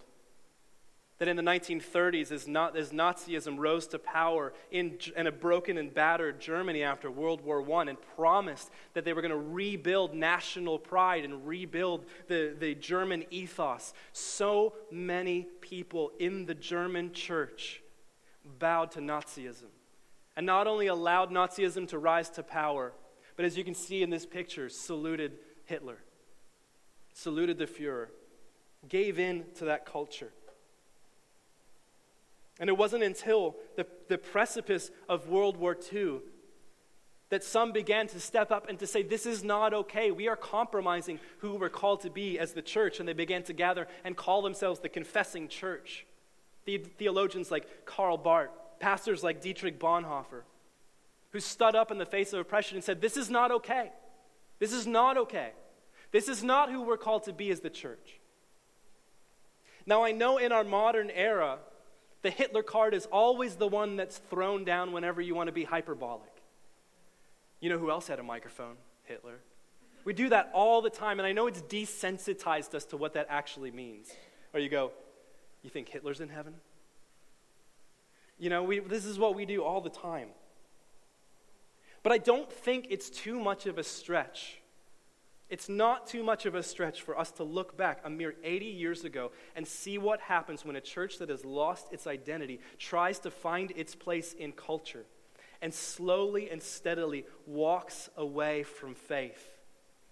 that 1.20 1.28
in 1.28 1.36
the 1.36 1.44
1930s, 1.44 2.32
as, 2.32 2.48
not, 2.48 2.78
as 2.78 2.92
Nazism 2.92 3.58
rose 3.58 3.88
to 3.88 4.00
power 4.00 4.54
in, 4.72 4.98
in 5.18 5.28
a 5.28 5.32
broken 5.32 5.78
and 5.78 5.94
battered 5.94 6.40
Germany 6.40 6.82
after 6.82 7.12
World 7.12 7.42
War 7.42 7.62
I 7.78 7.90
and 7.90 7.98
promised 8.16 8.72
that 8.94 9.04
they 9.04 9.12
were 9.12 9.22
going 9.22 9.32
to 9.32 9.38
rebuild 9.38 10.14
national 10.14 10.80
pride 10.80 11.26
and 11.26 11.46
rebuild 11.46 12.06
the, 12.28 12.56
the 12.58 12.74
German 12.74 13.26
ethos, 13.32 13.94
so 14.14 14.74
many 14.92 15.48
people 15.60 16.14
in 16.20 16.46
the 16.46 16.56
German 16.56 17.12
church 17.12 17.82
bowed 18.58 18.92
to 18.92 19.00
Nazism. 19.00 19.68
And 20.38 20.46
not 20.46 20.68
only 20.68 20.88
allowed 20.88 21.32
Nazism 21.32 21.86
to 21.90 22.00
rise 22.00 22.30
to 22.32 22.44
power, 22.44 22.94
but 23.36 23.44
as 23.44 23.58
you 23.58 23.66
can 23.66 23.76
see 23.76 24.04
in 24.04 24.10
this 24.10 24.26
picture, 24.26 24.70
saluted 24.70 25.34
Hitler, 25.66 25.98
saluted 27.14 27.58
the 27.58 27.68
Fuhrer, 27.68 28.08
gave 28.88 29.20
in 29.20 29.44
to 29.56 29.66
that 29.66 29.86
culture. 29.86 30.32
And 32.60 32.70
it 32.70 32.78
wasn't 32.78 33.04
until 33.04 33.56
the, 33.78 33.88
the 34.10 34.18
precipice 34.18 34.92
of 35.08 35.30
World 35.30 35.58
War 35.58 35.78
II 35.94 36.20
that 37.30 37.44
some 37.44 37.72
began 37.72 38.08
to 38.08 38.20
step 38.20 38.52
up 38.52 38.68
and 38.68 38.78
to 38.80 38.88
say, 38.88 39.04
This 39.04 39.26
is 39.26 39.44
not 39.44 39.74
okay. 39.74 40.12
We 40.12 40.28
are 40.28 40.36
compromising 40.36 41.20
who 41.40 41.56
we're 41.56 41.70
called 41.70 42.02
to 42.02 42.10
be 42.10 42.38
as 42.40 42.54
the 42.54 42.62
church. 42.62 43.00
And 43.00 43.08
they 43.08 43.14
began 43.14 43.44
to 43.44 43.54
gather 43.54 43.88
and 44.04 44.18
call 44.18 44.42
themselves 44.42 44.80
the 44.80 44.90
confessing 44.90 45.48
church. 45.48 46.06
The, 46.66 46.78
theologians 46.78 47.52
like 47.52 47.86
Karl 47.86 48.18
Barth, 48.18 48.50
pastors 48.80 49.24
like 49.24 49.42
Dietrich 49.42 49.80
Bonhoeffer, 49.80 50.42
who 51.32 51.40
stood 51.40 51.76
up 51.76 51.92
in 51.92 51.98
the 51.98 52.06
face 52.06 52.34
of 52.34 52.40
oppression 52.40 52.76
and 52.78 52.84
said, 52.84 53.00
This 53.00 53.16
is 53.16 53.30
not 53.30 53.52
okay. 53.52 53.92
This 54.58 54.74
is 54.74 54.86
not 54.86 55.18
okay. 55.18 55.52
This 56.12 56.28
is 56.28 56.44
not 56.44 56.72
who 56.72 56.82
we're 56.82 56.98
called 56.98 57.24
to 57.26 57.34
be 57.34 57.52
as 57.52 57.60
the 57.60 57.70
church. 57.70 58.20
Now, 59.86 60.04
I 60.04 60.12
know 60.12 60.38
in 60.38 60.52
our 60.52 60.64
modern 60.64 61.10
era, 61.12 61.60
the 62.22 62.30
Hitler 62.30 62.64
card 62.64 62.94
is 62.94 63.06
always 63.08 63.56
the 63.56 63.68
one 63.68 63.96
that's 63.96 64.18
thrown 64.18 64.64
down 64.64 64.92
whenever 64.92 65.22
you 65.22 65.36
want 65.36 65.48
to 65.48 65.54
be 65.54 65.64
hyperbolic. 65.64 66.32
You 67.60 67.70
know 67.70 67.78
who 67.78 67.92
else 67.92 68.08
had 68.08 68.20
a 68.20 68.24
microphone? 68.24 68.76
Hitler. 69.04 69.40
We 70.06 70.14
do 70.14 70.30
that 70.30 70.50
all 70.54 70.82
the 70.82 70.90
time, 70.90 71.20
and 71.20 71.28
I 71.28 71.34
know 71.34 71.48
it's 71.48 71.62
desensitized 71.62 72.74
us 72.74 72.86
to 72.86 72.98
what 72.98 73.14
that 73.14 73.28
actually 73.30 73.72
means. 73.72 74.12
Or 74.54 74.60
you 74.60 74.70
go, 74.70 74.92
You 75.64 75.70
think 75.70 75.90
Hitler's 75.90 76.22
in 76.22 76.30
heaven? 76.30 76.56
You 78.38 78.50
know, 78.50 78.64
we, 78.64 78.80
this 78.80 79.06
is 79.06 79.20
what 79.20 79.36
we 79.36 79.46
do 79.46 79.64
all 79.64 79.82
the 79.82 79.90
time. 79.90 80.30
But 82.02 82.14
I 82.14 82.18
don't 82.18 82.50
think 82.52 82.88
it's 82.90 83.10
too 83.10 83.40
much 83.40 83.66
of 83.66 83.78
a 83.78 83.84
stretch. 83.84 84.59
It's 85.50 85.68
not 85.68 86.06
too 86.06 86.24
much 86.24 86.46
of 86.46 86.54
a 86.54 86.62
stretch 86.62 87.02
for 87.02 87.18
us 87.18 87.32
to 87.32 87.44
look 87.44 87.76
back 87.76 88.02
a 88.04 88.10
mere 88.10 88.36
80 88.44 88.66
years 88.66 89.04
ago 89.04 89.32
and 89.56 89.68
see 89.68 89.98
what 89.98 90.22
happens 90.22 90.64
when 90.64 90.76
a 90.76 90.82
church 90.82 91.18
that 91.18 91.30
has 91.30 91.44
lost 91.44 91.92
its 91.92 92.06
identity 92.06 92.60
tries 92.78 93.18
to 93.20 93.32
find 93.32 93.72
its 93.76 93.96
place 93.96 94.34
in 94.34 94.52
culture 94.52 95.06
and 95.62 95.74
slowly 95.74 96.50
and 96.50 96.62
steadily 96.62 97.26
walks 97.48 98.10
away 98.16 98.64
from 98.64 98.94
faith 98.94 99.58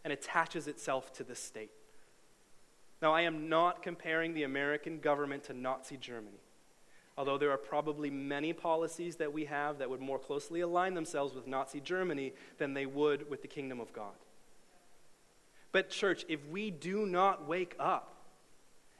and 0.04 0.12
attaches 0.12 0.68
itself 0.68 1.14
to 1.14 1.24
the 1.24 1.36
state. 1.36 1.72
Now, 3.02 3.14
I 3.14 3.22
am 3.22 3.48
not 3.48 3.84
comparing 3.84 4.34
the 4.34 4.44
American 4.44 5.00
government 5.00 5.44
to 5.46 5.54
Nazi 5.54 5.98
Germany, 5.98 6.42
although 7.16 7.38
there 7.38 7.52
are 7.52 7.58
probably 7.58 8.10
many 8.10 8.54
policies 8.54 9.18
that 9.18 9.32
we 9.32 9.46
have 9.46 9.78
that 9.78 9.90
would 9.90 10.02
more 10.02 10.18
closely 10.18 10.62
align 10.62 10.96
themselves 10.96 11.36
with 11.36 11.46
Nazi 11.46 11.80
Germany 11.80 12.34
than 12.58 12.74
they 12.74 12.88
would 12.88 13.30
with 13.30 13.44
the 13.44 13.48
kingdom 13.48 13.80
of 13.80 13.94
God. 13.94 14.16
But, 15.72 15.90
church, 15.90 16.26
if 16.28 16.46
we 16.48 16.72
do 16.72 17.06
not 17.06 17.48
wake 17.48 17.76
up, 17.80 18.18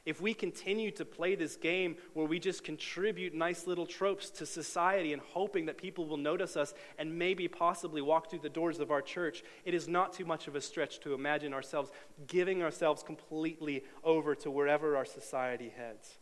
if 0.08 0.22
we 0.22 0.32
continue 0.32 0.90
to 0.92 1.04
play 1.04 1.34
this 1.34 1.56
game 1.56 1.96
where 2.14 2.24
we 2.24 2.38
just 2.38 2.64
contribute 2.64 3.34
nice 3.34 3.66
little 3.66 3.84
tropes 3.84 4.30
to 4.30 4.46
society 4.46 5.12
and 5.12 5.20
hoping 5.20 5.66
that 5.66 5.76
people 5.76 6.06
will 6.06 6.16
notice 6.16 6.56
us 6.56 6.72
and 6.98 7.18
maybe 7.18 7.46
possibly 7.46 8.00
walk 8.00 8.30
through 8.30 8.38
the 8.38 8.48
doors 8.48 8.80
of 8.80 8.90
our 8.90 9.02
church, 9.02 9.44
it 9.66 9.74
is 9.74 9.86
not 9.86 10.14
too 10.14 10.24
much 10.24 10.48
of 10.48 10.56
a 10.56 10.62
stretch 10.62 11.00
to 11.00 11.12
imagine 11.12 11.52
ourselves 11.52 11.90
giving 12.26 12.62
ourselves 12.62 13.02
completely 13.02 13.84
over 14.02 14.34
to 14.34 14.50
wherever 14.50 14.96
our 14.96 15.04
society 15.04 15.70
heads. 15.76 16.16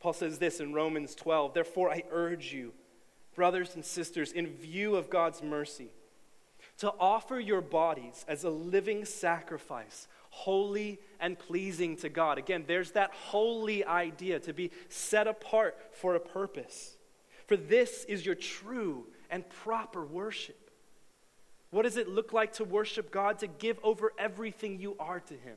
Paul 0.00 0.14
says 0.14 0.38
this 0.38 0.60
in 0.60 0.72
Romans 0.72 1.14
12 1.14 1.52
Therefore, 1.52 1.90
I 1.90 2.04
urge 2.10 2.50
you, 2.50 2.72
brothers 3.34 3.74
and 3.74 3.84
sisters, 3.84 4.32
in 4.32 4.46
view 4.46 4.96
of 4.96 5.10
God's 5.10 5.42
mercy, 5.42 5.90
to 6.78 6.92
offer 6.98 7.38
your 7.38 7.60
bodies 7.60 8.24
as 8.28 8.44
a 8.44 8.50
living 8.50 9.04
sacrifice 9.04 10.08
holy 10.30 11.00
and 11.20 11.38
pleasing 11.38 11.96
to 11.96 12.08
God. 12.08 12.38
Again, 12.38 12.64
there's 12.66 12.92
that 12.92 13.10
holy 13.12 13.84
idea 13.84 14.38
to 14.40 14.52
be 14.52 14.70
set 14.88 15.26
apart 15.26 15.76
for 15.92 16.14
a 16.14 16.20
purpose. 16.20 16.96
For 17.46 17.56
this 17.56 18.04
is 18.04 18.24
your 18.24 18.34
true 18.34 19.06
and 19.30 19.48
proper 19.48 20.04
worship. 20.04 20.70
What 21.70 21.82
does 21.82 21.96
it 21.96 22.08
look 22.08 22.32
like 22.32 22.54
to 22.54 22.64
worship 22.64 23.10
God? 23.10 23.38
To 23.40 23.46
give 23.46 23.78
over 23.82 24.12
everything 24.18 24.78
you 24.78 24.96
are 24.98 25.20
to 25.20 25.34
Him. 25.34 25.56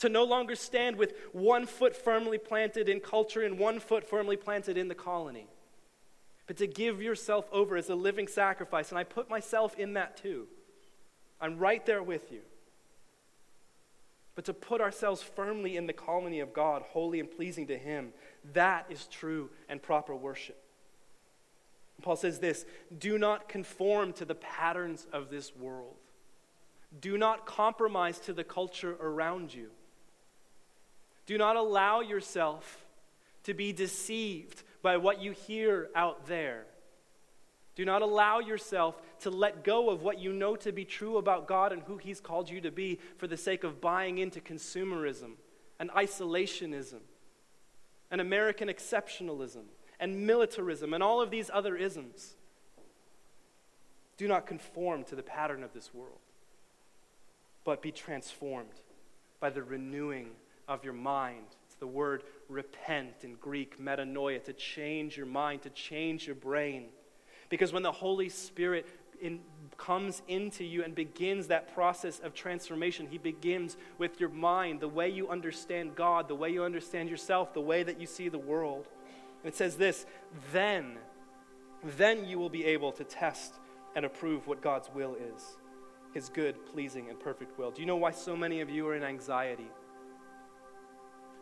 To 0.00 0.08
no 0.08 0.24
longer 0.24 0.54
stand 0.54 0.96
with 0.96 1.14
one 1.32 1.66
foot 1.66 1.96
firmly 1.96 2.38
planted 2.38 2.88
in 2.88 3.00
culture 3.00 3.42
and 3.42 3.58
one 3.58 3.80
foot 3.80 4.08
firmly 4.08 4.36
planted 4.36 4.76
in 4.76 4.88
the 4.88 4.94
colony, 4.94 5.48
but 6.48 6.56
to 6.56 6.66
give 6.66 7.00
yourself 7.00 7.48
over 7.52 7.76
as 7.76 7.88
a 7.88 7.94
living 7.94 8.26
sacrifice. 8.26 8.90
And 8.90 8.98
I 8.98 9.04
put 9.04 9.30
myself 9.30 9.78
in 9.78 9.92
that 9.92 10.16
too. 10.16 10.48
I'm 11.40 11.58
right 11.58 11.86
there 11.86 12.02
with 12.02 12.32
you 12.32 12.40
but 14.38 14.44
to 14.44 14.54
put 14.54 14.80
ourselves 14.80 15.20
firmly 15.20 15.76
in 15.76 15.88
the 15.88 15.92
colony 15.92 16.38
of 16.38 16.52
God, 16.52 16.82
holy 16.82 17.18
and 17.18 17.28
pleasing 17.28 17.66
to 17.66 17.76
Him. 17.76 18.12
That 18.52 18.86
is 18.88 19.08
true 19.08 19.50
and 19.68 19.82
proper 19.82 20.14
worship. 20.14 20.56
Paul 22.02 22.14
says 22.14 22.38
this 22.38 22.64
do 22.96 23.18
not 23.18 23.48
conform 23.48 24.12
to 24.12 24.24
the 24.24 24.36
patterns 24.36 25.08
of 25.12 25.28
this 25.28 25.56
world, 25.56 25.96
do 27.00 27.18
not 27.18 27.46
compromise 27.46 28.20
to 28.20 28.32
the 28.32 28.44
culture 28.44 28.96
around 29.00 29.52
you. 29.52 29.70
Do 31.26 31.36
not 31.36 31.56
allow 31.56 31.98
yourself 31.98 32.86
to 33.42 33.54
be 33.54 33.72
deceived 33.72 34.62
by 34.82 34.96
what 34.96 35.20
you 35.20 35.32
hear 35.32 35.88
out 35.94 36.26
there. 36.26 36.64
Do 37.74 37.84
not 37.84 38.02
allow 38.02 38.40
yourself 38.40 39.00
to 39.20 39.30
let 39.30 39.62
go 39.62 39.90
of 39.90 40.02
what 40.02 40.18
you 40.18 40.32
know 40.32 40.56
to 40.56 40.72
be 40.72 40.84
true 40.84 41.16
about 41.16 41.46
God 41.46 41.72
and 41.72 41.82
who 41.82 41.96
He's 41.96 42.20
called 42.20 42.50
you 42.50 42.60
to 42.62 42.72
be 42.72 42.98
for 43.18 43.28
the 43.28 43.36
sake 43.36 43.62
of 43.62 43.80
buying 43.80 44.18
into 44.18 44.40
consumerism 44.40 45.34
and 45.78 45.90
isolationism 45.90 47.00
and 48.10 48.20
American 48.20 48.68
exceptionalism 48.68 49.64
and 50.00 50.26
militarism 50.26 50.92
and 50.92 51.02
all 51.02 51.20
of 51.20 51.30
these 51.30 51.50
other 51.52 51.76
isms. 51.76 52.34
Do 54.16 54.26
not 54.26 54.46
conform 54.46 55.04
to 55.04 55.14
the 55.14 55.22
pattern 55.22 55.62
of 55.62 55.72
this 55.72 55.94
world, 55.94 56.18
but 57.64 57.80
be 57.80 57.92
transformed 57.92 58.80
by 59.38 59.50
the 59.50 59.62
renewing 59.62 60.30
of 60.66 60.82
your 60.82 60.94
mind. 60.94 61.46
The 61.80 61.86
word 61.86 62.24
repent 62.48 63.22
in 63.22 63.34
Greek, 63.34 63.80
metanoia, 63.80 64.42
to 64.44 64.52
change 64.52 65.16
your 65.16 65.26
mind, 65.26 65.62
to 65.62 65.70
change 65.70 66.26
your 66.26 66.36
brain 66.36 66.88
because 67.48 67.72
when 67.72 67.82
the 67.82 67.92
Holy 67.92 68.28
Spirit 68.28 68.86
in, 69.20 69.40
comes 69.76 70.22
into 70.28 70.64
you 70.64 70.84
and 70.84 70.94
begins 70.94 71.48
that 71.48 71.74
process 71.74 72.20
of 72.20 72.34
transformation, 72.34 73.06
He 73.10 73.18
begins 73.18 73.76
with 73.96 74.20
your 74.20 74.28
mind, 74.28 74.80
the 74.80 74.88
way 74.88 75.08
you 75.08 75.28
understand 75.28 75.94
God, 75.94 76.28
the 76.28 76.34
way 76.34 76.50
you 76.50 76.62
understand 76.62 77.08
yourself, 77.08 77.54
the 77.54 77.60
way 77.60 77.82
that 77.82 78.00
you 78.00 78.06
see 78.06 78.28
the 78.28 78.38
world. 78.38 78.86
And 79.42 79.52
it 79.52 79.56
says 79.56 79.76
this 79.76 80.06
then, 80.52 80.98
then 81.96 82.24
you 82.24 82.38
will 82.38 82.50
be 82.50 82.64
able 82.64 82.92
to 82.92 83.04
test 83.04 83.54
and 83.96 84.04
approve 84.04 84.46
what 84.46 84.60
God's 84.60 84.90
will 84.94 85.14
is 85.14 85.56
His 86.12 86.28
good, 86.28 86.54
pleasing, 86.66 87.08
and 87.08 87.18
perfect 87.18 87.58
will. 87.58 87.70
Do 87.70 87.80
you 87.80 87.86
know 87.86 87.96
why 87.96 88.10
so 88.10 88.36
many 88.36 88.60
of 88.60 88.68
you 88.68 88.86
are 88.86 88.94
in 88.94 89.02
anxiety? 89.02 89.68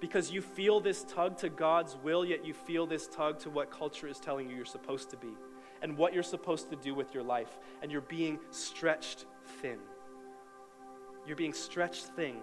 Because 0.01 0.31
you 0.31 0.43
feel 0.43 0.81
this 0.81 1.05
tug 1.05 1.39
to 1.39 1.49
God's 1.49 1.97
will, 2.03 2.25
yet 2.25 2.45
you 2.45 2.53
feel 2.53 2.87
this 2.87 3.07
tug 3.07 3.39
to 3.41 3.51
what 3.51 3.71
culture 3.71 4.07
is 4.07 4.19
telling 4.19 4.51
you 4.51 4.57
you're 4.57 4.65
supposed 4.65 5.11
to 5.11 5.17
be 5.17 5.35
and 5.83 5.97
what 5.97 6.15
you're 6.15 6.23
supposed 6.23 6.71
to 6.71 6.77
do 6.77 6.95
with 6.95 7.13
your 7.15 7.23
life, 7.23 7.59
and 7.83 7.93
you're 7.93 8.01
being 8.01 8.39
stretched 8.51 9.27
thin. 9.61 9.79
You're 11.27 11.37
being 11.37 11.53
stretched 11.53 12.07
thin, 12.17 12.37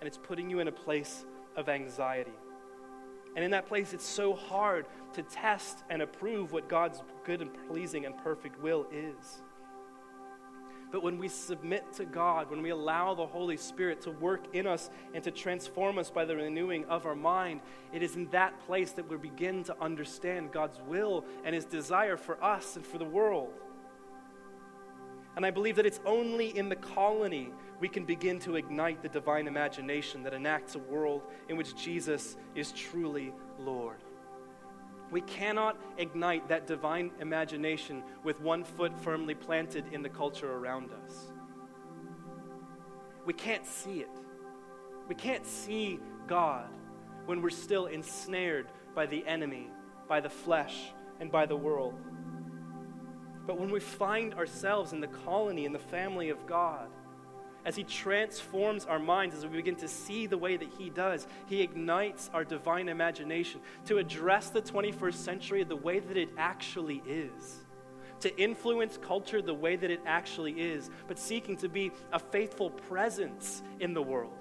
and 0.00 0.06
it's 0.06 0.18
putting 0.18 0.48
you 0.50 0.60
in 0.60 0.68
a 0.68 0.72
place 0.72 1.24
of 1.56 1.68
anxiety. 1.68 2.32
And 3.34 3.44
in 3.44 3.50
that 3.50 3.66
place, 3.66 3.92
it's 3.92 4.06
so 4.06 4.34
hard 4.34 4.86
to 5.14 5.22
test 5.22 5.84
and 5.90 6.00
approve 6.00 6.52
what 6.52 6.68
God's 6.68 7.02
good 7.24 7.42
and 7.42 7.50
pleasing 7.68 8.06
and 8.06 8.16
perfect 8.18 8.62
will 8.62 8.86
is. 8.92 9.42
But 10.92 11.02
when 11.02 11.18
we 11.18 11.28
submit 11.28 11.92
to 11.94 12.04
God, 12.04 12.48
when 12.48 12.62
we 12.62 12.70
allow 12.70 13.14
the 13.14 13.26
Holy 13.26 13.56
Spirit 13.56 14.00
to 14.02 14.10
work 14.12 14.54
in 14.54 14.66
us 14.66 14.88
and 15.14 15.22
to 15.24 15.30
transform 15.30 15.98
us 15.98 16.10
by 16.10 16.24
the 16.24 16.36
renewing 16.36 16.84
of 16.86 17.06
our 17.06 17.16
mind, 17.16 17.60
it 17.92 18.02
is 18.02 18.14
in 18.14 18.28
that 18.30 18.58
place 18.66 18.92
that 18.92 19.08
we 19.08 19.16
begin 19.16 19.64
to 19.64 19.76
understand 19.80 20.52
God's 20.52 20.80
will 20.86 21.24
and 21.44 21.54
His 21.54 21.64
desire 21.64 22.16
for 22.16 22.42
us 22.42 22.76
and 22.76 22.86
for 22.86 22.98
the 22.98 23.04
world. 23.04 23.52
And 25.34 25.44
I 25.44 25.50
believe 25.50 25.76
that 25.76 25.86
it's 25.86 26.00
only 26.06 26.56
in 26.56 26.68
the 26.68 26.76
colony 26.76 27.50
we 27.78 27.88
can 27.88 28.04
begin 28.04 28.38
to 28.40 28.56
ignite 28.56 29.02
the 29.02 29.08
divine 29.08 29.46
imagination 29.46 30.22
that 30.22 30.32
enacts 30.32 30.76
a 30.76 30.78
world 30.78 31.22
in 31.48 31.56
which 31.56 31.76
Jesus 31.76 32.36
is 32.54 32.72
truly 32.72 33.34
Lord. 33.58 33.98
We 35.10 35.20
cannot 35.20 35.76
ignite 35.98 36.48
that 36.48 36.66
divine 36.66 37.12
imagination 37.20 38.02
with 38.24 38.40
one 38.40 38.64
foot 38.64 38.98
firmly 38.98 39.34
planted 39.34 39.84
in 39.92 40.02
the 40.02 40.08
culture 40.08 40.52
around 40.52 40.90
us. 40.92 41.32
We 43.24 43.32
can't 43.32 43.66
see 43.66 44.00
it. 44.00 44.10
We 45.08 45.14
can't 45.14 45.46
see 45.46 46.00
God 46.26 46.68
when 47.26 47.40
we're 47.42 47.50
still 47.50 47.86
ensnared 47.86 48.66
by 48.94 49.06
the 49.06 49.24
enemy, 49.26 49.68
by 50.08 50.20
the 50.20 50.30
flesh, 50.30 50.92
and 51.20 51.30
by 51.30 51.46
the 51.46 51.56
world. 51.56 51.94
but 53.46 53.60
when 53.60 53.70
we 53.70 53.78
find 53.78 54.34
ourselves 54.34 54.92
in 54.92 55.00
the 55.00 55.06
colony, 55.06 55.66
in 55.66 55.72
the 55.72 55.78
family 55.78 56.30
of 56.30 56.46
God, 56.46 56.88
as 57.66 57.74
He 57.74 57.82
transforms 57.82 58.86
our 58.86 59.00
minds, 59.00 59.34
as 59.34 59.44
we 59.44 59.56
begin 59.56 59.74
to 59.76 59.88
see 59.88 60.26
the 60.26 60.38
way 60.38 60.56
that 60.56 60.68
He 60.78 60.88
does, 60.88 61.26
He 61.46 61.60
ignites 61.60 62.30
our 62.32 62.44
divine 62.44 62.88
imagination 62.88 63.60
to 63.86 63.98
address 63.98 64.50
the 64.50 64.62
21st 64.62 65.14
century 65.14 65.64
the 65.64 65.76
way 65.76 65.98
that 65.98 66.16
it 66.16 66.30
actually 66.38 67.02
is, 67.06 67.64
to 68.20 68.34
influence 68.40 68.96
culture 69.02 69.42
the 69.42 69.52
way 69.52 69.74
that 69.74 69.90
it 69.90 70.00
actually 70.06 70.52
is, 70.52 70.90
but 71.08 71.18
seeking 71.18 71.56
to 71.56 71.68
be 71.68 71.90
a 72.12 72.20
faithful 72.20 72.70
presence 72.70 73.62
in 73.80 73.92
the 73.92 74.02
world. 74.02 74.32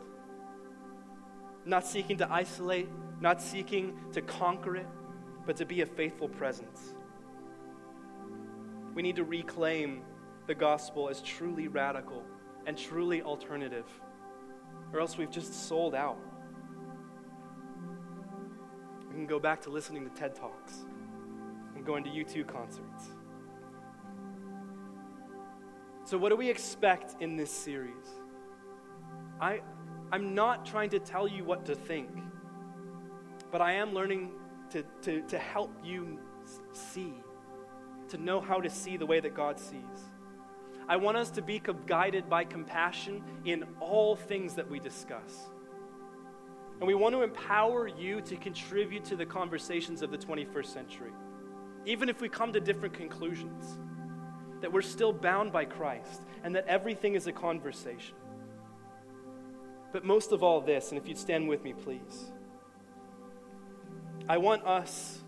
Not 1.66 1.84
seeking 1.84 2.18
to 2.18 2.32
isolate, 2.32 2.90
not 3.20 3.42
seeking 3.42 3.98
to 4.14 4.22
conquer 4.22 4.76
it, 4.76 4.88
but 5.48 5.56
to 5.56 5.66
be 5.66 5.82
a 5.82 5.86
faithful 5.88 6.30
presence. 6.30 6.94
We 8.94 9.02
need 9.02 9.16
to 9.16 9.24
reclaim 9.24 10.04
the 10.46 10.54
gospel 10.54 11.10
as 11.10 11.24
truly 11.24 11.68
radical 11.68 12.24
and 12.66 12.78
truly 12.78 13.22
alternative, 13.22 13.86
or 14.94 15.00
else 15.00 15.18
we've 15.18 15.32
just 15.32 15.68
sold 15.68 15.96
out. 15.96 16.18
We 19.10 19.16
can 19.16 19.28
go 19.28 19.40
back 19.40 19.62
to 19.64 19.70
listening 19.70 20.04
to 20.04 20.10
TED 20.10 20.36
Talks 20.36 20.86
and 21.76 21.86
going 21.86 22.04
to 22.04 22.10
U2 22.10 22.48
concerts. 22.48 23.12
So, 26.04 26.18
what 26.18 26.30
do 26.30 26.36
we 26.36 26.50
expect 26.50 27.22
in 27.22 27.36
this 27.36 27.50
series? 27.50 28.06
I, 29.40 29.62
I'm 30.12 30.36
not 30.36 30.66
trying 30.66 30.90
to 30.92 31.00
tell 31.00 31.28
you 31.28 31.44
what 31.44 31.66
to 31.66 31.76
think, 31.76 32.10
but 33.52 33.62
I 33.62 33.74
am 33.74 33.94
learning 33.94 34.32
to, 34.70 34.84
to, 35.02 35.22
to 35.24 35.38
help 35.38 35.72
you 35.84 36.20
see, 36.74 37.14
to 38.10 38.18
know 38.18 38.40
how 38.40 38.62
to 38.62 38.70
see 38.70 38.98
the 38.98 39.06
way 39.06 39.20
that 39.20 39.34
God 39.34 39.60
sees. 39.60 40.12
I 40.88 40.98
want 40.98 41.18
us 41.18 41.32
to 41.32 41.42
be 41.42 41.62
guided 41.88 42.30
by 42.30 42.44
compassion 42.44 43.24
in 43.44 43.66
all 43.80 44.16
things 44.16 44.54
that 44.56 44.70
we 44.70 44.80
discuss. 44.80 45.50
And 46.80 46.88
we 46.88 46.94
want 46.94 47.16
to 47.16 47.24
empower 47.24 47.88
you 47.88 48.22
to 48.22 48.36
contribute 48.36 49.06
to 49.06 49.16
the 49.16 49.26
conversations 49.26 50.02
of 50.02 50.12
the 50.12 50.18
21st 50.18 50.66
century. 50.66 51.12
Even 51.86 52.10
if 52.10 52.22
we 52.22 52.30
come 52.30 52.52
to 52.54 52.60
different 52.60 52.94
conclusions, 52.94 53.80
that 54.62 54.72
we're 54.72 54.82
still 54.82 55.14
bound 55.14 55.52
by 55.52 55.66
Christ 55.66 56.22
and 56.44 56.56
that 56.56 56.68
everything 56.68 57.16
is 57.16 57.28
a 57.28 57.32
conversation. 57.32 58.16
But 59.92 60.04
most 60.04 60.32
of 60.32 60.44
all, 60.44 60.62
this, 60.62 60.90
and 60.90 60.98
if 60.98 61.08
you'd 61.08 61.18
stand 61.18 61.48
with 61.48 61.64
me, 61.64 61.74
please. 61.74 62.32
I 64.28 64.38
want 64.38 64.66
us 64.66 65.24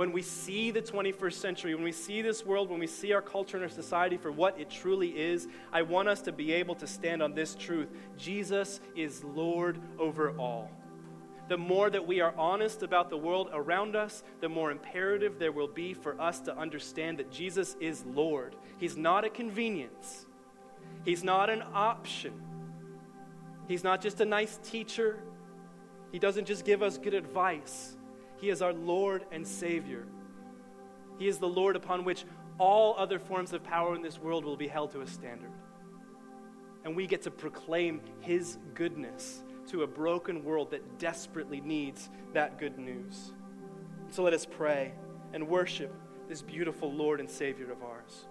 when 0.00 0.12
we 0.12 0.22
see 0.22 0.70
the 0.70 0.80
21st 0.80 1.34
century, 1.34 1.74
when 1.74 1.84
we 1.84 1.92
see 1.92 2.22
this 2.22 2.42
world, 2.46 2.70
when 2.70 2.80
we 2.80 2.86
see 2.86 3.12
our 3.12 3.20
culture 3.20 3.58
and 3.58 3.64
our 3.64 3.68
society 3.68 4.16
for 4.16 4.32
what 4.32 4.58
it 4.58 4.70
truly 4.70 5.08
is, 5.10 5.46
I 5.74 5.82
want 5.82 6.08
us 6.08 6.22
to 6.22 6.32
be 6.32 6.52
able 6.52 6.74
to 6.76 6.86
stand 6.86 7.22
on 7.22 7.34
this 7.34 7.54
truth 7.54 7.90
Jesus 8.16 8.80
is 8.96 9.22
Lord 9.22 9.78
over 9.98 10.30
all. 10.38 10.70
The 11.48 11.58
more 11.58 11.90
that 11.90 12.06
we 12.06 12.22
are 12.22 12.34
honest 12.38 12.82
about 12.82 13.10
the 13.10 13.18
world 13.18 13.50
around 13.52 13.94
us, 13.94 14.22
the 14.40 14.48
more 14.48 14.70
imperative 14.70 15.38
there 15.38 15.52
will 15.52 15.68
be 15.68 15.92
for 15.92 16.18
us 16.18 16.40
to 16.40 16.56
understand 16.56 17.18
that 17.18 17.30
Jesus 17.30 17.76
is 17.78 18.02
Lord. 18.06 18.56
He's 18.78 18.96
not 18.96 19.26
a 19.26 19.28
convenience, 19.28 20.24
He's 21.04 21.22
not 21.22 21.50
an 21.50 21.62
option. 21.74 22.32
He's 23.68 23.84
not 23.84 24.00
just 24.00 24.22
a 24.22 24.24
nice 24.24 24.58
teacher. 24.64 25.18
He 26.10 26.18
doesn't 26.18 26.46
just 26.46 26.64
give 26.64 26.82
us 26.82 26.96
good 26.96 27.12
advice. 27.12 27.98
He 28.40 28.48
is 28.48 28.62
our 28.62 28.72
Lord 28.72 29.24
and 29.30 29.46
Savior. 29.46 30.06
He 31.18 31.28
is 31.28 31.38
the 31.38 31.48
Lord 31.48 31.76
upon 31.76 32.04
which 32.04 32.24
all 32.58 32.94
other 32.96 33.18
forms 33.18 33.52
of 33.52 33.62
power 33.62 33.94
in 33.94 34.02
this 34.02 34.18
world 34.18 34.44
will 34.44 34.56
be 34.56 34.68
held 34.68 34.92
to 34.92 35.02
a 35.02 35.06
standard. 35.06 35.52
And 36.84 36.96
we 36.96 37.06
get 37.06 37.22
to 37.22 37.30
proclaim 37.30 38.00
His 38.20 38.58
goodness 38.74 39.42
to 39.68 39.82
a 39.82 39.86
broken 39.86 40.42
world 40.44 40.70
that 40.70 40.98
desperately 40.98 41.60
needs 41.60 42.08
that 42.32 42.58
good 42.58 42.78
news. 42.78 43.32
So 44.10 44.22
let 44.22 44.32
us 44.32 44.46
pray 44.46 44.92
and 45.32 45.46
worship 45.46 45.94
this 46.28 46.42
beautiful 46.42 46.92
Lord 46.92 47.20
and 47.20 47.28
Savior 47.28 47.70
of 47.70 47.82
ours. 47.82 48.24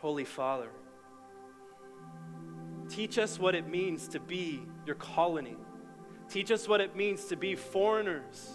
Holy 0.00 0.24
Father, 0.24 0.70
Teach 2.92 3.16
us 3.16 3.38
what 3.38 3.54
it 3.54 3.66
means 3.68 4.06
to 4.08 4.20
be 4.20 4.60
your 4.86 4.96
colony. 4.96 5.56
Teach 6.28 6.50
us 6.50 6.66
what 6.66 6.80
it 6.80 6.96
means 6.96 7.26
to 7.26 7.36
be 7.36 7.54
foreigners 7.54 8.50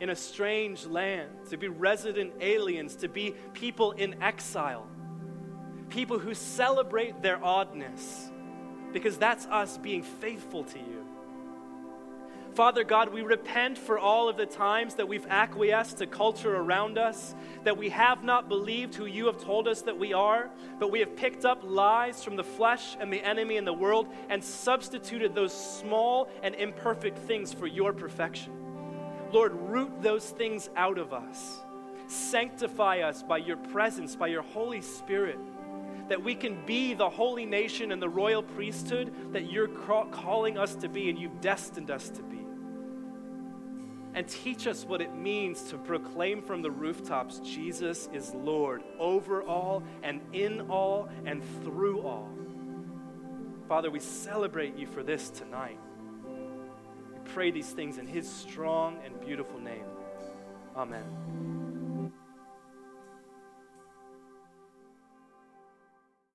in 0.00 0.10
a 0.10 0.16
strange 0.16 0.84
land, 0.86 1.30
to 1.50 1.56
be 1.56 1.68
resident 1.68 2.32
aliens, 2.40 2.96
to 2.96 3.08
be 3.08 3.34
people 3.52 3.92
in 3.92 4.20
exile, 4.22 4.86
people 5.90 6.18
who 6.18 6.34
celebrate 6.34 7.22
their 7.22 7.42
oddness, 7.44 8.30
because 8.92 9.16
that's 9.16 9.46
us 9.46 9.78
being 9.78 10.02
faithful 10.02 10.64
to 10.64 10.78
you. 10.78 11.01
Father 12.54 12.84
God, 12.84 13.14
we 13.14 13.22
repent 13.22 13.78
for 13.78 13.98
all 13.98 14.28
of 14.28 14.36
the 14.36 14.44
times 14.44 14.96
that 14.96 15.08
we've 15.08 15.26
acquiesced 15.26 15.98
to 15.98 16.06
culture 16.06 16.54
around 16.54 16.98
us, 16.98 17.34
that 17.64 17.78
we 17.78 17.88
have 17.88 18.24
not 18.24 18.50
believed 18.50 18.94
who 18.94 19.06
you 19.06 19.24
have 19.24 19.42
told 19.42 19.66
us 19.66 19.80
that 19.82 19.98
we 19.98 20.12
are, 20.12 20.50
but 20.78 20.90
we 20.90 21.00
have 21.00 21.16
picked 21.16 21.46
up 21.46 21.62
lies 21.64 22.22
from 22.22 22.36
the 22.36 22.44
flesh 22.44 22.94
and 23.00 23.10
the 23.10 23.24
enemy 23.24 23.56
in 23.56 23.64
the 23.64 23.72
world 23.72 24.06
and 24.28 24.44
substituted 24.44 25.34
those 25.34 25.54
small 25.54 26.28
and 26.42 26.54
imperfect 26.56 27.16
things 27.20 27.54
for 27.54 27.66
your 27.66 27.94
perfection. 27.94 28.52
Lord, 29.32 29.54
root 29.54 30.02
those 30.02 30.28
things 30.28 30.68
out 30.76 30.98
of 30.98 31.14
us. 31.14 31.58
Sanctify 32.06 32.98
us 32.98 33.22
by 33.22 33.38
your 33.38 33.56
presence, 33.56 34.14
by 34.14 34.26
your 34.26 34.42
Holy 34.42 34.82
Spirit 34.82 35.38
that 36.08 36.22
we 36.22 36.34
can 36.34 36.62
be 36.66 36.92
the 36.92 37.08
holy 37.08 37.46
nation 37.46 37.92
and 37.92 38.02
the 38.02 38.08
royal 38.08 38.42
priesthood 38.42 39.14
that 39.32 39.50
you're 39.50 39.68
calling 39.68 40.58
us 40.58 40.74
to 40.74 40.88
be 40.88 41.08
and 41.08 41.18
you've 41.18 41.40
destined 41.40 41.90
us 41.90 42.10
to 42.10 42.22
be 42.24 42.41
and 44.14 44.28
teach 44.28 44.66
us 44.66 44.84
what 44.84 45.00
it 45.00 45.14
means 45.14 45.62
to 45.70 45.78
proclaim 45.78 46.42
from 46.42 46.62
the 46.62 46.70
rooftops 46.70 47.38
Jesus 47.40 48.08
is 48.12 48.34
Lord 48.34 48.82
over 48.98 49.42
all 49.42 49.82
and 50.02 50.20
in 50.32 50.62
all 50.70 51.08
and 51.24 51.42
through 51.62 52.02
all. 52.02 52.30
Father, 53.68 53.90
we 53.90 54.00
celebrate 54.00 54.76
you 54.76 54.86
for 54.86 55.02
this 55.02 55.30
tonight. 55.30 55.78
We 56.26 57.30
pray 57.32 57.50
these 57.50 57.70
things 57.70 57.98
in 57.98 58.06
his 58.06 58.30
strong 58.30 58.98
and 59.04 59.18
beautiful 59.20 59.58
name. 59.58 59.86
Amen. 60.76 61.61